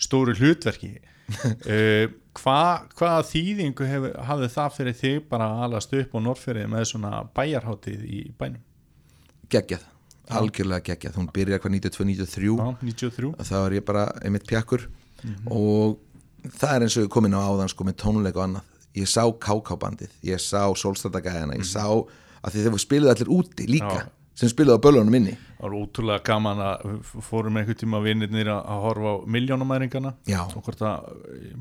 [0.00, 0.94] stóru hlutverki.
[1.28, 2.58] Uh, hva,
[2.96, 7.12] hvaða þýðingu hef, hafði það fyrir þig bara að alast upp á Norrfjörði með svona
[7.36, 8.64] bæjarhátíð í bænum?
[9.52, 9.84] Geggjað,
[10.38, 11.18] algjörlega geggjað.
[11.20, 14.88] Hún byrjar hvað 92-93 Já, 93 þá er ég bara einmitt pjakkur.
[15.50, 15.98] Og
[16.46, 18.74] það er eins og komin á áðan sko með tónleik og annað.
[18.98, 23.66] Ég sá KK-bandið, ég sá Solstadagæðina, ég sá að því þeir voru spiluð allir úti
[23.68, 24.12] líka, Já.
[24.38, 25.34] Sem spiluð á bölunum inni.
[25.58, 26.84] Það var ótrúlega gaman að
[27.26, 30.44] fórum einhvern tíma vinnirnir að að horfa á miljónumæringana Já.
[30.46, 31.10] og hvort að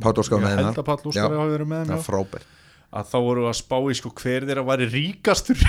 [0.04, 1.40] Páll Óskar Ég held að Páll Óskar Já.
[1.42, 2.46] hafi verið með frábært.
[2.98, 5.60] Að þá voru að spá í sko hver þeirra væri ríkastur.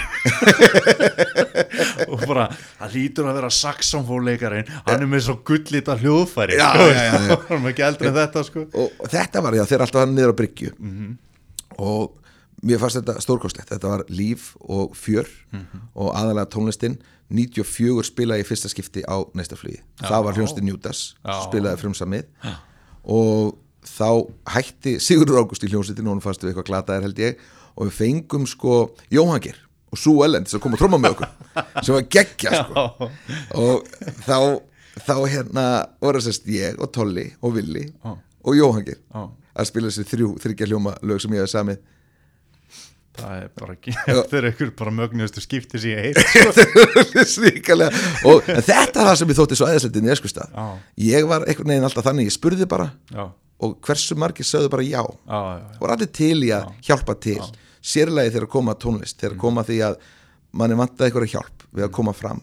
[2.13, 2.45] Og bara
[2.79, 6.87] það lítur að vera saxonfóleikarinn hann er með svo gullita hljóðfæri Já, sko.
[6.93, 8.65] já, já, eldri en þetta sko.
[8.71, 10.71] og, og þetta var já, þeir alltaf hann niður á bryggju.
[11.89, 12.28] Og
[12.67, 15.29] mér fannst þetta stórkostlegt, þetta var líf og fjör
[15.95, 16.99] og aðalega tónlistin.
[17.29, 21.01] 94 spilaði í fyrsta skipti á næsta flugi, það var hljónsti Newtas
[21.45, 22.25] spilaði frumsamið.
[23.05, 24.09] Og þá
[24.55, 27.43] hætti Sigurður Ágúst í hljónsitin og hún fannst við eitthvað glataðir held ég.
[27.77, 29.61] Og við fengum sko Jóhangir
[29.93, 31.29] og Sú Ellend sem kom að tróma með okkur
[31.85, 32.87] sem var geggja sko.
[33.61, 33.85] Og
[34.25, 34.39] þá,
[35.05, 35.67] þá hérna
[36.01, 38.17] voru þessast ég og Tolli og Willi Já.
[38.45, 41.79] og Jóhangir að spila þessi þrjú, þryggja hljóma lög sem ég hef samið
[43.19, 46.19] það er bara ekki þetta er einhver bara mögnuðustu skipti sem ég heit
[48.31, 50.07] og en þetta er það sem ég þótti svo aðeinslegt í
[50.55, 50.67] Já.
[51.09, 53.25] ég var einhvern veginn alltaf þannig, ég spurði bara já,
[53.65, 55.03] og hversu margir sögðu bara já.
[55.03, 55.79] Já, já, já.
[55.81, 57.41] voru allir til í að hjálpa til.
[57.89, 59.97] Sérlega þegar að koma tónlist þegar að koma að því að
[60.59, 62.41] manni vantaði einhverja hjálp við að koma fram.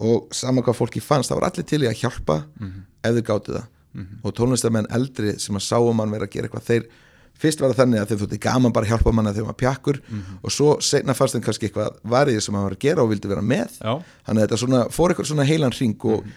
[0.00, 2.38] Og saman hvað fólki fannst, það voru allir til í að hjálpa
[3.04, 3.68] ef þau gáttu það.
[4.24, 6.84] Og tónlistamenn eldri sem að sáum mann vera að gera eitthvað þeir,
[7.40, 10.00] fyrst var það þannig að þeim þótti gaman bara að hjálpa manna þegar maður pjakkur
[10.44, 13.30] og svo seinna fannst þeim kannski eitthvað varðið sem maður var að gera og vildi
[13.32, 13.92] vera með Já.
[14.28, 16.32] þannig að þetta svona, fór eitthvað svona heilan hring og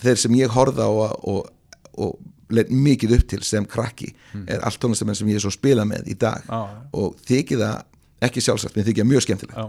[0.00, 1.50] þeir sem ég horfða á og, og,
[1.94, 4.12] og leit mikið upp til sem krakki
[4.46, 6.78] er allt tónlistamenn sem ég er svo spila með í dag Já, já.
[7.00, 9.66] og þykir það ekki sjálfsagt, mér þykir það mjög skemmtilegt Já.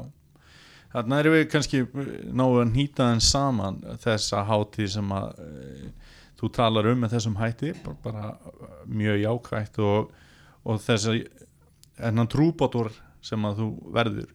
[0.95, 1.80] Þannig erum við kannski
[2.39, 5.89] náðu að nýta þenn saman þessa hátíð sem að e,
[6.39, 8.30] þú talar um með þessum hætti bara, bara
[8.88, 10.14] mjög jákvægt og,
[10.66, 11.22] og þess að
[12.09, 12.91] ennan trúbátur
[13.26, 14.32] sem að þú verður.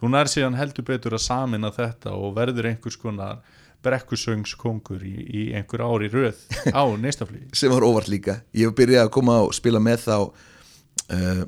[0.00, 3.42] Þú nær síðan heldur betur að samina þetta og verður einhvers konar
[3.84, 9.14] brekkusöngskongur í, í einhver ári röð á neistaflýði sem var óvart líka, ég byrjaði að
[9.14, 11.44] koma og spila með þá uh,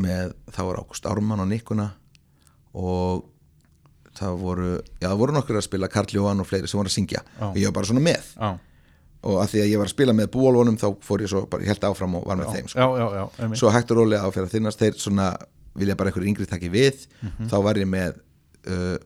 [0.00, 1.88] með, þá var Ágúst Ármann og Nikkuna
[2.76, 3.24] og
[4.20, 4.70] það voru,
[5.00, 7.22] já það voru nokkur að spila Karl Jóhann og fleiri sem voru að syngja.
[7.38, 7.46] Já.
[7.48, 8.28] og ég var bara svona með.
[8.36, 8.50] Já,
[9.22, 11.62] og að því að ég var að spila með búalvonum þá fór ég svo bara,
[11.62, 12.78] ég held áfram og var með þeim sko.
[12.80, 15.26] já, já, já, svo hægt og rólega á fyrir að þinnast þeir svona
[15.76, 17.48] vilja bara einhverju yngri taki við Mhm.
[17.50, 18.14] þá var ég með
[18.66, 18.96] uh,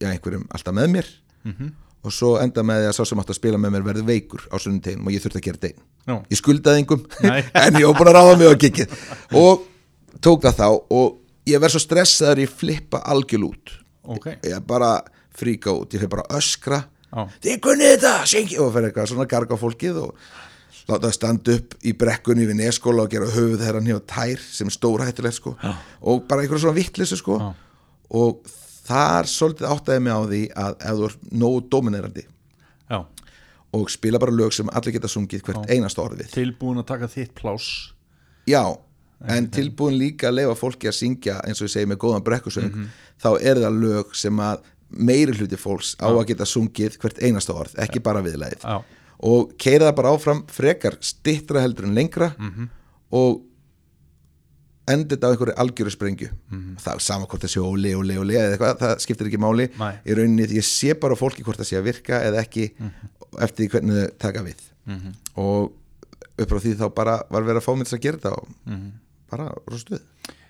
[0.00, 1.06] já, einhverjum alltaf með mér
[1.44, 1.72] Mhm.
[2.04, 4.46] og svo enda með því að sá sem átt að spila með mér verði veikur
[4.52, 6.14] á sunnudegin og ég þurfti að gera degin Já.
[6.30, 7.02] ég skuldaði engum
[7.54, 8.88] en ég var búin að ráða mig á kikið
[9.34, 9.66] og
[10.20, 13.74] tók það þá og ég verð svo stressaður ég flippa algjörl út
[14.08, 14.26] Ok.
[14.42, 15.02] ég bara
[15.34, 16.00] fríka út, ég
[17.14, 20.30] þið kunnið þetta, syngi og fyrir eitthvað svona garga fólkið og
[20.88, 24.70] láta það standa upp í brekkunni við neskóla og gera höfuð þeirra nýja tær sem
[24.70, 25.54] er stórhættulegt sko.
[25.62, 25.74] Já.
[26.00, 27.38] og bara einhverjum svona vittlisu sko.
[27.42, 27.48] Já.
[28.20, 28.50] og
[28.88, 32.24] þar svolítið áttaði mig á því að ef þú ert nógu dominerandi
[32.88, 32.98] já,
[33.76, 36.32] og spila bara lög sem allir geta sungið hvert einasta orðið.
[36.32, 37.92] Tilbúin að taka þitt pláss.
[38.48, 38.64] Já,
[39.28, 42.74] en tilbúin líka að leifa fólki að syngja eins og ég segi með góðan brekkusöng
[43.20, 47.52] þá er það lög sem að meiri hluti fólks á að geta sungið hvert einasta
[47.54, 48.64] orð, ekki bara viðlæðið
[49.28, 52.32] og keira það bara áfram frekar stittra heldur en lengra
[53.12, 53.42] og
[54.88, 56.28] enda þetta á einhverju algjöru sprengju.
[56.80, 59.66] Það er sama hvort það sé óli, óli, óli eða eitthvað, það skiptir ekki máli.
[59.76, 59.94] Nei.
[60.08, 62.64] í rauninni því ég sé bara á fólki hvort það sé að virka eða ekki
[63.44, 64.62] eftir því hvernig þau taka við.
[65.36, 65.72] Og
[66.38, 68.48] upp frá því þá bara var verið að fá mér til að gera þetta og
[69.28, 70.00] bara rosa stuð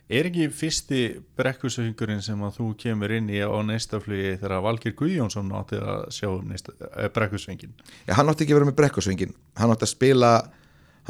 [0.08, 1.00] Er ekki fyrsti
[1.36, 6.28] brekkusöngurinn sem að þú kemur inn í á neistaflugi þegar Valgir Guðjónsson átti að sjá
[6.30, 7.74] um eh, brekkusöngin?
[8.06, 10.30] Já, hann átti ekki að vera með brekkusvingin hann átti að spila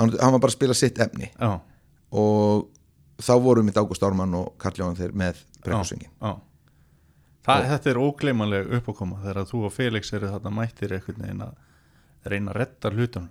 [0.01, 1.53] hann, hann var bara að spila sitt efni Já,
[2.11, 2.67] og
[3.23, 5.41] þá vorum við Ágúst Ármann og Karl Jóhann þeir með.
[7.49, 11.45] Það, Þetta er ógleymanleg uppákoma þegar að þú og Felix eru þarna mættir einhvern veginn
[11.47, 13.31] að reyna að retta hlutunum.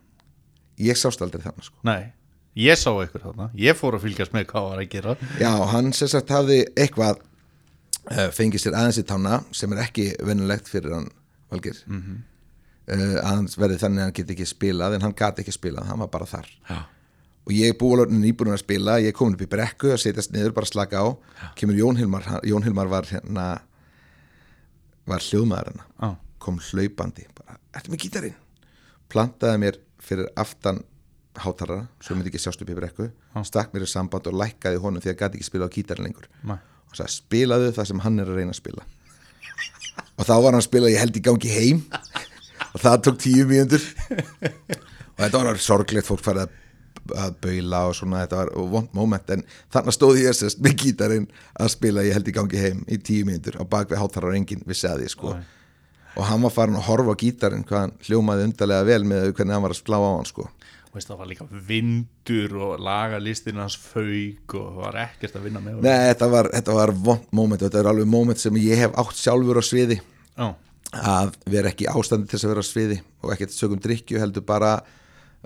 [0.81, 2.13] ég sást aldrei þarna sko Nei,
[2.57, 5.15] ég sá eitthvað þarna, ég fór að fylgjast með hvað var að gera.
[5.41, 7.21] Já, hann sem sagt hafði eitthvað
[8.11, 11.09] uh, fengið sér aðeins í tána sem er ekki vennulegt fyrir hann
[11.47, 12.19] Valgir mm -hmm.
[12.91, 15.99] uh, aðeins verði þannig að hann geti ekki spilað en hann gati ekki spilað, hann
[16.03, 16.49] var bara þar.
[16.69, 16.79] Já.
[17.47, 20.51] og ég er búin nýbúin að spila ég komin upp í brekku að setjast niður
[20.51, 21.07] bara að slaka á.
[21.55, 23.61] Kemur Jón Hilmar, hann- Jón Hilmar var hérna
[25.07, 28.35] var hljóðmaður hann Já, kom hlaupandi bara, ertu með gítarinn?
[29.07, 30.83] Plantaði mér fyrir aftan
[31.43, 33.09] hátarara, svo myndi ekki sjást upp í brekku.
[33.47, 36.27] Stakk mér í samband og lækkaði honum því að gæti ekki spila á gítarinn lengur.
[36.43, 36.57] Nei.
[36.87, 38.85] og sagði spilaðu það sem hann er að reyna að spila.
[40.17, 41.81] Og þá var hann að spila ég held í gangi heim.
[42.73, 43.83] Og það tók tíu mínútur.
[45.17, 46.47] Og þetta var sorglegt fólk farið
[47.17, 49.29] að baula og svona þetta var vond moment.
[49.35, 51.27] En þannig stóð ég sérst með gítarinn
[51.59, 53.59] að spila ég held í gangi heim í tíu mínútur.
[53.61, 55.35] Á bakvið hátarar enginn vissi að því sko.
[55.37, 55.53] Nei.
[56.17, 59.53] og hann var farin að horfa á gítarinn hvað hann hljómaði undarlega vel með hvernig
[59.53, 60.47] hann var að slá á hann sko.
[60.47, 60.56] Og
[60.97, 65.63] veist, það var líka vindur og lagalistin hans fauk og það var ekkert að vinna
[65.63, 65.81] með.
[65.85, 69.19] Nei, þetta var, þetta var vond moment þetta er alveg moment sem ég hef átt
[69.19, 69.99] sjálfur á sviði.
[70.37, 70.47] Já,
[71.01, 74.45] að vera ekki ástandi til þess að vera á sviði og ekkert sögum drikju heldur
[74.47, 74.77] bara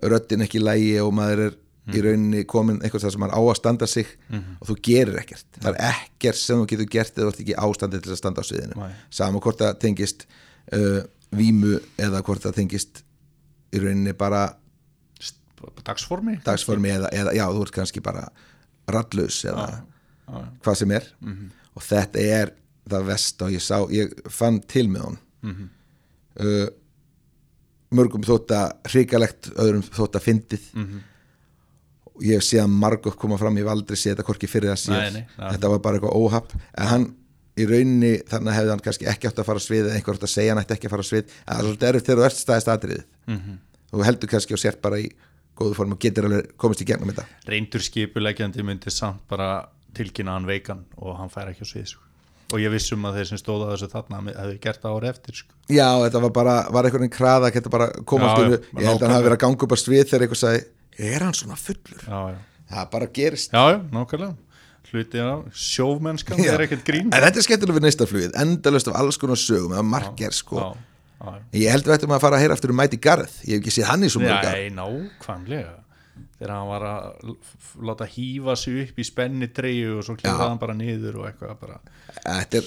[0.01, 1.59] röddin ekki lægi og maður er
[1.91, 5.47] í rauninni komin eitthvað sem hann á að standa sig og þú gerir ekkert.
[5.57, 8.45] Það er ekkert sem þú getur gert eða þú ert ekki ástandið til að standa
[8.45, 8.77] á sviðinu.
[8.77, 8.91] Nei.
[9.09, 10.27] sama hvort það tengist
[10.77, 11.01] uh,
[11.35, 13.01] vímu eða hvort það tengist
[13.71, 14.43] í rauninni bara
[15.87, 16.37] dagsformi?
[16.45, 18.27] Dagsformi eða, eða já, þú ert kannski bara
[18.91, 20.41] rallus eða já.
[20.63, 21.07] hvað sem er.
[21.75, 22.53] Og þetta er
[22.91, 25.17] það vest og ég sá, ég fann til með hún
[26.41, 26.67] uh,
[27.91, 30.67] mörgum þótt að hrikalegt öðrum þótt að fyndið.
[32.11, 35.07] Og ég hef séð margótt koma fram ég hef aldrei séð þetta hvorki fyrir það
[35.15, 35.25] já.
[35.55, 36.53] þetta var bara eitthvað óhapp.
[36.77, 37.07] En hann
[37.59, 40.23] í rauninni þannig hefði hann kannski ekki átt að fara á svið eða einhver átt
[40.27, 41.33] að segja hann ætti ekki að fara á svið.
[41.41, 43.57] En það er svolítið erfitt þegar þú ert staðist atriðið Mhm.
[43.91, 45.09] þú heldur kannski og sért bara í
[45.61, 49.51] góðu form og getur alveg komist í gegnum þetta reyndur skipulegjandi myndi samt bara
[49.97, 52.03] tilkynna hann veikan og hann fær ekki á svið sko.
[52.51, 55.53] og ég vissum að þeir sem stóða þessu þarna hefði gert það ári eftir sko.
[55.71, 58.87] Já, þetta var bara, var einhvern veginn kraða að geta bara komast Já, já, ég
[58.89, 60.63] held að hann hafi verið að ganga upp á svið þegar einhver sagði,
[61.11, 62.01] er hann svona fullur?
[62.07, 62.39] já, já,
[62.71, 64.35] Það bara gerist já, já, nákvæmlega
[64.91, 66.51] hluti af sjófmennskan Já.
[66.57, 69.71] er ekkert grín En þetta er skemmtilega við neista flugið, endalust af alls konar sögum
[69.77, 70.65] eða margir sko já,
[71.21, 71.43] já.
[71.61, 73.75] Ég held við ættum að fara að heyra aftur um Mighty Garth Ég hef ekki
[73.77, 74.57] séð hann í svo mörg ár.
[74.57, 75.77] Nei, nákvæmlega.
[76.41, 77.33] Þegar hann var að
[77.85, 81.59] láta hýfa sig upp í spenni treyju og svo kljóða hann bara niður og eitthvað
[81.61, 81.77] bara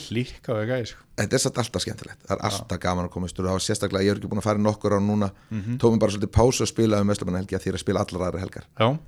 [0.07, 1.07] hlýrka og eitthvað sko.
[1.19, 2.21] þetta er satt alltaf skemmtilegt.
[2.23, 4.43] Það er alltaf gaman að koma í stúru Það var sérstaklega, ég er ekki búin
[4.43, 5.31] að fara nokkur á núna.
[5.51, 5.79] Mm -hmm.
[5.83, 8.41] Tókum bara svolítið pásu að spila um Veslumanna helgi að því að spila allar aðra
[8.41, 8.65] helgar.
[8.79, 8.99] Já,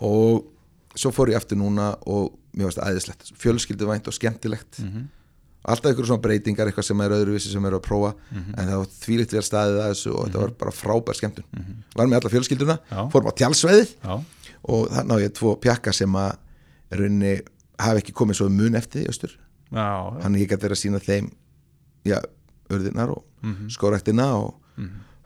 [0.00, 0.44] og
[0.94, 3.32] svo fór ég aftur núna og mér varst það æðislegt.
[3.38, 4.80] Fjölskylduvænt og skemmtilegt
[5.64, 8.88] alltaf ykkur svona breytingar, eitthvað sem er öðruvísi sem er að prófa, en það var
[9.00, 11.46] þvílitt vel staðið að þessu og þetta var bara frábær skemmtun.
[11.96, 13.00] Var með alla fjölskylduna, Já.
[13.14, 14.14] fórum á tjálsveðið já,
[14.74, 17.32] og þannig á ég tvo pjakka sem að runni
[17.80, 19.32] hafi ekki komið svo mun eftir því austur,
[19.72, 20.22] já, já.
[20.22, 21.30] hann ég gæti verið að sína þeim
[22.06, 22.18] já,
[22.70, 24.54] örðirnar og mm skórektina og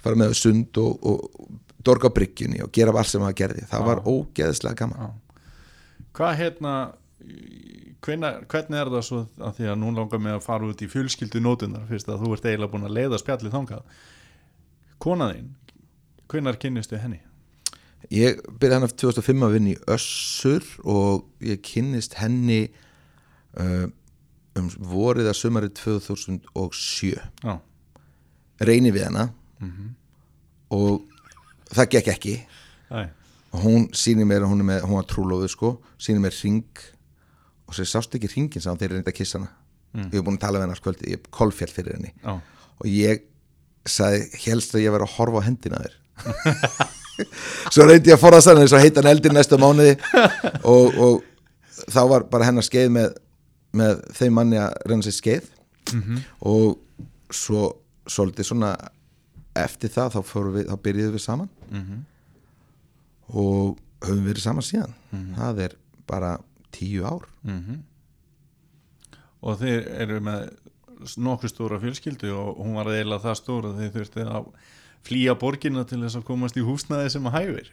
[0.03, 1.51] fara með sund og, og
[1.87, 5.13] dorga bryggjunni og gera allt sem það gerði, það var ógeðslega gaman.
[6.19, 6.73] Hvað hérna
[8.05, 10.91] hvenar, hvernig er það svo að því að nú langar mig að fara út í
[10.91, 13.97] fjölskyldu nótunar fyrst að þú ert eiginlega búin að leiða spjallið þangað?
[15.03, 15.49] Kona þín
[16.29, 17.21] hvenar kynnistu henni?
[18.15, 22.69] Ég byrjaði hann af 2005 að vinna í Össur og ég kynnist henni
[23.59, 23.89] uh,
[24.59, 27.11] um vorið að sumari 2007
[27.43, 27.55] Já,
[28.61, 29.29] reyni við hana.
[30.75, 31.05] Og
[31.73, 32.35] það gekk ekki.
[32.93, 33.11] Æ,
[33.63, 36.83] hún sýnir mér hún, með, hún var trúlóðu sko, sýnir mér ring
[37.69, 39.51] og sér sást ekki ringin sá þeir reynda að kissa hana.
[39.99, 42.13] Ég hef búin að tala við hennar skvöldi, ég kolfjall fyrir henni.
[42.23, 42.35] Já,
[42.79, 43.25] og ég
[43.89, 45.97] sagði helst að ég var að horfa á hendina þér?
[47.75, 49.97] Svo reyndi ég að forðast hann og heita hann eldir næsta mánuði.
[50.71, 53.17] Og, og þá var bara hennar skeið með,
[53.81, 55.49] með þeim manni að reyna sér skeið.
[56.47, 56.79] Og
[57.35, 57.65] svo
[58.09, 58.71] svolítið svona
[59.59, 60.21] eftir það þá,
[60.55, 61.51] við, þá byrjuðum við saman.
[63.35, 64.95] Og höfum verið saman síðan.
[65.39, 65.77] Það er
[66.09, 66.37] bara
[66.75, 67.29] tíu ár.
[69.39, 70.49] Og þeir eru með
[71.23, 74.49] nokkuð stóra fjölskyldu og hún var eiginlega það stóra þeir þurfti að
[75.07, 77.69] flýja borgina til þess að komast í húsnaði sem að hæfir.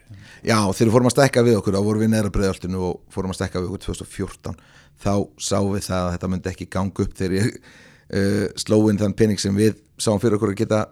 [0.46, 1.76] Já, þegar við fórum að stekka við okkur.
[1.76, 4.60] Þá vorum við neðra breiðaltinu og fórum að stekka við okkur 2014
[5.02, 9.00] þá sáum við það að þetta myndi ekki ganga upp þegar ég uh, sló inn
[9.00, 10.82] þann pening sem við sáum fyrir okkur að geta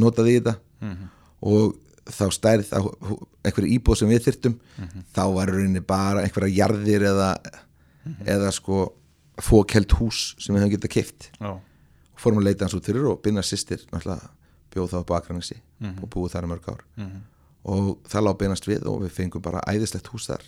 [0.00, 0.56] notað í þetta.
[1.46, 1.76] Og
[2.06, 2.80] þá stærð á
[3.46, 4.58] einhverju íbúð sem við þyrtum
[5.16, 7.30] þá var rauninni bara einhverja jarðir eða,
[8.26, 8.92] eða sko
[9.42, 13.08] fókelt hús sem við höfum getað kift Já, og fórum að leita hans út fyrir
[13.10, 15.58] og binna sýstir bjóð þá upp á Akranesi
[16.02, 16.84] og búið þar mörg ár.
[17.66, 20.44] Og það lág beinast við og við fengum bara æðislegt hús þar.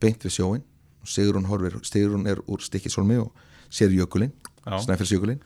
[0.00, 0.62] Beint við sjóin
[1.00, 3.30] og Sigrún horfir, Sigrún er úr stikkisólmi og
[3.70, 4.32] sér jökulinn,
[4.66, 4.80] Já.
[4.84, 5.40] snæfellsjökulinn.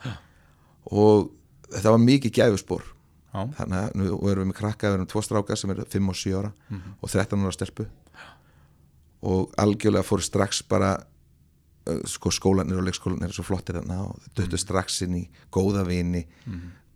[0.91, 1.31] Og
[1.69, 2.87] þetta var mikið gæfuspor
[3.35, 6.17] þannig að nú erum við með krakka við erum tvo strákar sem eru 5 og
[6.21, 6.53] 7 ára
[7.03, 7.87] og 13 ára stelpu.
[9.25, 10.93] Og algjörlega fór strax bara
[11.89, 15.85] uh, sko skólanir og leikskólanir er svo flottir þarna og döttu strax inn í góða
[15.89, 16.25] vini.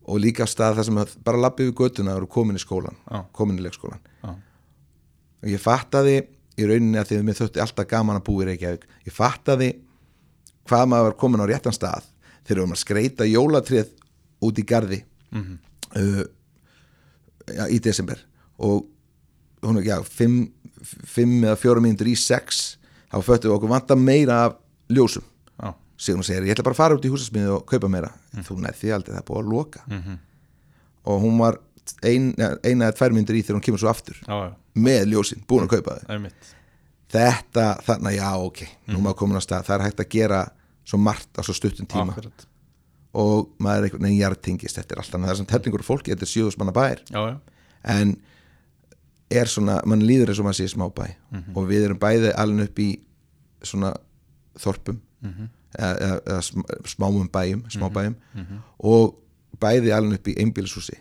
[0.08, 2.96] Og líka stað þar sem að bara lappi við göttuna og eru komin í skólan
[3.10, 3.24] Já.
[3.32, 4.30] komin í leikskólan já,
[5.42, 6.14] og ég fattaði
[6.58, 9.68] í rauninni að því að mér þótti alltaf gaman að búa í Reykjavík ég fattaði
[10.68, 12.08] hvað maður var komin á réttan stað
[12.48, 13.92] þegar að skreita jólatrið
[14.48, 15.02] út í garði.
[15.96, 16.24] Uh,
[17.54, 18.20] já, í desember.
[18.58, 18.86] Og
[19.64, 20.48] hún er já, fimm,
[20.84, 22.76] fimm eða fjóra mínútur í sex
[23.08, 24.58] þá föttum við okkur vanta meira af
[24.92, 25.24] ljósum.
[25.58, 28.12] Já, Sigrun segir, ég ætla bara að fara út í húsasmiði og kaupa meira.
[28.46, 29.84] Þú nefði því aldrei, það er búið að loka.
[31.08, 31.58] Og hún var
[32.04, 32.28] ein,
[32.62, 35.72] eina eða tvær myndir í þegar hún kemur svo aftur já, með ljósin, búin að
[35.78, 36.06] kaupa þau.
[37.08, 38.62] Þetta, þarna, já, ok.
[38.92, 40.40] Nú maður komin á stað, það er hægt að gera
[40.84, 42.12] svo margt á svo stuttum tíma.
[42.12, 42.44] Akkurat.
[43.14, 46.26] Og maður er einhvern veginn jartingist þetta er alltaf, það er sem tellingur fólki, þetta
[46.26, 47.02] er sjöðusmanna bær.
[47.08, 47.36] Já, já,
[47.94, 48.16] en
[49.30, 51.06] er svona, mann líður eins og maður sé í smábæ
[51.56, 52.88] og við erum bæði alveg upp í
[53.62, 53.94] svona
[54.58, 55.00] þorpum
[55.78, 58.14] eða, eða, eða sm- smáum bæjum, smábæjum.
[58.80, 59.18] Og
[59.60, 60.96] bæði alveg upp í einbýlishúsi.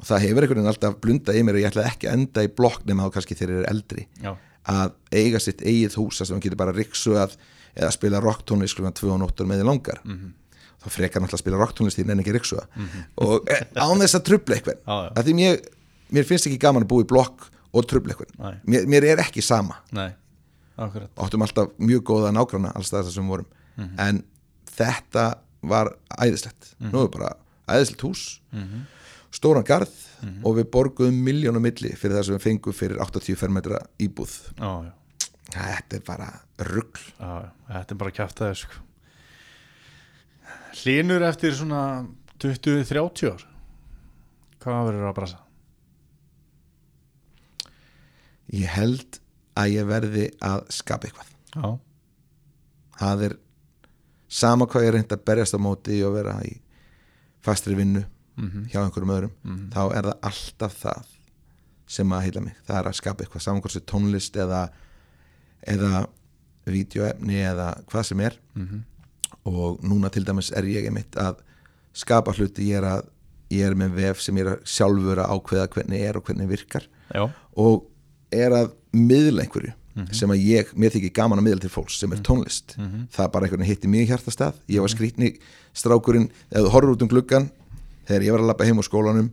[0.00, 2.42] Og það hefur einhvern veginn alltaf blundað í mér og ég ætla ekki að enda
[2.44, 4.06] í blokk nema þá kannski þeir eru eldri.
[4.22, 4.32] Já,
[4.64, 7.36] að eiga sitt eigið húsa sem hann getur bara riksu að
[7.76, 10.00] eða spila rocktónlist klukkan 2 og nóttur með því langar
[10.84, 14.26] þá frekar náttúrulega að spila rocktónlist í en ekki riksu og eh, án þess að
[14.28, 14.96] trubla eitthvað já.
[15.10, 15.60] að því mér,
[16.16, 19.44] mér finnst ekki gaman að búa í blokk og trubla eitthvað mér, mér er ekki
[19.44, 19.80] sama.
[19.96, 20.10] Nei,
[20.76, 21.10] akkurat.
[21.24, 23.48] Áttum alltaf mjög góða nágranna alls það sem við vorum.
[24.00, 24.20] En
[24.74, 25.28] þetta
[25.64, 26.74] var æðislegt.
[26.84, 27.32] Nú er bara
[27.70, 28.26] æðislegt hús
[29.34, 29.94] stóran garð
[30.46, 34.36] og við borguðum miljónum milli fyrir það sem við fengum fyrir 80 fermetra íbúð.
[34.60, 34.92] Já,
[35.54, 36.28] þetta er bara
[36.70, 38.83] rugg já, já, þetta er bara kjátt að þessu
[40.74, 41.80] Hlynur eftir svona
[42.42, 43.44] 20-30 ár.
[44.64, 45.40] Hvað verður að brasa?
[48.54, 49.18] ég held
[49.58, 51.30] að ég verði að skapa eitthvað.
[51.54, 51.68] Já,
[53.00, 53.34] það er
[54.34, 56.52] sama hvað ég reynd að berjast á móti og vera í
[57.44, 58.02] fastri vinnu
[58.72, 59.34] hjá einhverjum öðrum
[59.72, 61.10] þá er það alltaf það
[61.86, 64.62] sem að heila mig, það er að skapa eitthvað saman hvort sem tónlist eða
[65.70, 66.06] eða
[66.66, 68.38] vídeoefni eða hvað sem er
[69.44, 71.40] og núna til dæmis er ég einmitt að
[71.94, 73.08] skapa hluti, ég er að
[73.54, 76.86] ég er með vef sem ég er sjálfur að ákveða hvernig er og hvernig virkar.
[77.14, 77.28] Já,
[77.60, 77.84] og
[78.34, 79.74] er að miðla einhverju
[80.10, 82.72] sem að ég, mér þykir gaman að miðla til fólks sem er tónlist.
[83.14, 84.56] Það bara einhvern hitti mjög hjartastað.
[84.66, 85.28] Ég var skrýtni
[85.76, 87.46] strákurinn eða horfur út um gluggan
[88.08, 89.28] þegar ég var að labba heim á skólanum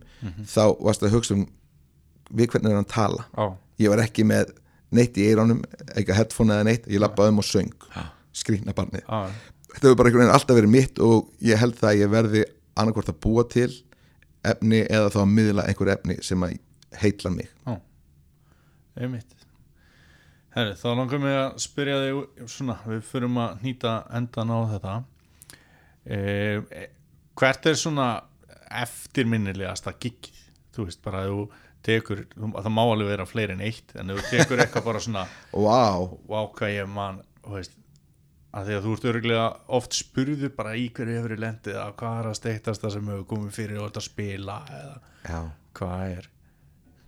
[0.46, 1.48] þá varst að hugsa um
[2.30, 3.26] við hvernig er hann að tala.
[3.34, 3.46] Já,
[3.82, 4.54] ég var ekki með
[4.92, 5.64] neitt í eyránum
[5.96, 7.74] eitthvað headphone eða neitt, ég labbaði um og söng.
[8.32, 9.02] Skrýtna barnið.
[9.02, 9.32] Já,
[9.72, 12.44] þetta hefur bara einhvern veginn alltaf verið mitt og ég held það að ég verði
[12.72, 13.70] annarkvort að búa til
[14.52, 16.58] efni eða þá að miðla einhver efni sem að
[17.02, 17.48] heitla mig.
[17.66, 17.76] Já.
[19.00, 19.38] Einmitt.
[20.52, 24.96] Herri, þá langar mig að spyrja þig svona, við fyrum að nýta endan á þetta.
[26.02, 26.86] E, e,
[27.38, 28.08] hvert er svona
[28.82, 30.40] eftirminnilegasta giggið?
[30.72, 31.42] Þú veist bara að þú
[31.86, 36.06] tekur það má alveg vera fleiri en eitt en þú tekur eitthvað bara svona Vá,
[36.30, 37.74] vá hvað ég man þú veist
[38.52, 39.46] að því að þú ert örgulega
[39.78, 43.26] oft spurður bara í hverju hefur lendið að hvað er að steiktast það sem hefur
[43.32, 45.40] komið fyrir og að spila eða já.
[45.78, 46.28] hvað er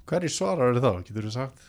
[0.08, 1.66] hverju svarar er þá, getur þú sagt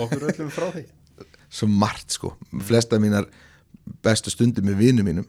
[0.00, 0.86] okkur öllum frá því?
[1.56, 2.32] Svo margt sko,
[2.66, 3.28] flesta mínar
[4.04, 5.28] bestu stundir með vinum mínum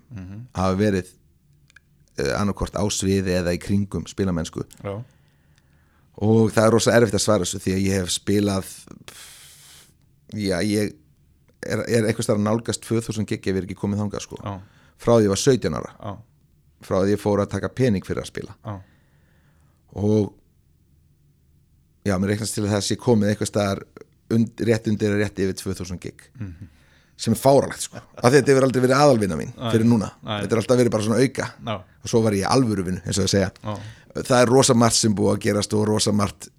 [0.55, 4.63] hafa verið uh, annarkvort á sviði eða í kringum spilamennsku.
[4.81, 4.95] Já,
[6.23, 8.69] og það er rosa erfitt að svara þessu því að ég hef spilað
[10.35, 10.95] já, ég
[11.65, 14.39] er, er eitthvað starf nálgast 2000 gig ef ég er ekki komið þangað sko.
[14.41, 14.55] Já,
[15.01, 16.13] frá því ég var 17 ára, já,
[16.85, 18.55] frá því ég fór að taka pening fyrir að spila.
[18.65, 18.75] Já,
[19.95, 20.33] og
[22.05, 23.83] já, mér reiknast til það sé komið eitthvað staðar
[24.35, 26.25] und, rétt undir rétt yfir 2000 gig.
[27.15, 27.95] Sem er fáralegt sko.
[28.19, 30.09] Af því þetta hefur aldrei verið aðalvinna mín fyrir núna.
[30.25, 31.45] Þetta er alltaf verið bara svona auka.
[32.03, 33.51] Og svo var ég alvöru vinnu, eins og að segja.
[34.17, 36.49] Það er rosa margt sem búið að gerast og rosa margt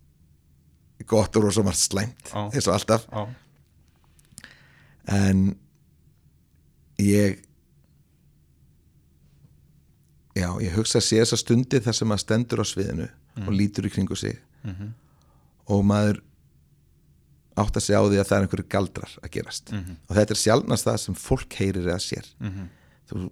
[1.07, 3.05] gott og rosa margt slæmt eins og alltaf
[5.07, 5.57] en
[6.99, 7.43] ég
[10.37, 13.09] já, ég hugsa að sé þessa stundir þar sem maður stendur á sviðinu
[13.47, 14.39] og lítur í kringu sig.
[15.69, 16.23] Og maður
[17.57, 19.73] átt að segja á því að það er einhverju galdrar að gerast.
[20.09, 22.27] Og þetta er sjálfnast það sem fólk heyrir eða sér.
[23.09, 23.31] Þú,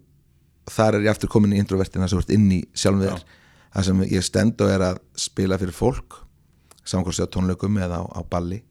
[0.70, 3.24] þar er ég aftur komin í introvertina sem ert inn í sjálfum þér.
[3.74, 6.20] Það sem ég stend og er að spila fyrir fólk
[6.84, 8.62] saman hvort sé á tónleikum eða á, á balli.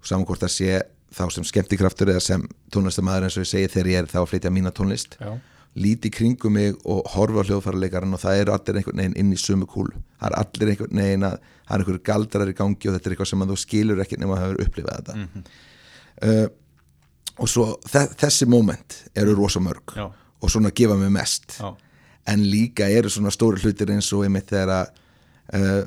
[0.00, 0.82] Og saman hvort að sé
[1.14, 2.42] þá sem skemmtikraftur eða sem
[2.74, 5.16] tónlistamæður eins og ég segi þegar ég er þá að flytja mína tónlist.
[5.20, 5.32] Já,
[5.78, 9.40] líti kringum mig og horfa á hljóðfæraleikaran og það eru allir einhvern veginn inn í
[9.40, 9.96] sömu kúlu.
[10.18, 13.14] Það er allir einhvern veginn að það er einhverju galdrar í gangi og þetta er
[13.14, 15.44] eitthvað sem þú skilur ekki nema að hafa upplifað þetta.
[16.18, 16.46] Uh,
[17.38, 20.08] og svo þe þessi moment eru rosa mörg Já.
[20.08, 21.60] og svona gefa mig mest.
[21.60, 21.70] Já,
[22.32, 24.90] en líka eru svona stóri hlutir eins og einmitt þegar að
[25.54, 25.82] uh,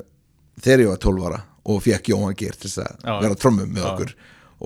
[0.62, 4.16] þegar ég var 12 ára og fekk Jóhann Geir til að vera trommum með okkur.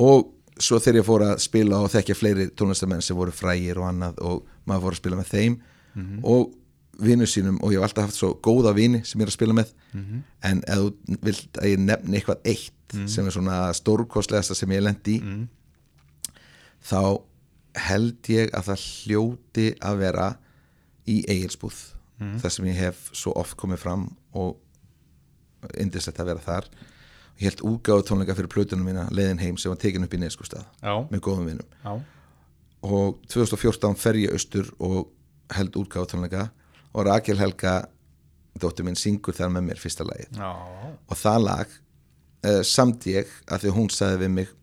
[0.07, 3.89] Og svo þegar ég fór að spila og þekkja fleiri tónlistamenn sem voru frægir og
[3.91, 5.59] annað og maður fór að spila með þeim
[6.25, 6.55] og
[7.01, 9.53] vinnu sínum og ég hef alltaf haft svo góða vini sem ég er að spila
[9.57, 9.73] með.
[10.45, 12.73] En ef þú vilt að ég nefni eitthvað eitt
[13.11, 15.21] sem er svona stórkostlegasta sem ég lendi í
[16.87, 17.21] þá
[17.89, 20.29] held ég að það hljóti að vera
[21.07, 21.81] í eigilsbúð
[22.41, 24.57] þar sem ég hef svo oft komið fram og
[25.77, 26.69] indislegt að vera þar
[27.37, 30.65] ég held úgáðu tónleika fyrir plötunum mína leiðin heim sem var tekin upp í neskustad
[30.83, 31.75] með góðum vinum.
[31.85, 31.93] Já,
[32.87, 35.11] og 2014 fer ég austur og
[35.57, 36.47] held útgáðu tónleika
[36.95, 37.75] og Rakel Helga
[38.61, 40.39] dóttir minn syngur þar með mér fyrsta lagið.
[40.41, 40.53] Já,
[41.13, 41.75] og það lag
[42.47, 44.55] uh, samt ég að því hún sagði við mig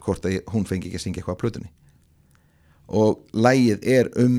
[0.00, 1.72] hvort að ég, hún fengi ekki að syngja eitthvað á plötunni.
[3.00, 4.38] Og lægið er um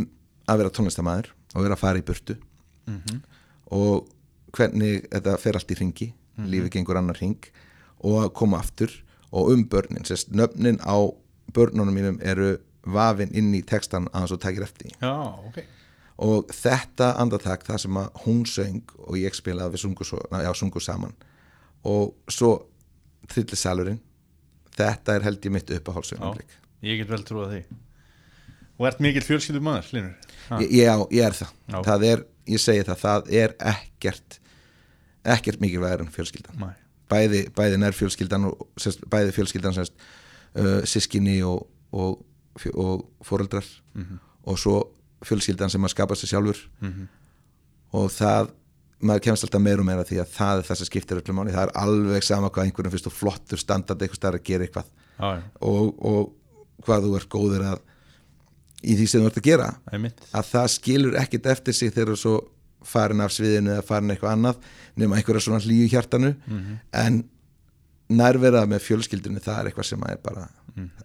[0.49, 2.37] að vera tónlistamæður og vera að fara í burtu.
[3.71, 4.07] Og
[4.55, 6.07] hvernig þetta fer allt í ringi
[6.41, 7.51] lífið gengur annar ring
[8.03, 8.93] og að koma aftur.
[9.31, 10.97] Og um börnin sérst nöfnin á
[11.55, 15.13] börnunum mínum eru vafin inn í textan að hann svo takir eftir Já,
[15.47, 15.61] ok.
[16.21, 20.51] Og þetta andartak það sem að hún söng og ég spilaði við sungu, svo, já,
[20.53, 21.15] sungu saman.
[21.87, 22.51] Og svo
[23.31, 24.01] trillir salurinn
[24.75, 26.43] þetta er held ég mitt uppáhalsum Já,
[26.85, 27.63] ég get vel trúið því.
[28.81, 30.13] Og ert mikill fjölskyldur maður, Linur
[30.59, 31.55] já, ég er það.
[31.71, 31.79] Já.
[31.85, 34.39] það er, ég segi það, það er ekkert
[35.21, 36.57] ekkert mikilvægur en fjölskyldan.
[36.57, 36.73] Nei.
[37.11, 39.95] Bæði, bæði nær fjölskyldan og sérst, bæði fjölskyldan sérst,
[40.55, 42.23] uh, sískinni og, og,
[42.73, 43.67] og foreldrar.
[43.95, 44.19] Mhm.
[44.43, 44.75] og svo
[45.21, 46.57] fjölskyldan sem að skapa sig sjálfur.
[46.81, 47.07] Mhm.
[47.93, 48.51] og það
[49.01, 51.53] maður kemst alltaf meir og meira því að það er það sem skiptir öllum máli,
[51.53, 54.91] það er alveg sama hvað einhverjum finnst og flottur standard eitthvað stær að gera eitthvað.
[55.17, 57.81] Já, og, og hvað þú ert góður að
[58.81, 59.69] í því sem þú ert að gera.
[59.91, 60.05] Er
[60.37, 62.35] að það skilur ekkit eftir sig þegar þú svo
[62.87, 66.33] farin af sviðinu eða farin eitthvað annað nema einhverja svona hlýju hjartanu.
[66.93, 67.23] En
[68.11, 70.47] nærverða með fjölskyldinu það er eitthvað sem að er bara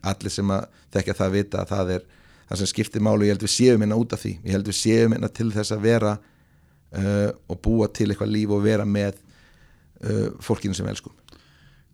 [0.06, 2.06] allir sem að þekka það vita að það er
[2.46, 3.24] það sem skiptir máli.
[3.24, 4.34] Og ég held við séum hérna út af því.
[4.44, 8.54] Ég held við séum hérna til þess að vera uh, og búa til eitthvað líf
[8.54, 11.14] og vera með uh, fólkinu sem elskum.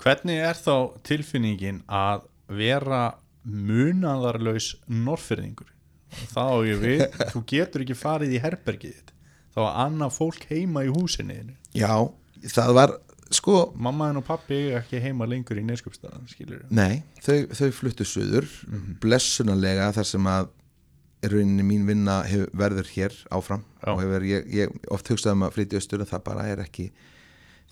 [0.03, 0.75] Hvernig er þá
[1.07, 3.05] tilfinningin að vera
[3.43, 5.71] munaðarlaus norfyrðingur?
[6.33, 9.11] Þá á ég við, þú getur ekki farið í herbergið þitt
[9.55, 11.39] þá að annað fólk heima í húsinni
[11.77, 11.93] já,
[12.55, 12.95] það var
[13.33, 18.05] sko, Mamma þinn og pappi ekki heima lengur í neskjöpstaðan, skilur nei þau, þau fluttu
[18.09, 18.49] suður
[19.03, 20.51] blessunarlega þar sem að
[21.23, 23.93] rauninni mín vinna hef, verður hér áfram Já.
[23.95, 26.89] og hefur ég, ég oft hugsaði um að flytja austur en það bara er ekki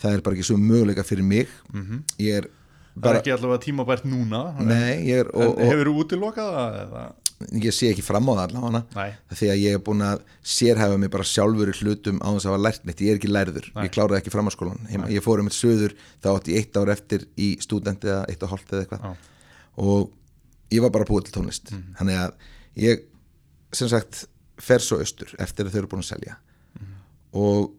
[0.01, 2.05] það er bara ekki svo möguleika fyrir mig Mhm.
[2.23, 2.49] ég er
[2.91, 6.55] Það er bara ekki allavega tímabært núna nei, er og, og hefur þú útilokað
[6.91, 7.13] það?
[7.41, 10.99] Ég sé ekki fram á það allavega Nei, því að ég er búin að sérhæfa
[11.01, 13.69] mig bara sjálfur í hlutum á þess að hafa lært neitt, ég er ekki lærður.
[13.73, 13.85] Nei.
[13.87, 17.25] ég kláraði ekki framhanskólan, ég fór um eitt söður þá átti ég eitt ár eftir
[17.41, 19.09] í stúdent eða eitt og hálft eða eitthvað.
[19.09, 19.17] Já.
[19.87, 20.13] og
[20.77, 21.73] ég var bara búið til tónlist.
[21.99, 22.37] Þannig að
[22.85, 23.05] ég
[23.73, 24.27] sem sagt
[24.61, 26.37] fer svo austur eftir að þau eru búin að selja.
[27.33, 27.71] Og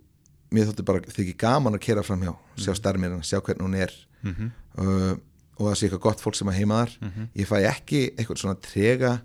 [0.51, 3.93] mér þótti bara þykir gaman að kera fram hjá sjá starmirinn, sjá hvernig hún er.
[4.25, 5.13] Uh,
[5.59, 6.97] og það sé eitthvað gott fólk sem að heima þar.
[7.37, 9.19] Ég fæ ekki eitthvað svona trega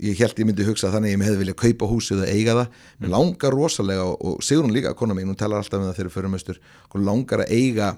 [0.00, 2.78] ég held ég myndi hugsa þannig að ég hefði viljað kaupa húsið og eiga það.
[3.00, 6.14] Mér langar rosalega og, og Sigrun líka, kona mín, hún talar alltaf um það þegar
[6.14, 6.60] förum austur
[6.94, 7.90] hún langar að eiga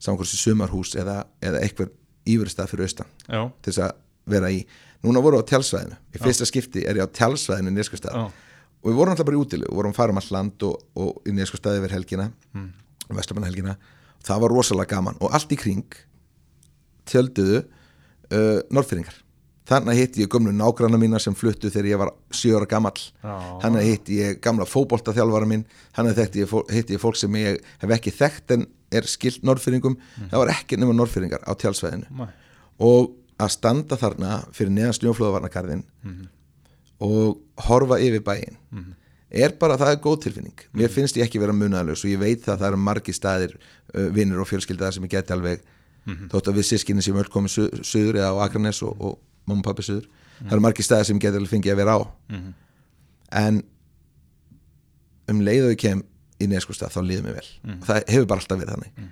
[0.00, 1.90] hversu sumarhús eða, eða eitthvað
[2.30, 3.98] íveristað fyrir austan já, til þess að
[4.30, 4.60] vera í.
[5.04, 8.26] Núna voru á tjálsvæðinu, í fyrsta skipti er ég á tjálsvæðinu í Neskustad Já.
[8.28, 11.24] og við vorum alltaf bara í útilu, vorum að fara um all land og, og
[11.24, 12.66] í Neskustad yfir helgina mm.
[13.16, 13.78] Vestamanna
[14.20, 15.96] það var rosalega gaman og allt í kring
[17.08, 19.16] tjölduðu uh, norðfyrringar
[19.70, 22.98] þannig hitti ég gömlu nágranna mína sem fluttu þegar ég var sjö ára gamall.
[23.22, 23.34] Já.
[23.62, 25.64] þannig hitti ég gamla fótboltaþjálfara minn.
[25.96, 29.96] Þannig hitti ég, fólk sem ég hef ekki þekkt en er skilt norðfyrringum
[30.30, 32.30] það var ekki nema norðfyrringar á tjálsvæðinu Nei.
[32.82, 35.84] og að standa þarna fyrir neðan snjóflóðavarnakarðin
[37.00, 37.38] og
[37.68, 38.58] horfa yfir bæinn
[39.30, 40.62] er bara, það er góð tilfinning.
[40.74, 43.52] Mér finnst ég ekki vera munaðalös og ég veit það að það eru margi staðir
[43.94, 45.62] vinnir og fjölskyldaðar sem ég geti alveg
[46.32, 49.18] þótt að við sískinni sem öll komið su suður eða á Akranes og, og
[49.50, 50.08] mamma og pappi suður.
[50.40, 52.00] Það eru margi staðir sem ég alveg fengið að vera á.
[53.40, 53.62] En
[55.30, 56.02] um leið og ég kem
[56.40, 57.48] í neskustaf þá líður mér vel.
[57.76, 59.10] Og það hefur bara alltaf verið þannig.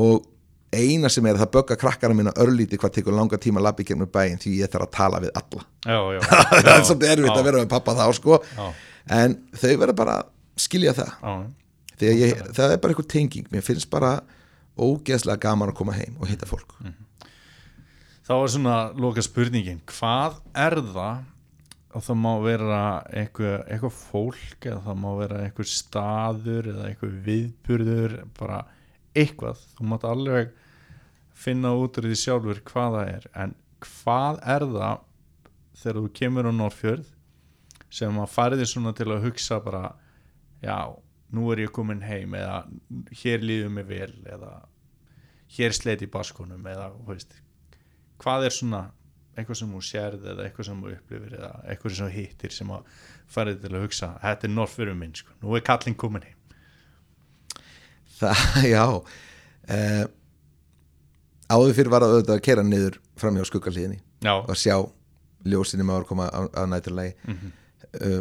[0.00, 0.28] Og
[0.70, 3.86] eina sem er að það bögga krakkana mína örlíti hvað tekur langa tíma að labbi
[3.88, 5.64] gegnum bæinn því ég þarf að tala við alla.
[5.84, 8.38] Já, já, það er svolítið erfitt að vera með pappa þá sko.
[8.56, 8.68] Já.
[9.18, 10.30] en þau verða bara að
[10.64, 11.10] skilja það.
[11.20, 11.34] Já,
[12.00, 13.50] að ég, það er bara eitthvað tenging.
[13.52, 14.12] Mér finnst bara
[14.80, 16.78] ógeðslega gaman að koma heim og hitta fólk
[18.30, 21.22] þá er svona loka spurningin hvað er það?
[21.90, 22.82] Og það má vera
[23.18, 28.60] eitthvað, eitthvað fólk eða það má vera eitthvað staður eða eitthvað viðburður bara
[29.18, 30.54] eitthvað, þú mátt alveg
[31.34, 33.28] finna út úr því sjálfur hvað það er.
[33.34, 35.04] En hvað er það
[35.82, 37.12] þegar þú kemur á Norrfjörð
[37.98, 39.84] sem að fari þér svona til að hugsa bara
[40.62, 40.78] já,
[41.34, 42.62] nú er ég komin heim eða
[43.24, 44.60] hér líður mig vel eða
[45.58, 47.40] hér sleit í baskunum eða þú veist,
[48.20, 48.82] hvað er svona
[49.38, 52.72] eitthvað sem þú sérð eða eitthvað sem þú upplifir eða eitthvað sem þú hittir sem
[52.74, 52.94] að
[53.30, 55.36] farið til að hugsa, þetta er norðfyrir minn sko.
[55.42, 56.36] nú er kallinn komin heim.
[58.20, 58.40] Það,
[58.74, 58.84] já
[59.70, 60.02] eh,
[61.50, 64.00] áður fyrir var að auðvitað að kera niður fram hjá skuggalíðinni
[64.42, 64.76] og að sjá
[65.48, 67.56] ljósinni maður koma á, á næturlegi mm Mhm.
[68.04, 68.20] uh,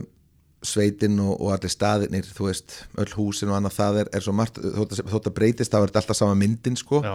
[0.65, 4.33] sveitin og, og allir staðinir þú veist, öll húsin og annað það er, er svo
[4.35, 6.99] margt að, þótt að breytist þá er þetta alltaf sama myndin sko.
[7.05, 7.13] Já,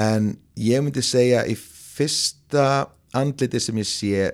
[0.00, 2.66] en ég myndi segja í fyrsta
[3.16, 4.30] andliti sem ég sé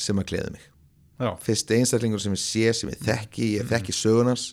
[0.00, 0.66] sem að gleði mig.
[1.20, 4.50] Já, fyrsti einstaklingur sem ég sé sem ég þekki, ég þekki sögunars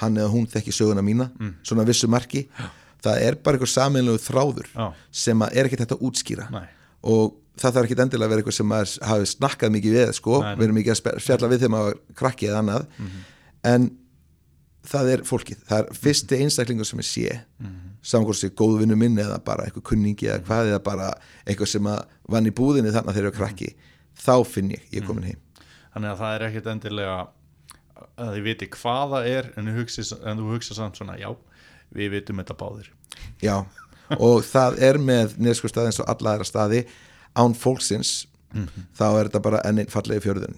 [0.00, 1.30] hann eða hún þekki söguna mína
[1.66, 2.44] svona vissu marki.
[3.02, 4.86] Það er bara einhver saminlegu þráður Já.
[5.10, 6.46] sem er ekkert hægt að útskýra.
[6.52, 6.66] Nei.
[7.02, 10.40] og það þarf ekkert endilega að vera eitthvað sem maður hafi snakkað mikið við sko,
[10.44, 12.86] Nei, við erum ekki að fjalla við þegar maður var krakki eða annað.
[13.70, 13.90] En
[14.86, 15.62] það er fólkið.
[15.68, 19.66] Það er fyrsti einstaklingur sem ég sé mm saman hvort sé góðvinnu minn eða bara
[19.66, 21.08] eitthvað kunningi eða hvað eða bara
[21.44, 23.68] eitthvað sem að vann í búðinni þannig að þeir eru krakki.
[24.20, 25.42] Þá finn ég, ég er komin heim.
[25.92, 27.18] Þannig að það er ekkit endilega
[28.20, 31.28] að þið viti hvað það er en hugsi, en þú hugsa samt svona já,
[31.96, 32.90] við vitum þetta báðir.
[33.44, 33.56] Já,
[34.16, 36.84] og það er með neðskurstað eins og alla aðra staði
[37.36, 38.14] án fólksins
[38.98, 40.56] þá er þetta bara enn einn fallegi fjörðun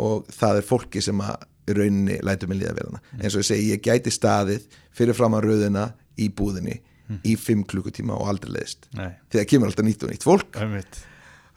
[0.00, 3.44] og það er fólki sem að í rauninni lætur mig líða vel hana eins og
[3.44, 4.64] ég segi, ég gæti staðið
[4.96, 5.84] fyrir fram að rauðina
[6.18, 6.80] í búðinni
[7.28, 10.58] í fimm klukkutíma og aldrei leiðist Nei, þegar kemur alltaf nýtt og nýtt fólk.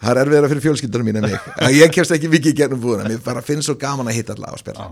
[0.04, 1.46] Það er erfiðara fyrir fjölskyldunum mín en mig.
[1.80, 3.08] Ég kemst ekki mikið í gernum búðina.
[3.08, 4.90] Mér bara finnst svo gaman að hitta alla og spjalla.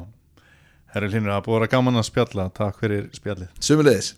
[0.93, 2.45] Herri Hlynur, það búið að gaman að spjalla.
[2.55, 3.49] Takk fyrir spjallið.
[3.67, 4.13] Sumulegis